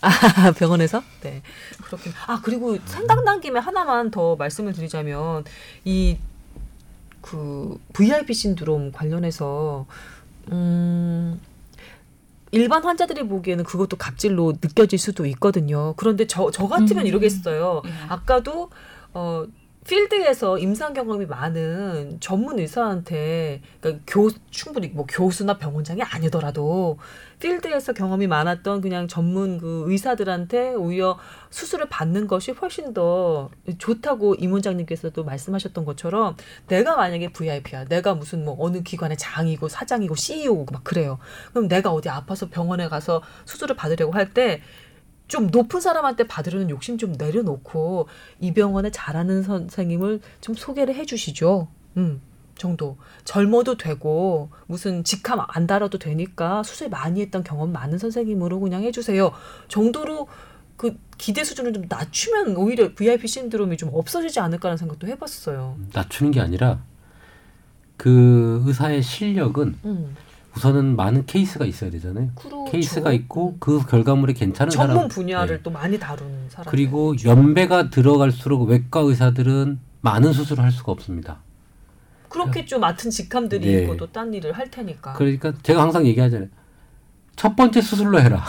아, 0.00 0.08
병원에서? 0.58 1.02
네. 1.22 1.42
그렇긴. 1.82 2.12
아, 2.26 2.40
그리고 2.42 2.76
생각난 2.84 3.40
김에 3.40 3.58
하나만 3.60 4.10
더 4.10 4.36
말씀을 4.36 4.72
드리자면 4.72 5.44
이 5.84 6.18
그 7.26 7.78
VIP 7.92 8.32
신드롬 8.32 8.92
관련해서 8.92 9.84
음 10.52 11.40
일반 12.52 12.84
환자들이 12.84 13.24
보기에는 13.24 13.64
그것도 13.64 13.96
갑질로 13.96 14.52
느껴질 14.62 14.98
수도 14.98 15.26
있거든요. 15.26 15.94
그런데 15.96 16.28
저, 16.28 16.52
저 16.52 16.68
같으면 16.68 17.02
음. 17.02 17.06
이러겠어요. 17.08 17.82
예. 17.84 17.90
아까도 18.08 18.70
어 19.12 19.44
필드에서 19.86 20.58
임상 20.58 20.94
경험이 20.94 21.26
많은 21.26 22.18
전문 22.18 22.58
의사한테 22.58 23.62
그러니까 23.80 24.02
교 24.06 24.30
충분히 24.50 24.88
뭐 24.88 25.06
교수나 25.06 25.58
병원장이 25.58 26.02
아니더라도 26.02 26.98
필드에서 27.38 27.92
경험이 27.92 28.26
많았던 28.26 28.80
그냥 28.80 29.06
전문 29.06 29.58
그 29.58 29.84
의사들한테 29.86 30.74
오히려 30.74 31.18
수술을 31.50 31.88
받는 31.88 32.26
것이 32.26 32.50
훨씬 32.50 32.94
더 32.94 33.50
좋다고 33.78 34.34
임 34.36 34.52
원장님께서도 34.52 35.22
말씀하셨던 35.22 35.84
것처럼 35.84 36.36
내가 36.66 36.96
만약에 36.96 37.30
VIP야 37.30 37.84
내가 37.84 38.14
무슨 38.14 38.44
뭐 38.44 38.56
어느 38.58 38.82
기관의 38.82 39.16
장이고 39.18 39.68
사장이고 39.68 40.16
CEO고 40.16 40.66
막 40.72 40.82
그래요. 40.82 41.18
그럼 41.50 41.68
내가 41.68 41.92
어디 41.92 42.08
아파서 42.08 42.48
병원에 42.48 42.88
가서 42.88 43.22
수술을 43.44 43.76
받으려고 43.76 44.12
할때 44.12 44.62
좀 45.28 45.48
높은 45.48 45.80
사람한테 45.80 46.26
받으려는 46.26 46.70
욕심 46.70 46.98
좀 46.98 47.12
내려놓고 47.12 48.08
이 48.40 48.52
병원에 48.52 48.90
잘하는 48.90 49.42
선생님을 49.42 50.20
좀 50.40 50.54
소개를 50.54 50.94
해주시죠. 50.94 51.68
음, 51.96 52.20
정도. 52.56 52.96
젊어도 53.24 53.76
되고 53.76 54.50
무슨 54.66 55.04
직함 55.04 55.40
안 55.48 55.66
달아도 55.66 55.98
되니까 55.98 56.62
수술 56.62 56.88
많이 56.88 57.20
했던 57.20 57.42
경험 57.42 57.72
많은 57.72 57.98
선생님으로 57.98 58.60
그냥 58.60 58.82
해주세요. 58.82 59.32
정도로 59.68 60.28
그 60.76 60.96
기대 61.18 61.42
수준을 61.42 61.72
좀 61.72 61.84
낮추면 61.88 62.56
오히려 62.56 62.94
VIP 62.94 63.26
신드롬이 63.28 63.76
좀 63.78 63.90
없어지지 63.92 64.40
않을까라는 64.40 64.76
생각도 64.76 65.06
해봤어요. 65.06 65.76
낮추는 65.92 66.32
게 66.32 66.40
아니라 66.40 66.80
그 67.96 68.62
의사의 68.66 69.02
실력은 69.02 69.78
음, 69.84 70.14
우선은 70.56 70.96
많은 70.96 71.26
케이스가 71.26 71.66
있어야 71.66 71.90
되잖아요. 71.90 72.30
그렇죠. 72.34 72.64
케이스가 72.64 73.12
있고 73.12 73.56
그 73.60 73.84
결과물이 73.86 74.32
괜찮은 74.34 74.70
전문 74.70 74.94
사람 74.96 75.08
분야를 75.08 75.56
네. 75.58 75.62
또 75.62 75.70
많이 75.70 75.98
다루는 75.98 76.48
사람. 76.48 76.70
그리고 76.70 77.14
연배가 77.24 77.90
들어갈수록 77.90 78.62
외과 78.68 79.00
의사들은 79.00 79.78
많은 80.00 80.32
수술을 80.32 80.64
할 80.64 80.72
수가 80.72 80.92
없습니다. 80.92 81.38
그렇겠죠. 82.30 82.78
맡은 82.78 83.10
직함들이 83.10 83.66
네. 83.66 83.82
있고 83.82 83.96
또 83.96 84.06
딴 84.06 84.32
일을 84.32 84.52
할 84.52 84.70
테니까. 84.70 85.12
그러니까 85.14 85.52
제가 85.62 85.82
항상 85.82 86.06
얘기하잖아요. 86.06 86.48
첫 87.36 87.54
번째 87.54 87.82
수술로 87.82 88.18
해라. 88.20 88.42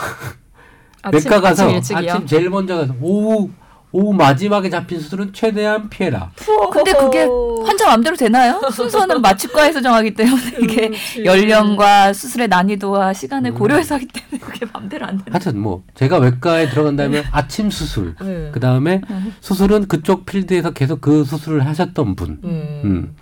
아침, 1.02 1.12
외과 1.30 1.40
가서 1.42 1.68
아침. 1.70 1.96
아침 1.96 2.26
제일 2.26 2.48
먼저 2.48 2.76
가서 2.78 2.94
오후 3.02 3.50
오후 3.90 4.12
마지막에 4.12 4.68
잡힌 4.68 5.00
수술은 5.00 5.32
최대한 5.32 5.88
피해라. 5.88 6.30
근데 6.72 6.92
그게 6.92 7.26
환자 7.64 7.86
마음대로 7.86 8.16
되나요? 8.16 8.60
순서는 8.72 9.22
마취과에서 9.22 9.80
정하기 9.80 10.14
때문에 10.14 10.42
이게 10.60 10.92
연령과 11.24 12.12
수술의 12.12 12.48
난이도와 12.48 13.12
시간을 13.12 13.52
음. 13.52 13.54
고려해서 13.54 13.94
하기 13.94 14.06
때문에 14.06 14.38
그게 14.38 14.66
마음대로 14.72 15.06
안 15.06 15.18
되는 15.18 15.32
하여튼 15.32 15.58
뭐 15.58 15.82
제가 15.94 16.18
외과에 16.18 16.68
들어간다면 16.68 17.24
아침 17.30 17.70
수술 17.70 18.14
네. 18.20 18.50
그 18.52 18.60
다음에 18.60 19.00
수술은 19.40 19.88
그쪽 19.88 20.26
필드에서 20.26 20.72
계속 20.72 21.00
그 21.00 21.24
수술을 21.24 21.64
하셨던 21.66 22.14
분. 22.16 22.38
음. 22.44 22.80
음. 22.84 23.14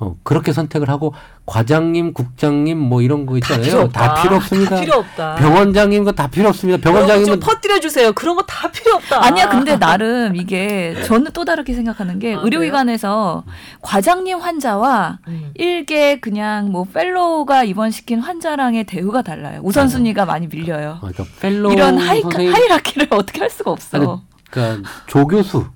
어, 0.00 0.16
그렇게 0.24 0.52
선택을 0.52 0.88
하고 0.88 1.14
과장님, 1.46 2.14
국장님 2.14 2.76
뭐 2.76 3.00
이런 3.00 3.26
거 3.26 3.36
있잖아요. 3.36 3.62
필요 3.62 3.80
없다. 3.82 4.14
다 4.14 4.22
필요 4.22 4.36
없습니다. 4.36 4.74
다 4.74 4.80
필요 4.80 4.94
없다. 4.96 5.34
병원장님 5.36 6.02
거 6.04 6.10
다 6.12 6.26
필요 6.26 6.48
없습니다. 6.48 6.82
병원장님은 6.82 7.38
퍼뜨려 7.38 7.78
주세요. 7.78 8.12
그런 8.12 8.34
거 8.34 8.42
다 8.42 8.70
필요 8.72 8.96
없다. 8.96 9.24
아니야, 9.24 9.48
근데 9.48 9.78
나름 9.78 10.34
이게 10.34 10.96
저는 11.04 11.30
또 11.32 11.44
다르게 11.44 11.74
생각하는 11.74 12.18
게 12.18 12.34
아, 12.34 12.40
의료기관에서 12.42 13.44
과장님 13.82 14.38
환자와 14.40 15.18
음. 15.28 15.50
일개 15.54 16.18
그냥 16.18 16.72
뭐 16.72 16.84
fellow가 16.90 17.62
입원시킨 17.62 18.18
환자랑의 18.18 18.84
대우가 18.84 19.22
달라요. 19.22 19.60
우선순위가 19.62 20.24
많이 20.24 20.48
밀려요. 20.48 20.98
어, 21.02 21.08
그러니까 21.12 21.24
fellow 21.40 21.72
이런 21.72 21.98
하이, 21.98 22.20
선생님, 22.20 22.52
hierarchy를 22.52 23.08
어떻게 23.14 23.38
할 23.40 23.48
수가 23.50 23.70
없어. 23.70 23.96
아니, 23.98 24.06
그러니까 24.50 24.88
조교수 25.06 25.66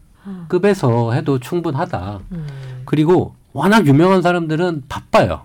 급에서 0.48 1.12
해도 1.12 1.38
충분하다. 1.38 2.18
음. 2.32 2.46
그리고 2.84 3.34
워낙 3.52 3.86
유명한 3.86 4.22
사람들은 4.22 4.84
바빠요. 4.88 5.42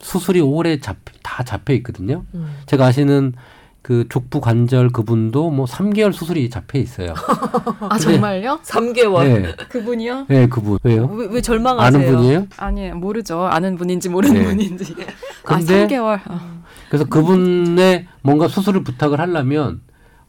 수술이 0.00 0.40
오래 0.40 0.78
잡, 0.78 0.96
다 1.22 1.42
잡혀 1.42 1.72
있거든요. 1.74 2.24
음. 2.34 2.54
제가 2.66 2.86
아시는 2.86 3.32
그 3.82 4.04
족부 4.08 4.40
관절 4.40 4.90
그분도 4.90 5.50
뭐 5.50 5.64
3개월 5.64 6.12
수술이 6.12 6.50
잡혀 6.50 6.78
있어요. 6.78 7.14
아 7.88 7.98
정말요? 7.98 8.60
3개월. 8.64 9.42
네, 9.42 9.54
그분이요? 9.68 10.26
네, 10.28 10.48
그분 10.48 10.78
왜요? 10.82 11.06
왜, 11.06 11.26
왜 11.30 11.40
절망하세요? 11.40 11.86
아는 12.02 12.12
분이에요? 12.16 12.46
아니 12.56 12.90
모르죠. 12.90 13.44
아는 13.44 13.76
분인지 13.76 14.08
모르는 14.08 14.34
네. 14.40 14.44
분인지. 14.44 14.94
근데- 15.44 15.84
아 15.84 15.86
3개월. 15.86 16.20
아. 16.26 16.56
그래서 16.88 17.04
그분의 17.04 18.06
뭔가 18.22 18.48
수술을 18.48 18.82
부탁을 18.82 19.20
하려면 19.20 19.80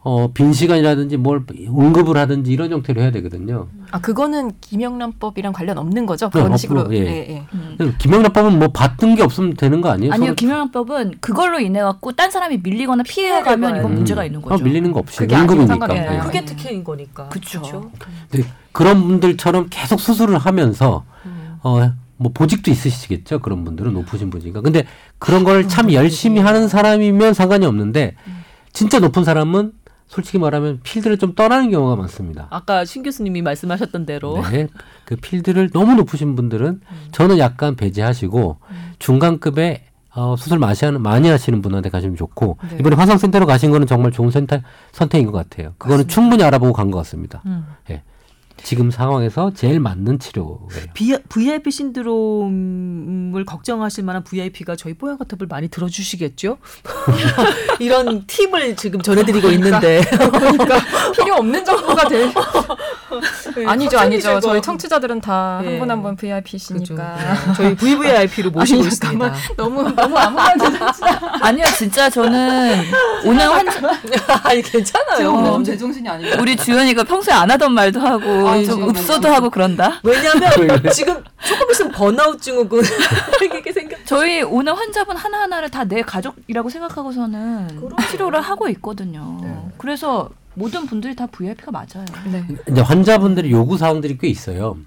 어, 0.10 0.32
빈 0.34 0.54
시간이라든지 0.54 1.18
뭘 1.18 1.44
응급을 1.68 2.16
하든지 2.16 2.50
이런 2.50 2.72
형태로 2.72 3.02
해야 3.02 3.12
되거든요. 3.12 3.68
아 3.92 4.00
그거는 4.00 4.52
김영란법이랑 4.62 5.52
관련 5.52 5.78
없는 5.78 6.06
거죠? 6.06 6.28
네, 6.28 6.32
그런 6.32 6.46
없고, 6.46 6.58
식으로. 6.58 6.88
예. 6.96 7.00
예. 7.00 7.30
예. 7.30 7.44
음. 7.54 7.94
김영란법은 7.98 8.58
뭐 8.58 8.70
받던 8.70 9.16
게 9.16 9.24
없으면 9.24 9.56
되는 9.56 9.82
거 9.82 9.90
아니에요? 9.90 10.14
아니요, 10.14 10.34
김영란법은 10.36 11.16
그걸로 11.20 11.60
인해 11.60 11.82
갖고 11.82 12.14
딴 12.14 12.32
사람이 12.32 12.60
밀리거나 12.64 13.04
피해 13.06 13.42
가면 13.42 13.80
이건 13.80 13.92
음. 13.92 13.96
문제가 13.96 14.24
있는 14.24 14.40
아, 14.40 14.44
거죠. 14.44 14.64
밀리는 14.64 14.94
거 14.94 15.00
없이 15.00 15.18
그게 15.18 15.36
응급이니까. 15.36 15.88
예. 15.94 16.00
없나요? 16.00 16.24
그게 16.24 16.46
특혜인 16.46 16.86
거니까. 16.86 17.28
근데 17.30 18.48
그런 18.72 19.02
분들처럼 19.06 19.68
계속 19.70 20.00
수술을 20.00 20.38
하면서 20.38 21.04
음. 21.26 21.58
어, 21.64 21.92
뭐 22.16 22.32
보직도 22.34 22.72
있으시겠죠. 22.72 23.40
그런 23.40 23.66
분들은 23.66 23.94
높으신 23.94 24.30
분이니까. 24.30 24.62
근데 24.62 24.86
그런 25.20 25.44
걸 25.44 25.68
참 25.68 25.92
열심히 25.92 26.40
하는 26.40 26.70
사람이면 26.70 27.34
상관이 27.34 27.66
없는데 27.66 28.16
진짜 28.72 29.00
높은 29.00 29.26
사람은 29.26 29.74
솔직히 30.08 30.40
말하면 30.40 30.80
필드를 30.84 31.18
좀 31.18 31.36
떠나는 31.36 31.70
경우가 31.70 31.96
많습니다. 31.98 32.48
아까 32.50 32.86
신 32.86 33.04
교수님이 33.04 33.42
말씀하셨던 33.42 34.06
대로 34.06 34.42
네, 34.52 34.68
그 35.06 35.16
필드를 35.18 35.70
너무 35.72 35.96
높으신 35.96 36.36
분들은 36.36 36.82
저는 37.12 37.38
약간 37.40 37.76
배제하시고 37.76 38.58
중간급의 39.00 39.84
어, 40.16 40.36
수술 40.36 40.58
많이 40.58 40.76
하는, 40.82 41.02
많이 41.02 41.30
하시는 41.30 41.62
분한테 41.62 41.90
가시면 41.90 42.16
좋고 42.16 42.58
네. 42.72 42.78
이번에 42.80 42.96
화성센터로 42.96 43.46
가신 43.46 43.70
거는 43.70 43.86
정말 43.86 44.12
좋은 44.12 44.32
선택, 44.32 44.64
선택인 44.92 45.28
것 45.32 45.34
같아요. 45.38 45.74
그거는 45.78 46.08
충분히 46.08 46.44
알아보고 46.44 46.74
간 46.74 46.90
것 46.90 46.98
같습니다. 47.00 47.44
음. 47.46 47.66
지금 48.64 48.92
상황에서 48.92 49.52
제일 49.54 49.80
맞는 49.80 50.20
치료예요. 50.20 50.60
비, 50.94 51.16
VIP 51.30 51.72
신드롬을 51.72 53.46
걱정하실 53.46 54.04
만한 54.04 54.24
VIP가 54.24 54.76
저희 54.76 54.94
뽀얀 54.94 55.18
거탑을 55.18 55.48
많이 55.48 55.68
들어주시겠죠? 55.70 56.58
이런 57.80 58.26
팁을 58.28 58.76
지금 58.76 59.02
전해드리고 59.02 59.50
있는데 59.52 60.02
그러니까 60.02 60.80
필요 61.16 61.36
없는 61.36 61.64
정보가 61.64 62.08
될. 62.08 62.32
아니죠, 63.68 63.98
아니죠. 64.00 64.30
확실히 64.30 64.42
저희. 64.42 64.62
청취자들은 64.62 65.22
다한 65.22 65.66
예. 65.66 65.80
분한분 65.80 66.16
그죠. 66.16 66.28
VIP시니까. 66.28 67.16
네. 67.16 67.54
저희 67.56 67.76
VVIP로 67.76 68.52
모시고 68.52 68.80
아니, 68.80 68.88
있습니다. 68.88 69.34
너무 69.56 69.84
너무 69.96 70.18
아무나 70.18 70.54
아니요, 71.42 71.66
진짜 71.78 72.10
저는 72.10 72.84
오늘 73.26 73.50
환자 73.50 73.80
아니 74.44 74.62
괜찮아요. 74.62 75.24
좀 75.24 75.64
제정신이 75.64 76.08
아니죠. 76.10 76.38
우리 76.42 76.56
주연이가 76.56 77.04
평소에 77.04 77.34
안 77.34 77.50
하던 77.52 77.72
말도 77.74 78.00
하고 78.00 78.47
지금 78.64 78.90
읍소도 78.90 79.28
하고 79.28 79.50
그런다. 79.50 80.00
왜냐하면 80.04 80.52
지금 80.92 81.24
조금 81.46 81.72
있으면 81.72 81.92
번아웃 81.92 82.42
증후군 82.42 82.84
이게 83.60 83.72
생겨. 83.72 83.96
저희 84.06 84.42
오늘 84.42 84.76
환자분 84.78 85.16
하나 85.16 85.42
하나를 85.42 85.70
다 85.70 85.84
내 85.86 86.02
가족이라고 86.02 86.70
생각하고서는 86.70 87.90
치료를 88.12 88.42
하고 88.42 88.68
있거든요. 88.70 89.72
그래서 89.78 90.30
모든 90.56 90.86
분들이 90.88 91.16
다 91.16 91.28
VIP가 91.28 91.72
맞아요. 91.72 92.06
네. 92.32 92.44
이제 92.70 92.82
환자분들의 92.82 93.52
요구 93.52 93.78
사항들이 93.78 94.18
꽤 94.18 94.28
있어요. 94.28 94.78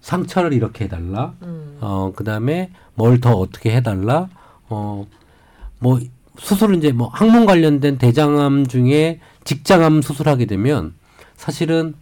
상처를 0.00 0.52
이렇게 0.52 0.84
해달라. 0.86 1.32
음. 1.42 1.76
어 1.80 2.12
그다음에 2.16 2.70
뭘 2.94 3.20
더 3.20 3.32
어떻게 3.34 3.74
해달라. 3.76 4.28
어뭐 4.68 6.00
수술은 6.38 6.78
이제 6.78 6.92
뭐 6.92 7.08
항문 7.08 7.46
관련된 7.46 7.98
대장암 7.98 8.66
중에 8.68 9.20
직장암 9.44 10.02
수술하게 10.02 10.46
되면 10.46 10.94
사실은 11.36 11.94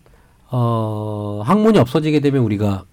어 0.49 1.42
항문이 1.44 1.78
없어지게 1.78 2.20
되면 2.20 2.42
우리가 2.42 2.84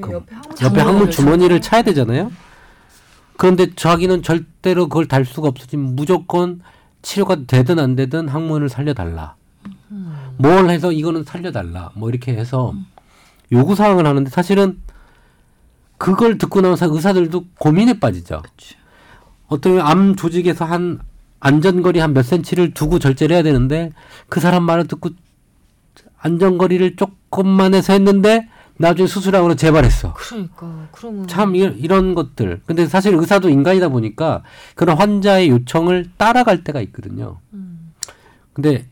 그 0.00 0.12
옆에 0.12 0.34
항문 0.34 0.62
옆에 0.62 0.80
항문. 0.80 1.10
주머니를 1.10 1.60
차야 1.60 1.82
되잖아요. 1.82 2.32
그런데 3.36 3.74
자기는 3.74 4.22
절대로 4.22 4.88
그걸 4.88 5.06
달 5.06 5.24
수가 5.24 5.48
없어지면 5.48 5.94
무조건 5.94 6.60
치료가 7.02 7.36
되든 7.46 7.78
안 7.78 7.94
되든 7.94 8.28
항문을 8.28 8.68
살려달라. 8.68 9.36
뭘 10.38 10.68
해서 10.70 10.90
이거는 10.90 11.24
살려달라. 11.24 11.90
뭐 11.94 12.08
이렇게 12.08 12.34
해서 12.34 12.72
요구 13.52 13.74
사항을 13.74 14.06
하는데 14.06 14.28
사실은 14.30 14.80
그걸 15.98 16.36
듣고 16.38 16.60
나서 16.62 16.92
의사들도 16.92 17.44
고민에 17.58 18.00
빠지죠. 18.00 18.42
어떻게 19.48 19.70
보면 19.70 19.86
암 19.86 20.16
조직에서 20.16 20.64
한 20.64 20.98
안전거리 21.40 22.00
한 22.00 22.12
몇 22.12 22.22
센치를 22.24 22.72
두고 22.74 22.98
절제를 22.98 23.34
해야 23.36 23.42
되는데 23.42 23.92
그 24.28 24.40
사람 24.40 24.64
말을 24.64 24.88
듣고 24.88 25.10
안전거리를 26.18 26.96
조금만 26.96 27.74
해서 27.74 27.92
했는데 27.92 28.48
나중에 28.78 29.06
수술하고 29.06 29.54
재발했어. 29.54 30.12
그러니까 30.14 30.88
그러면 30.92 31.26
참 31.26 31.56
이, 31.56 31.60
이런 31.60 32.14
것들. 32.14 32.60
근데 32.66 32.86
사실 32.86 33.14
의사도 33.14 33.48
인간이다 33.48 33.88
보니까 33.88 34.42
그런 34.74 34.96
환자의 34.98 35.48
요청을 35.48 36.10
따라갈 36.18 36.62
때가 36.62 36.80
있거든요. 36.82 37.38
음. 37.54 37.92
근데 38.52 38.86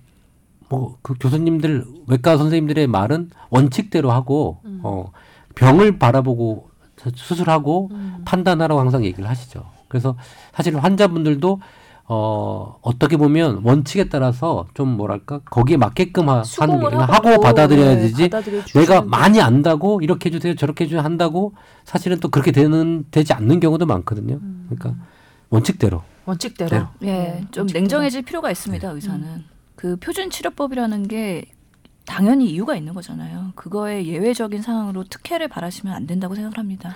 뭐 0.68 0.98
그 1.02 1.14
교수님들 1.20 1.84
외과 2.06 2.36
선생님들의 2.36 2.86
말은 2.86 3.30
원칙대로 3.50 4.10
하고 4.10 4.60
음. 4.64 4.80
어 4.82 5.12
병을 5.54 5.98
바라보고 5.98 6.70
수술하고 7.14 7.90
음. 7.92 8.22
판단하라고 8.24 8.80
항상 8.80 9.04
얘기를 9.04 9.28
하시죠. 9.28 9.70
그래서 9.88 10.16
사실 10.52 10.76
환자분들도 10.76 11.60
어 12.06 12.78
어떻게 12.82 13.16
보면 13.16 13.62
원칙에 13.64 14.10
따라서 14.10 14.66
좀 14.74 14.88
뭐랄까 14.96 15.38
거기에 15.46 15.78
맞게끔 15.78 16.28
하, 16.28 16.42
하는 16.58 16.78
게 16.78 16.86
하고, 16.96 17.00
하고 17.30 17.40
받아들여야 17.40 17.94
네, 17.96 18.00
되지 18.02 18.30
내가. 18.74 19.00
많이 19.00 19.40
안다고 19.40 20.00
이렇게 20.02 20.28
해주세요 20.28 20.54
저렇게 20.54 20.84
해주세요 20.84 21.00
한다고 21.02 21.54
사실은 21.84 22.20
또 22.20 22.28
그렇게 22.28 22.52
되는 22.52 23.06
되지 23.10 23.32
않는 23.32 23.58
경우도 23.60 23.86
많거든요. 23.86 24.34
음. 24.34 24.66
그러니까 24.68 25.02
원칙대로. 25.48 26.02
원칙대로. 26.26 26.68
대로. 26.68 26.86
예, 27.02 27.06
네, 27.06 27.46
좀 27.52 27.62
원칙대로. 27.62 27.80
냉정해질 27.80 28.22
필요가 28.22 28.50
있습니다. 28.50 28.86
의사는 28.90 29.44
그 29.76 29.96
표준 29.96 30.28
치료법이라는 30.28 31.08
게 31.08 31.46
당연히 32.06 32.50
이유가 32.50 32.76
있는 32.76 32.92
거잖아요. 32.92 33.52
그거에 33.54 34.04
예외적인 34.04 34.60
상황으로 34.60 35.04
특혜를 35.04 35.48
바라시면 35.48 35.94
안 35.94 36.06
된다고 36.06 36.34
생각을 36.34 36.58
합니다. 36.58 36.94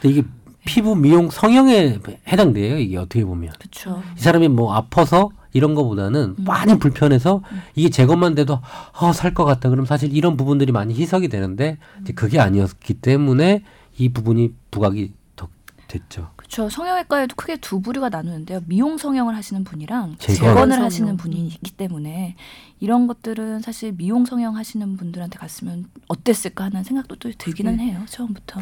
근데 0.00 0.16
이게 0.18 0.28
피부 0.66 0.96
미용 0.96 1.30
성형에 1.30 1.98
해당돼요. 2.28 2.78
이게 2.78 2.96
어떻게 2.96 3.24
보면 3.24 3.52
그렇죠. 3.58 4.02
이 4.16 4.20
사람이 4.20 4.48
뭐 4.48 4.74
아파서 4.74 5.30
이런 5.52 5.74
거보다는 5.74 6.34
음. 6.38 6.44
많이 6.44 6.78
불편해서 6.78 7.42
이게 7.74 7.88
제 7.90 8.06
것만 8.06 8.34
돼도 8.34 8.60
어, 9.00 9.12
살 9.12 9.34
것 9.34 9.44
같다. 9.44 9.68
그럼 9.68 9.86
사실 9.86 10.14
이런 10.14 10.36
부분들이 10.36 10.72
많이 10.72 10.94
희석이 10.94 11.28
되는데 11.28 11.78
이제 12.02 12.12
음. 12.12 12.14
그게 12.14 12.40
아니었기 12.40 12.94
때문에 12.94 13.62
이 13.98 14.08
부분이 14.08 14.52
부각이 14.70 15.12
더 15.36 15.48
됐죠. 15.86 16.30
그렇죠. 16.44 16.68
성형외과에도 16.68 17.34
크게 17.36 17.56
두 17.56 17.80
부류가 17.80 18.10
나누는데요. 18.10 18.60
미용 18.66 18.98
성형을 18.98 19.34
하시는 19.34 19.64
분이랑 19.64 20.16
재건. 20.18 20.36
재건을 20.36 20.70
재건 20.72 20.84
하시는. 20.84 21.16
분이 21.16 21.46
있기 21.48 21.70
때문에 21.72 22.36
이런 22.80 23.06
것들은 23.06 23.60
사실 23.60 23.92
미용 23.92 24.24
성형 24.26 24.56
하시는 24.56 24.96
분들한테 24.96 25.38
갔으면 25.38 25.86
어땠을까 26.08 26.64
하는 26.64 26.84
생각도 26.84 27.16
또 27.16 27.30
들기는 27.36 27.80
해요. 27.80 28.02
처음부터. 28.08 28.60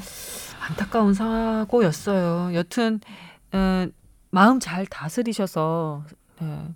안타까운 0.68 1.12
사고였어요. 1.12 2.54
여튼 2.54 3.00
어, 3.52 3.86
마음 4.30 4.60
잘 4.60 4.86
다스리셔서 4.86 6.04
네, 6.40 6.68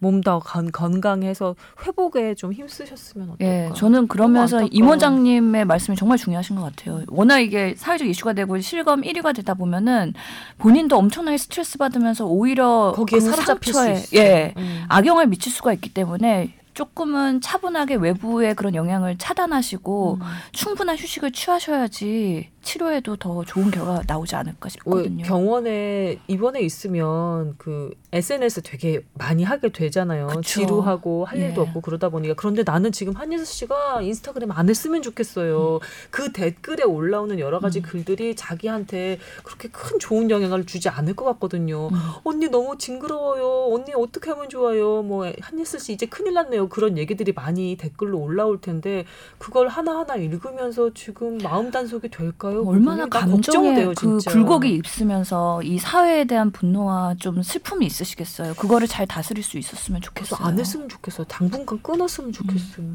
몸 0.00 0.20
더 0.22 0.38
건강해서 0.38 1.54
회복에 1.86 2.34
좀 2.34 2.52
힘쓰셨으면 2.52 3.30
어떨까. 3.30 3.44
예, 3.44 3.70
저는 3.74 4.08
그러면서 4.08 4.62
임. 4.70 4.86
원장님의 4.88 5.64
말씀이 5.66 5.96
정말 5.96 6.18
중요하신 6.18 6.56
것 6.56 6.62
같아요. 6.62 7.02
워낙 7.08 7.38
이게 7.38 7.74
사회적 7.76 8.08
이슈가 8.08 8.32
되고 8.32 8.58
실검 8.60 9.02
1위가 9.02 9.34
되다 9.34 9.54
보면은 9.54 10.14
본인도 10.58 10.96
엄청나게 10.98 11.36
스트레스 11.38 11.78
받으면서 11.78 12.26
오히려 12.26 12.92
거기에 12.96 13.18
그 13.18 13.24
사로잡힐 13.24 13.72
수 13.72 13.78
상처에. 13.78 14.04
예, 14.14 14.54
음. 14.56 14.84
악영을 14.88 15.26
미칠 15.28 15.52
수가 15.52 15.72
있기 15.74 15.92
때문에 15.94 16.54
조금은 16.72 17.40
차분하게 17.40 17.96
외부의 17.96 18.54
그런 18.54 18.74
영향을 18.74 19.18
차단하시고 19.18 20.18
음. 20.20 20.26
충분한 20.52 20.96
휴식을 20.96 21.32
취하셔야지 21.32 22.48
치료에도 22.62 23.16
더 23.16 23.44
좋은 23.44 23.70
결과가 23.70 24.02
나오지 24.06 24.36
않을까 24.36 24.66
왜 24.66 24.70
싶거든요. 24.70 25.24
병원에 25.24 26.18
입원해 26.28 26.60
있으면 26.60 27.54
그 27.56 27.90
SNS 28.12 28.62
되게 28.62 29.00
많이 29.14 29.44
하게 29.44 29.70
되잖아요. 29.70 30.26
그쵸. 30.28 30.42
지루하고 30.42 31.24
할 31.24 31.38
일도 31.38 31.62
예. 31.62 31.68
없고 31.68 31.80
그러다 31.80 32.10
보니까 32.10 32.34
그런데 32.34 32.62
나는 32.64 32.92
지금 32.92 33.14
한예슬 33.14 33.46
씨가 33.46 34.02
인스타그램 34.02 34.50
안 34.50 34.68
했으면 34.68 35.02
좋겠어요. 35.02 35.76
음. 35.76 35.80
그 36.10 36.32
댓글에 36.32 36.82
올라오는 36.84 37.38
여러 37.38 37.60
가지 37.60 37.80
글들이 37.80 38.36
자기한테 38.36 39.18
그렇게 39.42 39.68
큰 39.68 39.98
좋은 39.98 40.30
영향을 40.30 40.66
주지 40.66 40.88
않을 40.88 41.14
것 41.14 41.24
같거든요. 41.24 41.88
음. 41.88 41.96
언니 42.24 42.48
너무 42.48 42.76
징그러워요. 42.76 43.74
언니 43.74 43.92
어떻게 43.94 44.30
하면 44.30 44.48
좋아요. 44.48 45.02
뭐 45.02 45.30
한예슬 45.40 45.80
씨 45.80 45.92
이제 45.92 46.06
큰일 46.06 46.34
났네요. 46.34 46.68
그런 46.68 46.98
얘기들이 46.98 47.32
많이 47.32 47.76
댓글로 47.76 48.18
올라올 48.18 48.60
텐데 48.60 49.04
그걸 49.38 49.68
하나하나 49.68 50.16
읽으면서 50.16 50.92
지금 50.92 51.38
마음 51.38 51.70
단속이 51.70 52.10
될까 52.10 52.49
요? 52.54 52.64
얼마나 52.66 53.06
감정에 53.06 53.86
그 53.86 53.94
진짜. 53.94 54.30
굴곡이 54.30 54.80
있으면서 54.84 55.62
이 55.62 55.78
사회에 55.78 56.24
대한 56.24 56.50
분노와 56.50 57.16
좀 57.18 57.42
슬픔이 57.42 57.86
있으시겠어요. 57.86 58.54
그거를 58.54 58.86
잘 58.88 59.06
다스릴 59.06 59.42
수 59.42 59.58
있었으면 59.58 60.00
좋겠어요. 60.00 60.46
안 60.46 60.58
했으면 60.58 60.88
좋겠어요. 60.88 61.26
당분간 61.28 61.80
끊었으면 61.82 62.32
좋겠어요. 62.32 62.86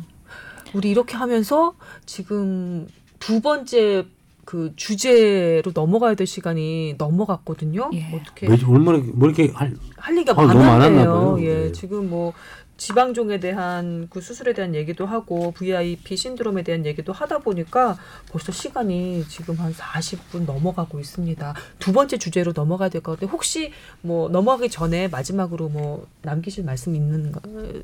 우리 0.73 0.89
이렇게 0.91 1.15
하면서 1.15 1.73
지금 2.05 2.87
두 3.19 3.39
번째 3.41 4.05
그 4.45 4.73
주제로 4.75 5.71
넘어가야 5.73 6.13
될 6.13 6.27
시간이 6.27 6.95
넘어갔거든요. 6.99 7.89
예. 7.93 8.09
어떻게 8.13 8.47
왜 8.47 8.57
얼마나 8.67 8.99
뭐 9.13 9.27
이렇게 9.27 9.51
할 9.53 9.75
할 9.97 10.15
얘기가 10.17 10.39
아, 10.39 10.45
너무 10.45 10.59
많았나 10.59 10.77
많았네요. 10.77 11.05
봐요. 11.05 11.37
예, 11.41 11.55
네. 11.65 11.71
지금 11.71 12.11
뭐 12.11 12.31
지방종에 12.77 13.39
대한 13.39 14.07
그 14.09 14.19
수술에 14.21 14.53
대한 14.53 14.75
얘기도 14.75 15.05
하고 15.05 15.51
VIP 15.51 16.17
신드롬에 16.17 16.63
대한 16.63 16.85
얘기도 16.85 17.13
하다 17.13 17.39
보니까 17.39 17.97
벌써 18.29 18.51
시간이 18.51 19.25
지금 19.29 19.55
한 19.55 19.73
40분 19.73 20.45
넘어가고 20.45 20.99
있습니다. 20.99 21.53
두 21.79 21.93
번째 21.93 22.17
주제로 22.17 22.51
넘어가야 22.53 22.89
될 22.89 23.01
것 23.01 23.13
같아요. 23.13 23.29
혹시 23.31 23.71
뭐 24.01 24.27
넘어가기 24.29 24.69
전에 24.69 25.07
마지막으로 25.07 25.69
뭐 25.69 26.07
남기실 26.23 26.63
말씀 26.65 26.95
있는 26.95 27.31
거 27.31 27.39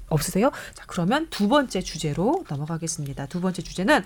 없으세요? 0.09 0.51
자, 0.73 0.83
그러면 0.87 1.27
두 1.29 1.47
번째 1.47 1.81
주제로 1.81 2.43
넘어가겠습니다. 2.49 3.27
두 3.27 3.39
번째 3.39 3.61
주제는 3.61 4.03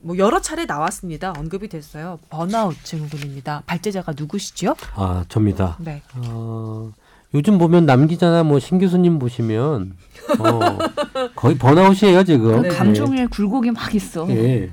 뭐 0.00 0.16
여러 0.16 0.40
차례 0.40 0.64
나왔습니다. 0.64 1.32
언급이 1.36 1.68
됐어요. 1.68 2.18
번아웃 2.30 2.76
증후군입니다. 2.84 3.64
발제자가 3.66 4.12
누구시죠? 4.16 4.76
아 4.94 5.24
접니다. 5.28 5.76
네. 5.80 6.02
어, 6.14 6.92
요즘 7.34 7.58
보면 7.58 7.84
남 7.86 8.06
기자나 8.06 8.42
뭐 8.42 8.58
신 8.58 8.78
교수님 8.78 9.18
보시면 9.18 9.92
어, 10.38 10.78
거의 11.36 11.56
번아웃이에요 11.58 12.24
지금. 12.24 12.62
네. 12.62 12.68
감정에 12.68 13.26
굴곡이 13.26 13.70
막 13.70 13.94
있어. 13.94 14.26
예. 14.30 14.68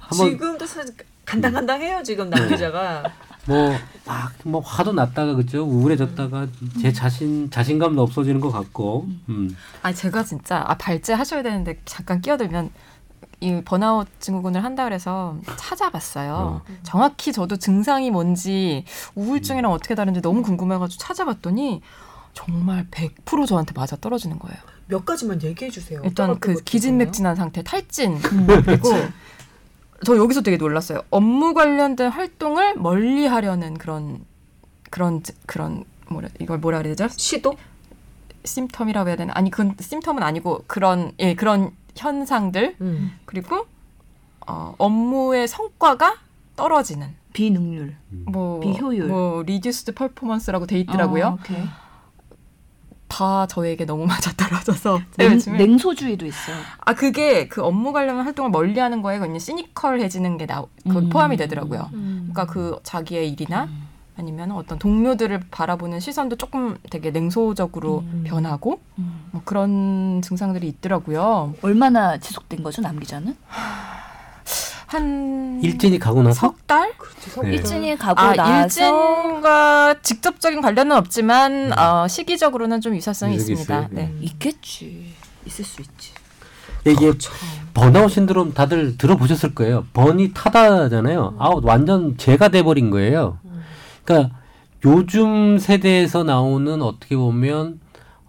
한번 0.00 0.30
지금도 0.30 0.66
사실 0.66 0.94
간당간당해요 1.24 2.02
지금 2.02 2.30
남 2.30 2.48
기자가. 2.48 3.02
뭐막뭐 3.46 4.60
화도 4.62 4.92
났다가 4.92 5.34
그죠 5.34 5.64
우울해졌다가 5.64 6.46
제 6.82 6.92
자신 6.92 7.50
자신감도 7.50 8.02
없어지는 8.02 8.40
것 8.40 8.50
같고. 8.50 9.06
음. 9.28 9.56
아 9.82 9.92
제가 9.92 10.22
진짜 10.24 10.62
아 10.66 10.74
발제 10.76 11.12
하셔야 11.14 11.42
되는데 11.42 11.80
잠깐 11.84 12.20
끼어들면 12.20 12.70
이 13.40 13.62
번아웃 13.64 14.08
증후군을 14.20 14.64
한다 14.64 14.84
그래서 14.84 15.36
찾아봤어요. 15.56 16.62
정확히 16.82 17.32
저도 17.32 17.56
증상이 17.56 18.10
뭔지 18.10 18.84
우울증이랑 19.14 19.70
어떻게 19.72 19.94
다른지 19.94 20.20
너무 20.20 20.42
궁금해가지고 20.42 21.00
찾아봤더니 21.00 21.82
정말 22.34 22.86
100% 22.90 23.46
저한테 23.46 23.72
맞아 23.74 23.96
떨어지는 23.96 24.38
거예요. 24.38 24.56
몇 24.86 25.04
가지만 25.04 25.42
얘기해 25.42 25.70
주세요. 25.70 26.00
일단 26.04 26.38
그 26.40 26.54
기진맥진한 26.54 27.36
상태, 27.36 27.62
탈진 27.62 28.16
음. 28.16 28.46
그리고 28.64 28.90
저 30.04 30.16
여기서 30.16 30.42
되게 30.42 30.56
놀랐어요. 30.56 31.02
업무 31.10 31.54
관련된 31.54 32.10
활동을 32.10 32.76
멀리 32.76 33.26
하려는 33.26 33.74
그런 33.74 34.24
그런 34.90 35.22
그런 35.46 35.84
뭐라 36.08 36.28
이걸 36.40 36.58
뭐라 36.58 36.78
그래야 36.78 36.94
되죠? 36.94 37.12
시도? 37.16 37.56
심텀이라고 38.44 39.08
해야 39.08 39.16
되나? 39.16 39.32
아니 39.36 39.50
그건 39.50 39.74
심텀은 39.76 40.22
아니고 40.22 40.64
그런 40.66 41.12
예 41.18 41.34
그런 41.34 41.72
현상들 41.98 42.76
음. 42.80 43.12
그리고 43.24 43.66
어, 44.46 44.74
업무의 44.78 45.46
성과가 45.48 46.16
떨어지는 46.56 47.14
비능률. 47.32 47.94
뭐 48.26 48.60
비효율. 48.60 49.06
뭐 49.06 49.42
reduced 49.42 49.94
performance라고 49.94 50.66
돼 50.66 50.78
있더라고요. 50.80 51.38
어. 51.38 51.38
다 53.08 53.46
저에게 53.46 53.84
너무 53.84 54.06
맞아 54.06 54.32
떨어져서 54.32 55.00
냉, 55.16 55.32
요즘에 55.32 55.58
냉소주의도 55.58 56.26
있어요. 56.26 56.56
아 56.80 56.94
그게 56.94 57.48
그 57.48 57.62
업무 57.62 57.92
관련 57.92 58.20
활동을 58.20 58.50
멀리하는 58.50 59.02
거에 59.02 59.18
그냥 59.18 59.38
시니컬해지는 59.38 60.36
게 60.36 60.46
나, 60.46 60.64
그 60.88 60.98
음. 60.98 61.08
포함이 61.08 61.36
되더라고요. 61.36 61.90
음. 61.94 62.30
그러니까 62.30 62.52
그 62.52 62.78
자기의 62.82 63.30
일이나 63.30 63.68
아니면 64.18 64.50
어떤 64.50 64.78
동료들을 64.78 65.44
바라보는 65.50 66.00
시선도 66.00 66.36
조금 66.36 66.76
되게 66.90 67.10
냉소적으로 67.12 68.00
음. 68.00 68.24
변하고 68.26 68.80
음. 68.98 69.28
뭐 69.30 69.42
그런 69.44 70.20
증상들이 70.22 70.66
있더라고요. 70.66 71.54
얼마나 71.62 72.18
지속된 72.18 72.64
거죠, 72.64 72.82
남 72.82 72.98
기자는? 72.98 73.36
한 74.86 75.60
일진이 75.62 75.98
가고 75.98 76.22
나서 76.22 76.40
석 76.48 76.66
달? 76.66 76.92
그렇지. 76.96 77.30
성 77.30 77.44
네. 77.44 77.52
일진이 77.52 77.96
가고 77.96 78.20
아 78.20 78.34
나서 78.34 78.62
일진과 78.64 79.96
직접적인 80.02 80.62
관련은 80.62 80.96
없지만 80.96 81.78
어, 81.78 82.08
시기적으로는 82.08 82.80
좀 82.80 82.96
유사성이 82.96 83.36
있습니다. 83.36 83.88
네. 83.90 84.14
있겠지. 84.20 85.14
있을 85.46 85.64
수 85.64 85.82
있지. 85.82 86.12
이게 86.86 86.94
그렇죠. 86.94 87.30
번아웃 87.74 88.10
신드롬 88.10 88.54
다들 88.54 88.96
들어보셨을 88.96 89.54
거예요. 89.54 89.84
burn이 89.92 90.32
타다잖아요. 90.32 91.36
아웃 91.38 91.64
완전 91.64 92.16
재가 92.16 92.48
돼버린 92.48 92.90
거예요. 92.90 93.38
그러니까 94.08 94.34
요즘 94.86 95.58
세대에서 95.58 96.24
나오는 96.24 96.80
어떻게 96.80 97.14
보면 97.14 97.80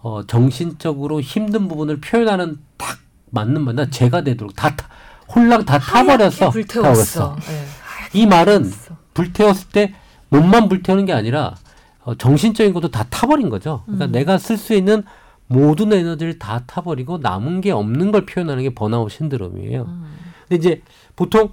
어, 0.02 0.26
정신적으로 0.28 1.22
힘든 1.22 1.70
부분을 1.70 2.02
표현하는 2.02 2.58
딱 2.78 2.98
맞는 3.30 3.64
말. 3.64 3.76
나 3.76 3.90
죄가 3.90 4.24
되도록 4.24 4.56
다 4.56 4.76
타, 4.76 4.90
홀랑 5.34 5.64
다 5.64 5.80
타버렸어. 5.80 6.50
불태웠어. 6.50 7.38
네. 7.40 7.66
이 8.14 8.26
말은 8.26 8.64
불태웠어. 8.64 8.98
불태웠을 9.14 9.70
때 9.70 9.94
몸만 10.30 10.68
불태우는 10.68 11.06
게 11.06 11.14
아니라 11.14 11.56
어, 12.04 12.16
정신적인 12.16 12.74
것도 12.74 12.90
다 12.90 13.06
타버린 13.10 13.50
거죠. 13.50 13.84
그러니까 13.86 14.06
음. 14.06 14.12
내가 14.12 14.38
쓸 14.38 14.58
수 14.58 14.74
있는 14.74 15.04
모든 15.48 15.94
에너지를 15.94 16.40
다 16.40 16.64
타버리고 16.68 17.20
남은 17.20 17.62
게 17.62 17.72
없는 17.72 18.12
걸 18.12 18.26
표현하는 18.26 18.64
게 18.64 18.74
번아웃 18.74 19.12
신드롬이에요. 19.12 19.84
음. 19.84 20.16
근데 20.48 20.56
이제 20.56 20.82
보통 21.16 21.50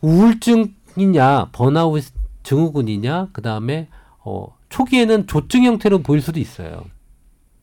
우울증이냐 0.00 1.48
번아웃 1.52 2.04
증후군이냐 2.44 3.28
그 3.32 3.42
다음에 3.42 3.88
어, 4.24 4.46
초기에는 4.68 5.26
조증 5.26 5.64
형태로 5.64 5.98
보일 6.02 6.20
수도 6.22 6.38
있어요. 6.40 6.84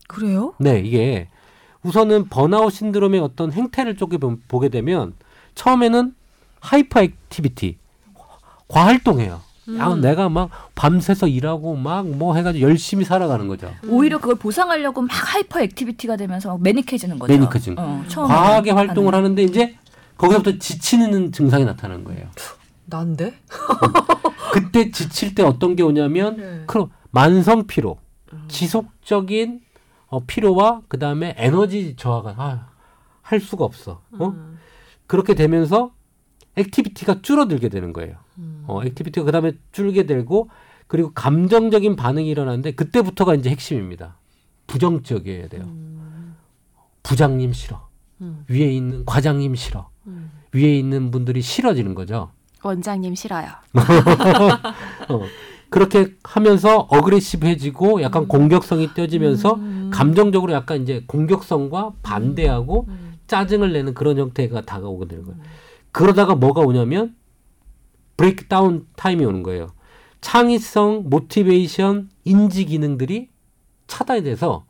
그래요? 0.08 0.54
네, 0.58 0.80
이게 0.80 1.28
우선은 1.82 2.28
번아웃 2.28 2.72
신드롬의 2.72 3.20
어떤 3.20 3.50
행태를 3.52 3.96
보- 4.18 4.36
보게 4.48 4.68
되면 4.68 5.14
처음에는 5.54 6.14
hyperactivity 6.60 7.78
과활동해요. 8.68 9.40
야, 9.78 9.88
음. 9.92 10.00
내가 10.00 10.28
막 10.28 10.50
밤새서 10.74 11.28
일하고 11.28 11.76
막 11.76 12.04
뭐 12.06 12.34
해가지고 12.34 12.68
열심히 12.68 13.04
살아가는 13.04 13.46
거죠. 13.48 13.72
오히려 13.88 14.18
그걸 14.18 14.34
보상하려고 14.36 15.02
막 15.02 15.08
hyperactivity가 15.12 16.16
되면서 16.16 16.50
막 16.50 16.62
manic해지는 16.62 17.18
거죠. 17.18 17.32
manic해진. 17.32 17.76
어. 17.78 18.04
과하게 18.14 18.72
활동을 18.72 19.14
하는. 19.14 19.24
하는데 19.26 19.42
이제 19.42 19.76
거기서부터 20.18 20.58
지치는 20.58 21.32
증상이 21.32 21.64
나타나는 21.64 22.04
거예요. 22.04 22.28
난데? 22.92 23.34
그때 24.52 24.90
지칠 24.90 25.34
때 25.34 25.42
어떤 25.42 25.76
게 25.76 25.82
오냐면 25.82 26.36
네. 26.36 26.64
그럼 26.66 26.90
만성 27.10 27.66
피로, 27.66 27.98
지속적인 28.48 29.60
어, 30.08 30.24
피로와 30.26 30.82
그 30.88 30.98
다음에 30.98 31.34
에너지 31.38 31.96
저하가 31.96 32.34
아, 32.36 32.68
할 33.22 33.40
수가 33.40 33.64
없어. 33.64 34.02
어? 34.18 34.28
음. 34.28 34.58
그렇게 35.06 35.34
되면서 35.34 35.94
activity가 36.56 37.22
줄어들게 37.22 37.70
되는 37.70 37.94
거예요. 37.94 38.16
음. 38.38 38.64
어, 38.66 38.82
activity가 38.84 39.24
그 39.24 39.32
다음에 39.32 39.52
줄게 39.72 40.04
되고 40.04 40.50
그리고 40.86 41.12
감정적인 41.14 41.96
반응이 41.96 42.28
일어나는데 42.28 42.72
그때부터가 42.72 43.34
이제 43.34 43.48
핵심입니다. 43.48 44.18
부정적이어야 44.66 45.48
돼요. 45.48 45.62
음. 45.64 46.36
부장님 47.02 47.54
싫어. 47.54 47.88
음. 48.20 48.44
위에 48.48 48.70
있는 48.70 49.04
과장님 49.06 49.54
싫어. 49.54 49.88
음. 50.06 50.30
위에 50.52 50.78
있는 50.78 51.10
분들이 51.10 51.40
싫어지는 51.40 51.94
거죠. 51.94 52.30
원장님 52.62 53.14
싫어요. 53.14 53.46
어, 55.08 55.22
그렇게 55.70 56.14
하면서 56.22 56.86
어그레시브해지고 56.90 58.02
약간 58.02 58.28
공격성이 58.28 58.92
떼어지면서 58.94 59.54
음. 59.54 59.90
감정적으로 59.92 60.52
약간 60.52 60.82
이제 60.82 61.04
공격성과 61.06 61.92
반대하고 62.02 62.86
음. 62.88 63.14
짜증을 63.26 63.72
내는 63.72 63.94
그런 63.94 64.18
형태가 64.18 64.62
다가오게 64.62 65.08
되는 65.08 65.24
거예요. 65.24 65.40
그러다가 65.90 66.34
뭐가 66.34 66.60
오냐면 66.60 67.14
브레이크 68.16 68.46
다운 68.46 68.86
타임이 68.96 69.24
오는 69.24 69.42
거예요. 69.42 69.68
창의성, 70.20 71.04
모티베이션, 71.06 72.10
인지 72.24 72.64
기능들이 72.66 73.28
차단이 73.86 74.22
돼서 74.22 74.64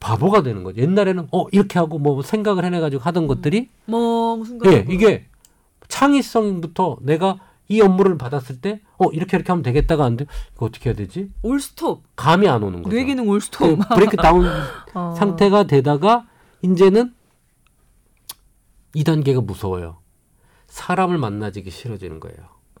바보가 0.00 0.42
되는 0.42 0.64
거죠. 0.64 0.80
옛날에는 0.80 1.28
어 1.30 1.46
이렇게 1.52 1.78
하고 1.78 1.98
뭐 1.98 2.22
생각을 2.22 2.64
해내 2.64 2.80
가지고 2.80 3.02
하던 3.02 3.26
것들이 3.26 3.68
멍 3.84 4.42
순간. 4.44 4.72
예 4.72 4.86
이게 4.88 5.26
창의성부터 5.90 6.98
내가 7.02 7.38
이 7.68 7.80
업무를 7.82 8.16
받았을 8.18 8.60
때 8.60 8.80
어 9.02 9.06
이렇게 9.12 9.36
이렇게 9.38 9.50
하면 9.50 9.62
되겠다가 9.62 10.04
안 10.04 10.16
돼. 10.18 10.26
이거 10.54 10.66
어떻게 10.66 10.90
해야 10.90 10.94
되지? 10.96 11.30
all 11.42 11.64
stop. 11.64 12.02
감이 12.16 12.46
안 12.48 12.62
오는 12.62 12.82
거죠. 12.82 12.94
뇌 12.94 13.04
기능 13.04 13.24
그 13.24 13.30
all 13.30 13.78
stop. 13.94 14.16
breakdown 14.18 14.46
어. 14.94 15.14
상태가 15.16 15.62
되다가 15.64 16.26
이제는 16.60 17.14
2단계가 18.94 19.42
무서워요. 19.42 19.96
사람을 20.66 21.16
만나지기 21.16 21.70
싫어지는 21.70 22.20
거예요. 22.20 22.36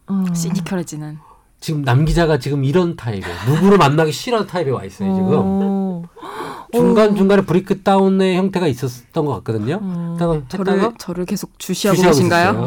어. 0.08 0.24
시니컬해지는. 0.34 1.18
지금 1.60 1.82
남 1.82 2.04
기자가 2.04 2.38
지금 2.38 2.64
이런 2.64 2.96
타입이에요. 2.96 3.34
누구를 3.48 3.78
만나기 3.78 4.12
싫어하는 4.12 4.46
타입에 4.46 4.70
와 4.70 4.84
있어요, 4.84 5.14
지금. 5.14 5.28
어. 5.32 6.02
중간 6.72 7.16
중간에 7.16 7.42
breakdown의 7.42 8.36
형태가 8.36 8.66
있었던 8.68 9.24
것 9.24 9.32
같거든요. 9.36 9.78
어. 9.82 10.16
그러다가 10.18 10.42
저를 10.48 10.92
저를 10.98 11.24
계속 11.24 11.58
주시하고 11.58 12.00
계신가요? 12.02 12.66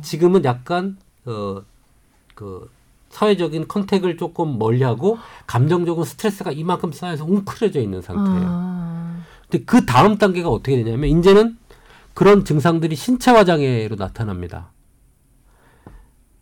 어. 0.00 0.02
지금은 0.02 0.44
약간 0.44 0.96
어 1.26 1.62
그 2.34 2.70
사회적인 3.10 3.68
컨택을 3.68 4.16
조금 4.16 4.58
멀리하고 4.58 5.18
감정적인 5.46 6.04
스트레스가 6.04 6.52
이만큼 6.52 6.90
쌓여서 6.92 7.26
웅크려져 7.26 7.80
있는 7.80 8.00
상태예요. 8.00 8.42
아. 8.46 9.20
근데 9.50 9.64
그 9.66 9.84
다음 9.84 10.16
단계가 10.16 10.48
어떻게 10.48 10.82
되냐면 10.82 11.10
이제는 11.18 11.58
그런 12.14 12.46
증상들이 12.46 12.96
신체화 12.96 13.44
장애로 13.44 13.96
나타납니다. 13.96 14.70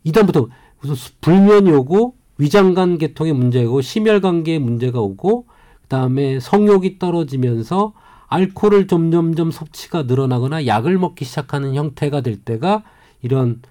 이다음부터 0.03 0.47
무슨 0.79 0.95
수- 0.95 1.11
불면이 1.19 1.71
오고 1.71 2.15
위장관 2.37 2.97
계통의 2.97 3.33
문제고 3.33 3.81
심혈관계에 3.81 4.59
문제가 4.59 5.01
오고 5.01 5.47
그다음에 5.83 6.39
성욕이 6.39 6.99
떨어지면서 6.99 7.93
알코올을 8.27 8.87
점점점 8.87 9.51
섭취가 9.51 10.03
늘어나거나 10.03 10.65
약을 10.65 10.97
먹기 10.97 11.25
시작하는 11.25 11.75
형태가 11.75 12.21
될 12.21 12.37
때가 12.37 12.83
이런 13.21 13.61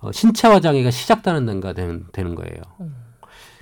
어, 0.00 0.10
신체화 0.10 0.60
장애가 0.60 0.90
시작되는 0.90 1.46
단계가 1.46 1.72
되는, 1.74 2.04
되는 2.12 2.34
거예요. 2.34 2.60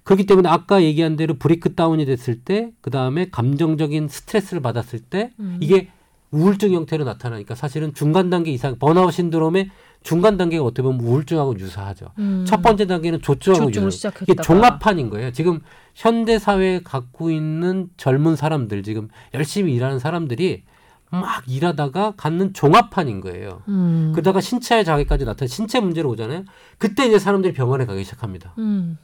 그렇기 0.05 0.25
때문에 0.25 0.49
아까 0.49 0.83
얘기한 0.83 1.17
대로 1.17 1.35
브레이크 1.35 1.75
다운이 1.75 2.07
됐을 2.07 2.41
때, 2.41 2.73
그 2.81 2.91
다음에 2.91 3.29
감정적인 3.31 4.09
스트레스를 4.09 4.63
받았을 4.63 5.01
때, 5.01 5.31
음. 5.39 5.59
이게 5.61 5.91
우울증 6.31 6.73
형태로 6.73 7.05
나타나니까 7.05 7.55
사실은 7.55 7.93
중간 7.93 8.31
단계 8.31 8.51
이상, 8.53 8.79
번아웃 8.79 9.13
신드롬의 9.13 9.71
중간 10.03 10.39
단계가 10.39 10.65
어떻게 10.65 10.83
보면 10.83 11.01
우울증하고 11.01 11.59
유사하죠. 11.59 12.13
음. 12.19 12.45
첫 12.47 12.63
번째 12.63 12.87
단계는 12.87 13.21
조증하고 13.21 13.67
조증을 13.67 13.89
유사. 13.89 13.97
시작했다가. 13.97 14.33
이게 14.33 14.43
종합판인 14.43 15.11
거예요. 15.11 15.33
지금 15.33 15.61
현대 15.95 16.39
사회에 16.39 16.81
갖고 16.83 17.31
있는 17.31 17.91
젊은 17.99 18.37
사람들, 18.37 18.83
지금 18.83 19.09
열심히 19.35 19.75
일하는 19.75 19.99
사람들이 19.99 20.63
막 21.11 21.43
일하다가 21.47 22.15
갖는 22.17 22.53
종합판인 22.55 23.21
거예요. 23.21 23.63
음. 23.69 24.13
그러다가 24.15 24.41
신체의 24.41 24.85
장애까지 24.85 25.25
나타나 25.25 25.49
신체 25.49 25.81
문제로 25.81 26.09
오잖아요. 26.11 26.45
그때 26.79 27.07
이제 27.07 27.19
사람들이 27.19 27.53
병원에 27.53 27.85
가기 27.85 28.05
시작합니다. 28.05 28.55
음. 28.59 28.97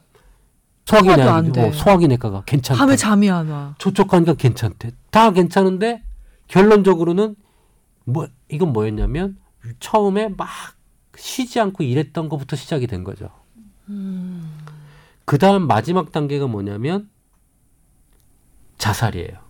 소화기 0.85 1.05
소화도 1.07 1.29
안 1.29 1.43
내가 1.45 1.53
돼. 1.53 1.61
뭐 1.61 1.71
소화기 1.73 2.07
내과가 2.07 2.43
괜찮다. 2.45 2.79
밤에 2.79 2.95
잠이 2.95 3.29
안 3.29 3.49
와. 3.49 3.75
촉촉하니까 3.77 4.35
괜찮대. 4.35 4.91
다 5.11 5.31
괜찮은데 5.31 6.01
결론적으로는 6.47 7.35
뭐 8.05 8.27
이건 8.47 8.71
뭐였냐면 8.71 9.37
처음에 9.81 10.29
막 10.29 10.47
쉬지 11.17 11.59
않고 11.59 11.83
일했던 11.83 12.29
것부터 12.29 12.55
시작이 12.55 12.87
된 12.87 13.03
거죠. 13.03 13.29
그 15.25 15.37
다음 15.37 15.67
마지막 15.67 16.13
단계가 16.13 16.47
뭐냐면 16.47 17.09
자살이에요. 18.77 19.46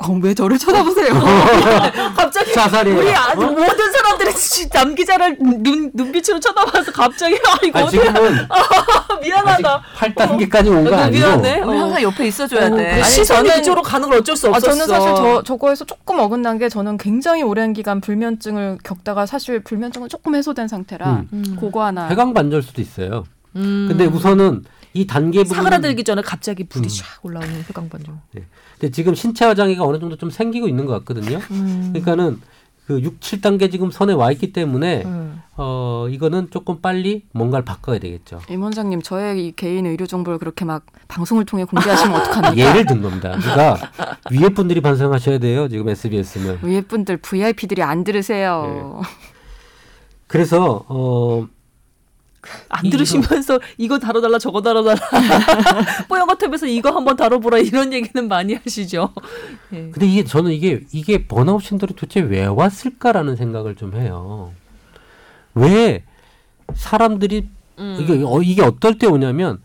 어, 0.00 0.18
왜 0.20 0.34
저를 0.34 0.58
쳐다보세요? 0.58 1.14
갑자기 2.16 2.52
자살이에요. 2.52 2.98
우리 2.98 3.14
아, 3.14 3.32
어? 3.32 3.36
모든 3.36 3.92
사람들이 3.92 4.34
지- 4.34 4.68
남 4.70 4.94
기자를 4.94 5.36
눈 5.38 5.90
눈빛으로 5.94 6.40
쳐다봐서 6.40 6.90
갑자기 6.90 7.36
아 7.36 7.56
이거 7.64 7.78
아, 7.78 7.82
어떻게 7.84 8.02
지금은 8.02 8.38
아, 8.50 9.18
미안하다. 9.22 9.82
8단계까지 9.96 10.66
온거 10.68 10.96
어, 10.96 10.98
아니고 10.98 11.24
미안해. 11.26 11.60
어. 11.60 11.68
항상 11.70 12.02
옆에 12.02 12.26
있어줘야 12.26 12.66
어, 12.66 12.76
돼. 12.76 13.00
그 13.02 13.08
시선이 13.08 13.48
저는- 13.48 13.54
그쪽으로 13.56 13.82
가는 13.82 14.08
걸 14.08 14.18
어쩔 14.18 14.36
수 14.36 14.48
아, 14.48 14.50
없었어. 14.50 14.70
저는 14.72 14.86
사실 14.88 15.14
저, 15.14 15.42
저거에서 15.44 15.84
조금 15.84 16.18
어긋난 16.18 16.58
게 16.58 16.68
저는 16.68 16.98
굉장히 16.98 17.42
오랜 17.44 17.72
기간 17.72 18.00
불면증을 18.00 18.78
겪다가 18.82 19.26
사실 19.26 19.60
불면증은 19.62 20.08
조금 20.08 20.34
해소된 20.34 20.66
상태라 20.66 21.10
음. 21.10 21.28
음. 21.32 21.56
그거 21.60 21.84
하나 21.84 22.08
해강반절 22.08 22.62
수도 22.64 22.82
있어요. 22.82 23.24
음. 23.54 23.86
근데 23.88 24.06
우선은 24.06 24.64
이 24.94 25.06
단계 25.06 25.42
부분 25.42 25.56
사그라들기 25.56 26.04
전에 26.04 26.22
갑자기 26.22 26.64
불이 26.64 26.86
음. 26.86 26.88
샥 26.88 27.24
올라오는 27.24 27.52
회광반정. 27.68 28.20
근데 28.78 28.90
지금 28.92 29.14
신체화 29.14 29.54
장애가 29.54 29.84
어느 29.84 29.98
정도 29.98 30.16
좀 30.16 30.30
생기고 30.30 30.68
있는 30.68 30.86
것 30.86 30.92
같거든요. 31.00 31.38
음. 31.50 31.90
그러니까는 31.92 32.40
그 32.86 33.00
6, 33.02 33.18
7단계 33.18 33.72
지금 33.72 33.90
선에 33.90 34.12
와 34.12 34.30
있기 34.30 34.52
때문에 34.52 35.04
음. 35.06 35.40
어 35.56 36.06
이거는 36.10 36.48
조금 36.50 36.80
빨리 36.82 37.24
뭔가를 37.32 37.64
바꿔야 37.64 37.98
되겠죠. 37.98 38.40
임 38.50 38.62
원장님 38.62 39.00
저의 39.02 39.46
이 39.46 39.52
개인 39.52 39.86
의료 39.86 40.06
정보를 40.06 40.38
그렇게 40.38 40.64
막 40.64 40.84
방송을 41.08 41.46
통해 41.46 41.64
공개하시면 41.64 42.20
어떡합니까? 42.20 42.56
예를 42.56 42.84
든 42.86 43.00
겁니다. 43.00 43.36
그러니까 43.40 43.90
위에 44.30 44.50
분들이 44.50 44.80
반성하셔야 44.80 45.38
돼요. 45.38 45.68
지금 45.68 45.88
SBS는. 45.88 46.58
위에 46.62 46.82
분들 46.82 47.16
VIP들이 47.16 47.82
안 47.82 48.04
들으세요. 48.04 49.00
그래서 50.26 50.84
어 50.88 51.46
안 52.68 52.90
들으시면서 52.90 53.58
이거 53.78 53.98
다뤄달라 53.98 54.38
저거 54.38 54.60
다뤄달라 54.62 54.98
뽀얀거탑에서 56.08 56.66
이거 56.66 56.90
한번 56.90 57.16
다뤄보라 57.16 57.58
이런 57.58 57.92
얘기는 57.92 58.28
많이 58.28 58.54
하시죠. 58.54 59.12
예. 59.72 59.90
근데 59.90 60.06
이게 60.06 60.24
저는 60.24 60.52
이게 60.52 60.84
이게 60.92 61.26
번아웃 61.26 61.62
신들이 61.62 61.94
도대체 61.94 62.20
왜 62.20 62.44
왔을까라는 62.46 63.36
생각을 63.36 63.74
좀 63.76 63.94
해요. 63.94 64.52
왜 65.54 66.04
사람들이 66.74 67.48
음. 67.78 67.98
이게 68.00 68.22
어, 68.24 68.40
이게 68.42 68.62
어떨 68.62 68.98
때 68.98 69.06
오냐면 69.06 69.60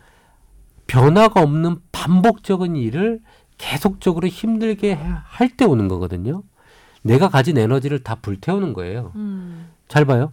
변화가 0.87 1.41
없는 1.41 1.77
반복적인 1.91 2.75
일을 2.75 3.19
계속적으로 3.57 4.27
힘들게 4.27 4.93
할 5.25 5.49
때 5.57 5.65
오는 5.65 5.87
거거든요. 5.87 6.43
내가 7.01 7.29
가진 7.29 7.57
에너지를 7.57 8.03
다 8.03 8.15
불태우는 8.15 8.73
거예요. 8.73 9.11
음. 9.15 9.69
잘 9.87 10.05
봐요. 10.05 10.31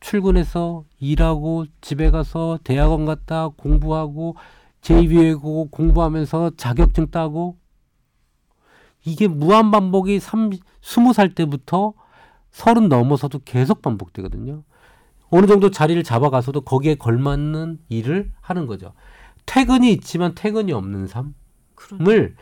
출근해서 0.00 0.84
일하고 1.00 1.66
집에 1.80 2.10
가서 2.10 2.58
대학원 2.64 3.04
갔다 3.04 3.48
공부하고 3.48 4.36
제2외국어 4.82 5.70
공부하면서 5.70 6.52
자격증 6.56 7.10
따고 7.10 7.56
이게 9.04 9.28
무한 9.28 9.70
반복이 9.70 10.20
3, 10.20 10.50
20살 10.82 11.34
때부터 11.34 11.94
서른 12.50 12.88
넘어서도 12.88 13.40
계속 13.44 13.82
반복되거든요. 13.82 14.62
어느 15.30 15.46
정도 15.46 15.70
자리를 15.70 16.02
잡아가서도 16.02 16.62
거기에 16.62 16.94
걸맞는 16.94 17.80
일을 17.88 18.32
하는 18.40 18.66
거죠. 18.66 18.92
퇴근이 19.46 19.92
있지만 19.92 20.34
퇴근이 20.34 20.72
없는 20.72 21.06
삶을. 21.06 22.36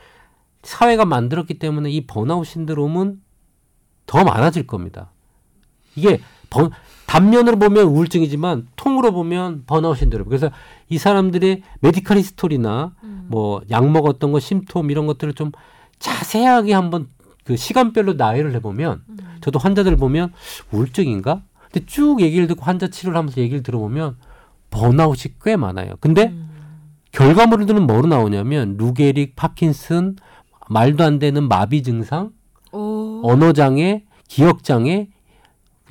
사회가 0.62 1.04
만들었기 1.04 1.58
때문에 1.58 1.90
이 1.90 2.06
번아웃 2.06 2.46
신드롬은 2.46 3.22
더 4.06 4.24
많아질 4.24 4.66
겁니다. 4.66 5.12
이게 5.94 6.20
번, 6.50 6.70
단면으로 7.06 7.58
보면 7.58 7.84
우울증이지만 7.86 8.68
통으로 8.76 9.12
보면 9.12 9.64
번아웃 9.66 9.98
신드롬. 9.98 10.26
그래서 10.26 10.50
이 10.88 10.98
사람들의 10.98 11.62
medical 11.80 12.18
history나 12.18 12.92
음. 13.04 13.26
뭐 13.28 13.62
약 13.62 13.88
먹었던 13.90 14.32
거 14.32 14.40
symptom 14.40 14.90
이런 14.90 15.06
것들을 15.06 15.34
좀 15.34 15.52
자세하게 15.98 16.74
한번 16.74 17.08
그 17.44 17.56
시간별로 17.56 18.14
나열을 18.14 18.54
해보면 18.56 19.02
음. 19.08 19.16
저도 19.40 19.58
환자들 19.58 19.96
보면 19.96 20.32
우울증인가? 20.72 21.42
근데 21.70 21.86
쭉 21.86 22.20
얘기를 22.20 22.46
듣고 22.48 22.64
환자 22.64 22.88
치료를 22.88 23.16
하면서 23.16 23.40
얘기를 23.40 23.62
들어보면 23.62 24.16
번아웃이 24.70 25.34
꽤 25.42 25.56
많아요. 25.56 25.94
근데 26.00 26.28
음. 26.28 26.50
결과물들은 27.12 27.86
뭐로 27.86 28.08
나오냐면 28.08 28.76
루게릭, 28.76 29.36
파킨슨, 29.36 30.16
말도 30.68 31.04
안 31.04 31.18
되는 31.18 31.48
마비 31.48 31.82
증상, 31.82 32.32
오. 32.72 33.22
언어 33.22 33.52
장애, 33.52 34.04
기억 34.28 34.64
장애, 34.64 35.08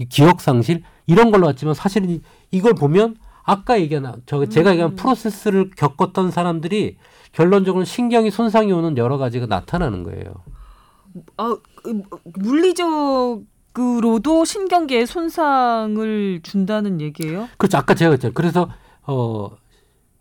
기억 0.09 0.41
상실 0.41 0.83
이런 1.07 1.31
걸로 1.31 1.47
왔지만 1.47 1.73
사실은 1.73 2.09
이- 2.09 2.21
이걸 2.51 2.73
보면 2.73 3.15
아까 3.43 3.79
얘기한 3.79 4.21
저 4.25 4.45
제가 4.45 4.71
얘기한 4.71 4.95
프로세스를 4.95 5.71
겪었던 5.75 6.31
사람들이 6.31 6.97
결론적으로 7.31 7.83
신경이 7.85 8.31
손상이 8.31 8.71
오는 8.71 8.97
여러 8.97 9.17
가지가 9.17 9.45
나타나는 9.45 10.03
거예요. 10.03 10.33
아, 11.37 11.55
음, 11.87 12.03
물리적으로도 12.35 14.45
신경계에 14.45 15.05
손상을 15.05 16.39
준다는 16.43 17.01
얘기예요? 17.01 17.47
그렇죠. 17.57 17.77
아까 17.77 17.93
제가 17.93 18.11
했잖아요. 18.11 18.33
그래서 18.33 18.69
어 19.05 19.49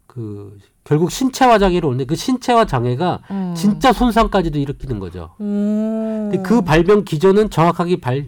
그 0.07 0.57
결국 0.85 1.11
신체화 1.11 1.59
장애로 1.59 1.89
오는데 1.89 2.05
그 2.05 2.15
신체화 2.15 2.67
장애가 2.67 3.21
음. 3.33 3.55
진짜 3.57 3.93
손상까지도 3.93 4.61
일으키는 4.61 5.01
거죠. 5.01 5.31
오. 5.41 6.29
근데 6.31 6.41
그 6.43 6.61
발병 6.63 7.05
기전은 7.05 7.51
정확하게 7.51 7.97
발 8.01 8.27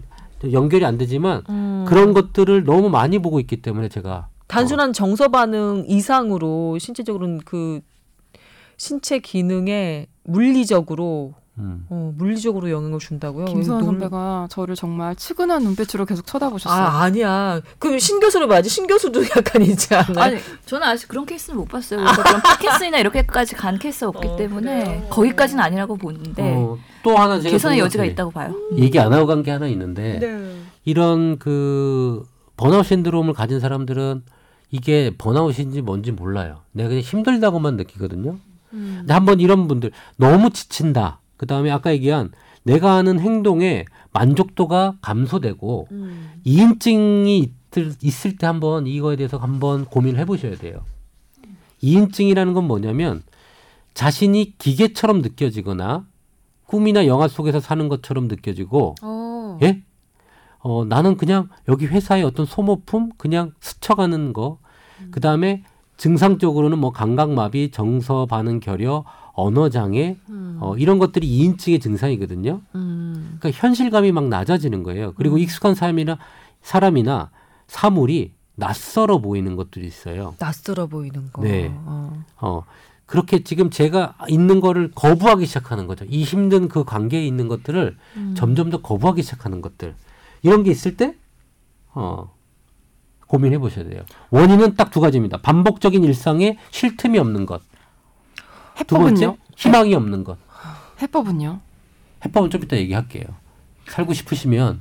연결이 0.52 0.84
안 0.84 0.98
되지만 0.98 1.42
음. 1.48 1.84
그런 1.88 2.12
것들을 2.12 2.64
너무 2.64 2.88
많이 2.88 3.18
보고 3.18 3.40
있기 3.40 3.62
때문에 3.62 3.88
제가 3.88 4.28
단순한 4.48 4.92
정서 4.92 5.28
반응 5.28 5.84
이상으로 5.86 6.78
신체적으로는 6.78 7.40
그 7.44 7.80
신체 8.76 9.18
기능에 9.18 10.06
물리적으로 10.24 11.34
음. 11.58 11.86
어, 11.88 12.12
물리적으로 12.16 12.70
영향을 12.70 12.98
준다고요? 12.98 13.46
김수환 13.46 13.78
놀- 13.80 13.86
선배가 13.86 14.46
저를 14.50 14.74
정말 14.74 15.16
측은한 15.16 15.62
눈빛으로 15.62 16.04
계속 16.04 16.26
쳐다보셨어요. 16.26 16.82
아 16.82 17.02
아니야. 17.02 17.60
그럼 17.78 17.98
신 17.98 18.20
교수를 18.20 18.46
봐야지. 18.46 18.68
신 18.68 18.86
교수도 18.86 19.22
약간 19.24 19.62
있지 19.62 19.94
않아요? 19.94 20.18
아니 20.22 20.36
저는 20.66 20.86
아직 20.86 21.08
그런 21.08 21.24
케이스는 21.24 21.58
못 21.58 21.66
봤어요. 21.66 22.00
그래서 22.00 22.22
그런 22.22 22.42
파킨슨이나 22.42 22.98
이렇게까지 22.98 23.54
간 23.54 23.78
케이스가 23.78 24.08
없기 24.08 24.28
어, 24.28 24.36
때문에 24.36 24.84
그래요? 24.84 25.06
거기까지는 25.08 25.62
아니라고 25.64 25.96
보는데 25.96 26.54
어, 26.56 26.76
또 27.02 27.16
하나 27.16 27.40
제가 27.40 27.52
개선의 27.52 27.78
여지가 27.78 28.02
것들이 28.02 28.12
있다고 28.12 28.30
봐요. 28.32 28.54
얘기 28.76 28.98
안 29.00 29.12
하고 29.14 29.26
간 29.26 29.42
게 29.42 29.50
하나 29.50 29.66
있는데 29.68 30.18
네. 30.18 30.56
이런 30.84 31.38
그 31.38 32.22
번아웃 32.58 32.84
신드롬을 32.86 33.32
가진 33.32 33.60
사람들은 33.60 34.22
이게 34.70 35.14
번아웃인지 35.16 35.80
뭔지 35.82 36.12
몰라요. 36.12 36.60
내가 36.72 36.88
그냥 36.90 37.02
힘들다고만 37.02 37.76
느끼거든요. 37.76 38.36
음. 38.72 38.96
근데 38.98 39.14
한번 39.14 39.40
이런 39.40 39.68
분들 39.68 39.92
너무 40.16 40.50
지친다. 40.50 41.20
그 41.36 41.46
다음에 41.46 41.70
아까 41.70 41.92
얘기한 41.92 42.30
내가 42.62 42.96
하는 42.96 43.20
행동에 43.20 43.84
만족도가 44.12 44.96
감소되고 45.00 45.88
음. 45.92 46.30
이인증이 46.44 47.52
있을, 47.70 47.94
있을 48.02 48.36
때 48.36 48.46
한번 48.46 48.86
이거에 48.86 49.16
대해서 49.16 49.36
한번 49.36 49.84
고민을 49.84 50.18
해보셔야 50.20 50.56
돼요. 50.56 50.84
이인증이라는 51.80 52.54
건 52.54 52.64
뭐냐면 52.64 53.22
자신이 53.94 54.58
기계처럼 54.58 55.22
느껴지거나 55.22 56.06
꿈이나 56.66 57.06
영화 57.06 57.28
속에서 57.28 57.60
사는 57.60 57.88
것처럼 57.88 58.28
느껴지고 58.28 58.94
어. 59.02 59.58
예? 59.62 59.82
어, 60.58 60.84
나는 60.84 61.16
그냥 61.16 61.48
여기 61.68 61.86
회사의 61.86 62.24
어떤 62.24 62.44
소모품 62.44 63.10
그냥 63.16 63.52
스쳐가는 63.60 64.32
거. 64.32 64.58
그 65.12 65.20
다음에 65.20 65.62
증상적으로는 65.96 66.78
뭐 66.78 66.92
감각마비, 66.92 67.70
정서 67.70 68.26
반응 68.26 68.60
결여, 68.60 69.04
언어 69.32 69.68
장애, 69.68 70.16
음. 70.28 70.58
어, 70.60 70.76
이런 70.76 70.98
것들이 70.98 71.26
이인증의 71.26 71.80
증상이거든요. 71.80 72.60
음. 72.74 73.36
그러니까 73.38 73.60
현실감이 73.60 74.12
막 74.12 74.28
낮아지는 74.28 74.82
거예요. 74.82 75.12
그리고 75.16 75.38
익숙한 75.38 75.74
사람이나 75.74 76.18
사람이나 76.62 77.30
사물이 77.66 78.32
낯설어 78.54 79.18
보이는 79.18 79.56
것들이 79.56 79.86
있어요. 79.86 80.34
낯설어 80.38 80.86
보이는 80.86 81.30
거. 81.32 81.42
네. 81.42 81.70
어. 81.84 82.24
어, 82.40 82.64
그렇게 83.04 83.44
지금 83.44 83.70
제가 83.70 84.16
있는 84.28 84.60
거를 84.60 84.90
거부하기 84.94 85.46
시작하는 85.46 85.86
거죠. 85.86 86.04
이 86.08 86.24
힘든 86.24 86.68
그 86.68 86.84
관계에 86.84 87.24
있는 87.26 87.48
것들을 87.48 87.96
음. 88.16 88.34
점점 88.36 88.70
더 88.70 88.80
거부하기 88.80 89.22
시작하는 89.22 89.60
것들. 89.60 89.94
이런 90.42 90.62
게 90.62 90.70
있을 90.70 90.96
때, 90.96 91.14
어, 91.92 92.34
고민해 93.26 93.58
보셔야 93.58 93.84
돼요. 93.88 94.02
원인은 94.30 94.74
딱 94.76 94.90
두 94.90 95.00
가지입니다. 95.00 95.38
반복적인 95.38 96.04
일상에 96.04 96.58
쉴 96.70 96.96
틈이 96.96 97.18
없는 97.18 97.44
것. 97.46 97.62
두 98.86 98.96
번째, 98.98 99.24
해법은요? 99.24 99.38
희망이 99.56 99.94
없는 99.94 100.24
것. 100.24 100.38
해법은요? 101.02 101.60
해법은 102.24 102.50
좀 102.50 102.62
이따 102.62 102.76
얘기할게요. 102.76 103.24
살고 103.88 104.12
싶으시면 104.14 104.80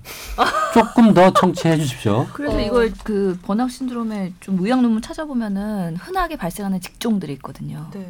조금 0.74 1.14
더 1.14 1.32
청취해 1.32 1.78
주십시오. 1.78 2.28
그래서 2.34 2.58
어. 2.58 2.62
이걸 2.62 2.92
그 3.04 3.38
번아웃 3.44 3.72
신드롬의 3.72 4.34
좀 4.40 4.58
의학 4.60 4.82
논문 4.82 5.02
찾아보면은 5.02 5.96
흔하게 5.98 6.36
발생하는 6.36 6.82
직종들이 6.82 7.34
있거든요. 7.34 7.90
네. 7.94 8.06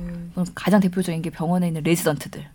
가장 0.55 0.79
대표적인 0.79 1.21
게 1.21 1.29
병원에 1.29 1.67
있는 1.67 1.83
레지던트들. 1.83 2.45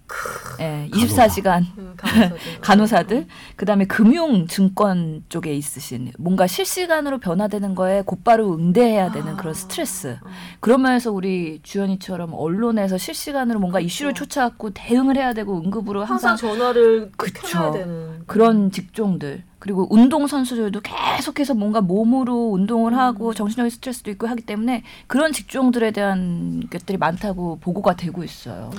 예, 0.60 0.88
24시간 0.92 1.64
음, 1.78 1.94
간호사들. 1.96 2.38
간호사들, 2.60 3.26
그다음에 3.56 3.84
금융 3.86 4.46
증권 4.46 5.24
쪽에 5.28 5.54
있으신 5.54 6.12
뭔가 6.18 6.46
실시간으로 6.46 7.18
변화되는 7.18 7.74
거에 7.74 8.02
곧바로 8.02 8.54
응대해야 8.54 9.12
되는 9.12 9.36
그런 9.36 9.54
스트레스. 9.54 10.18
그런 10.60 10.82
면에서 10.82 11.12
우리 11.12 11.60
주연이처럼 11.62 12.34
언론에서 12.34 12.98
실시간으로 12.98 13.60
뭔가 13.60 13.80
이슈를 13.80 14.12
그쵸. 14.12 14.24
쫓아갖고 14.26 14.70
대응을 14.70 15.16
해야 15.16 15.32
되고 15.32 15.56
응급으로 15.56 16.04
항상 16.04 16.30
항상 16.30 16.36
전화를 16.36 17.12
그쵸. 17.16 17.48
켜야 17.48 17.72
되는 17.72 18.22
그런 18.30 18.70
직종들 18.70 19.42
그리고 19.58 19.88
운동 19.90 20.28
선수들도 20.28 20.82
계속해서 20.82 21.54
뭔가 21.54 21.80
몸으로 21.80 22.50
운동을 22.52 22.96
하고 22.96 23.34
정신적인 23.34 23.70
스트레스도 23.70 24.08
있고 24.12 24.28
하기 24.28 24.42
때문에 24.42 24.84
그런 25.08 25.32
직종들에 25.32 25.90
대한 25.90 26.62
것들이 26.70 26.96
많다고 26.96 27.58
보고가 27.60 27.96
되고 27.96 28.22
있어요. 28.22 28.70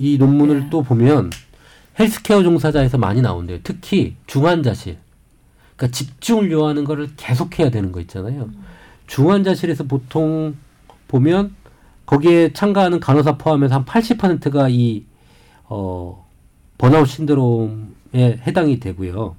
이 0.00 0.18
논문을 0.18 0.60
네. 0.62 0.66
또 0.70 0.82
보면 0.82 1.30
헬스케어 2.00 2.42
종사자에서 2.42 2.98
많이 2.98 3.22
나온대요. 3.22 3.60
특히 3.62 4.16
중환자실. 4.26 4.98
그러니까 5.76 5.96
집중을 5.96 6.50
요하는 6.50 6.82
거를 6.82 7.10
계속해야 7.16 7.70
되는 7.70 7.92
거 7.92 8.00
있잖아요. 8.00 8.50
중환자실에서 9.06 9.84
보통 9.84 10.56
보면 11.06 11.54
거기에 12.06 12.52
참가하는 12.52 12.98
간호사 12.98 13.38
포함해서 13.38 13.76
한 13.76 13.84
80%가 13.84 14.68
이 14.68 15.04
어, 15.66 16.26
번아웃 16.76 17.06
신드롬에 17.06 17.97
해당이 18.14 18.80
되고요. 18.80 19.36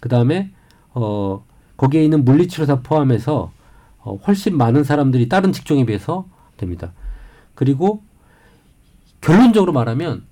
그 0.00 0.08
다음에 0.08 0.50
어, 0.92 1.44
거기에 1.76 2.04
있는 2.04 2.24
물리치료사 2.24 2.80
포함해서 2.80 3.52
어, 3.98 4.16
훨씬 4.26 4.56
많은 4.56 4.84
사람들이 4.84 5.28
다른 5.28 5.52
직종에 5.52 5.84
비해서 5.84 6.26
됩니다. 6.56 6.92
그리고 7.54 8.02
결론적으로 9.20 9.72
말하면 9.72 10.24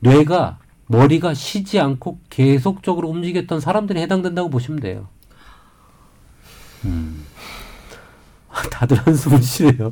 뇌가 0.00 0.58
머리가 0.88 1.34
쉬지 1.34 1.80
않고 1.80 2.18
계속적으로 2.30 3.08
움직였던 3.08 3.60
사람들이 3.60 4.00
해당된다고 4.00 4.50
보시면 4.50 4.80
돼요. 4.80 5.08
음. 6.84 7.24
다들 8.70 8.96
한숨을 8.98 9.42
쉬네요. 9.42 9.90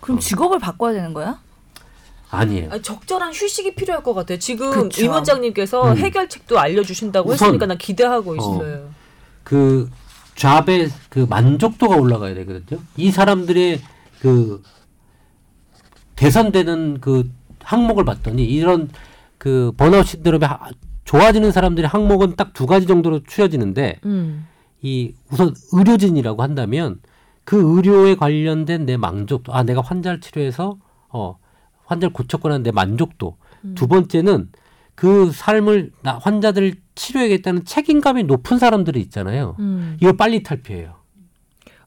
그럼 0.00 0.18
직업을 0.18 0.58
바꿔야 0.58 0.92
되는 0.92 1.12
거야? 1.12 1.40
아니에요. 2.30 2.70
아니, 2.70 2.82
적절한 2.82 3.32
휴식이 3.32 3.74
필요할 3.74 4.02
것 4.02 4.14
같아요. 4.14 4.38
지금 4.38 4.88
그쵸. 4.88 5.02
임 5.04 5.10
원장님께서 5.10 5.92
음. 5.92 5.96
해결책도 5.98 6.58
알려주신다고 6.58 7.30
우선, 7.30 7.48
했으니까 7.48 7.66
난 7.66 7.76
기대하고 7.78 8.32
어. 8.32 8.36
있어요. 8.36 8.88
그 9.42 9.90
잡의 10.36 10.90
그 11.08 11.26
만족도가 11.28 11.96
올라가야 11.96 12.34
되거든요. 12.34 12.80
이 12.96 13.10
사람들의 13.10 13.80
그 14.20 14.62
대선되는 16.16 17.00
그 17.00 17.30
항목을 17.62 18.04
봤더니 18.04 18.44
이런 18.44 18.90
그 19.38 19.72
번아웃 19.76 20.06
신드롬에 20.06 20.46
하- 20.46 20.70
좋아지는 21.04 21.50
사람들의 21.50 21.88
항목은 21.88 22.36
딱 22.36 22.52
두 22.52 22.66
가지 22.66 22.86
정도로 22.86 23.20
추려지는데 23.24 24.00
음. 24.04 24.46
이 24.82 25.14
우선 25.30 25.54
의료진이라고 25.72 26.42
한다면 26.42 27.00
그 27.44 27.76
의료에 27.76 28.14
관련된 28.14 28.86
내 28.86 28.96
만족도 28.96 29.52
아 29.52 29.62
내가 29.62 29.80
환자를 29.80 30.20
치료해서 30.20 30.76
어 31.08 31.38
환자를 31.90 32.12
고쳤거나 32.12 32.58
내 32.58 32.70
만족도 32.70 33.36
두 33.74 33.88
번째는 33.88 34.50
그 34.94 35.30
삶을 35.32 35.92
나 36.02 36.18
환자들을 36.18 36.74
치료해야겠다는 36.94 37.64
책임감이 37.64 38.24
높은 38.24 38.58
사람들이 38.58 39.00
있잖아요. 39.00 39.56
음. 39.58 39.96
이걸 40.00 40.16
빨리 40.16 40.42
탈피해요. 40.42 40.94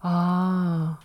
아 0.02 0.98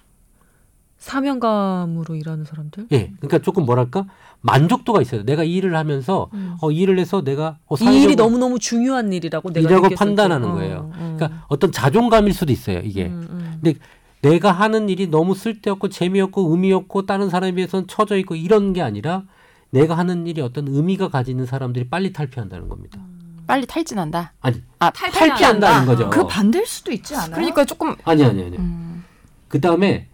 사명감으로 0.99 2.17
일하는 2.17 2.45
사람들. 2.45 2.89
예, 2.93 3.13
그러니까 3.21 3.39
조금 3.39 3.65
뭐랄까 3.65 4.07
만족도가 4.41 5.01
있어요. 5.01 5.23
내가 5.23 5.45
이 5.45 5.55
일을 5.55 5.77
하면서 5.77 6.29
음. 6.35 6.57
어, 6.61 6.71
이 6.71 6.79
일을 6.79 6.99
해서 6.99 7.23
내가 7.23 7.59
어, 7.67 7.77
이 7.81 8.03
일이 8.03 8.17
너무 8.17 8.39
너무 8.39 8.59
중요한 8.59 9.13
일이라고 9.13 9.53
내가 9.53 9.69
이라고. 9.71 9.95
판단하는 9.95 10.49
어, 10.49 10.55
거예요. 10.55 10.91
어. 10.93 11.15
그러니까 11.17 11.45
어떤 11.49 11.71
자존감일 11.71 12.35
수도 12.35 12.53
있어요. 12.53 12.81
이게 12.81 13.07
음, 13.07 13.27
음. 13.31 13.59
근데 13.63 13.79
내가 14.23 14.51
하는 14.53 14.89
일이 14.89 15.07
너무 15.07 15.35
쓸데없고 15.35 15.89
재미없고 15.89 16.51
의미 16.51 16.73
없고 16.73 17.07
다른 17.07 17.31
사람에 17.31 17.53
비해서는 17.53 17.87
처져 17.87 18.17
있고 18.19 18.35
이런 18.35 18.73
게 18.73 18.83
아니라 18.83 19.23
내가 19.71 19.97
하는 19.97 20.27
일이 20.27 20.41
어떤 20.41 20.67
의미가 20.69 21.09
가지는 21.09 21.47
사람들이 21.47 21.89
빨리 21.89 22.13
탈피한다는 22.13 22.69
겁니다. 22.69 22.99
빨리 23.47 23.67
탈진한다. 23.67 24.33
아니 24.41 24.63
아 24.79 24.91
탈피한다는 24.91 25.87
거죠. 25.87 26.11
그 26.11 26.27
반대일 26.27 26.67
수도 26.67 26.93
있지 26.93 27.15
않아요? 27.15 27.35
그러니까 27.35 27.65
조금 27.65 27.95
아니 28.05 28.25
아니 28.25 28.43
아니. 28.45 28.57
음, 28.57 29.05
그 29.49 29.61
다음에 29.61 30.09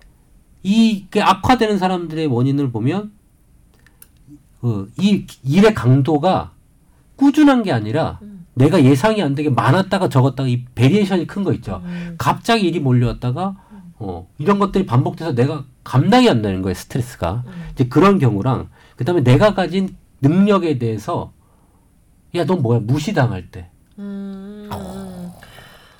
이게 0.63 1.21
악화되는 1.21 1.79
사람들의 1.79 2.27
원인을 2.27 2.71
보면 2.71 3.13
그 4.61 4.91
이 4.99 5.27
일의 5.45 5.75
강도가 5.75 6.53
꾸준한 7.17 7.63
게 7.65 7.73
아니라 7.73 8.19
내가 8.55 8.83
예상이 8.85 9.23
안 9.23 9.35
되게 9.35 9.51
많았다가 9.51 10.09
적었다가 10.09 10.49
이 10.49 10.65
variation이 10.75 11.27
큰 11.27 11.43
거 11.45 11.53
있죠. 11.55 11.83
음. 11.85 12.15
갑자기 12.19 12.67
일이 12.69 12.79
몰려왔다가 12.81 13.57
어 13.99 14.29
이런 14.39 14.59
것들이 14.59 14.87
반복돼서 14.87 15.35
내가 15.35 15.65
감당이 15.85 16.29
안 16.29 16.43
되는 16.43 16.63
거예요 16.63 16.75
스트레스가 16.75 17.45
이제 17.73 17.87
그런 17.89 18.19
경우랑 18.19 18.69
그다음에 18.97 19.23
내가 19.23 19.55
가진 19.55 19.97
능력에 20.21 20.79
대해서 20.79 21.33
야 22.35 22.43
너 22.43 22.57
뭐야 22.57 22.81
무시당할 22.81 23.51
때 23.51 23.71
음. 23.99 24.69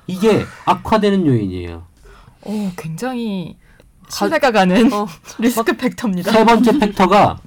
이게 0.07 0.43
악화되는 0.65 1.25
요인이에요. 1.25 1.83
오 2.43 2.69
굉장히 2.77 3.57
신뢰가 4.09 4.51
가는 4.51 4.91
어. 4.93 5.07
리스크 5.39 5.75
팩터입니다. 5.75 6.31
세 6.31 6.45
번째 6.45 6.77
팩터가 6.79 7.39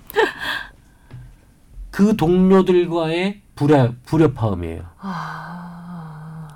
그 1.90 2.16
동료들과의 2.16 3.42
불협, 3.55 3.94
불협화음이에요. 4.07 4.82
아. 5.01 6.49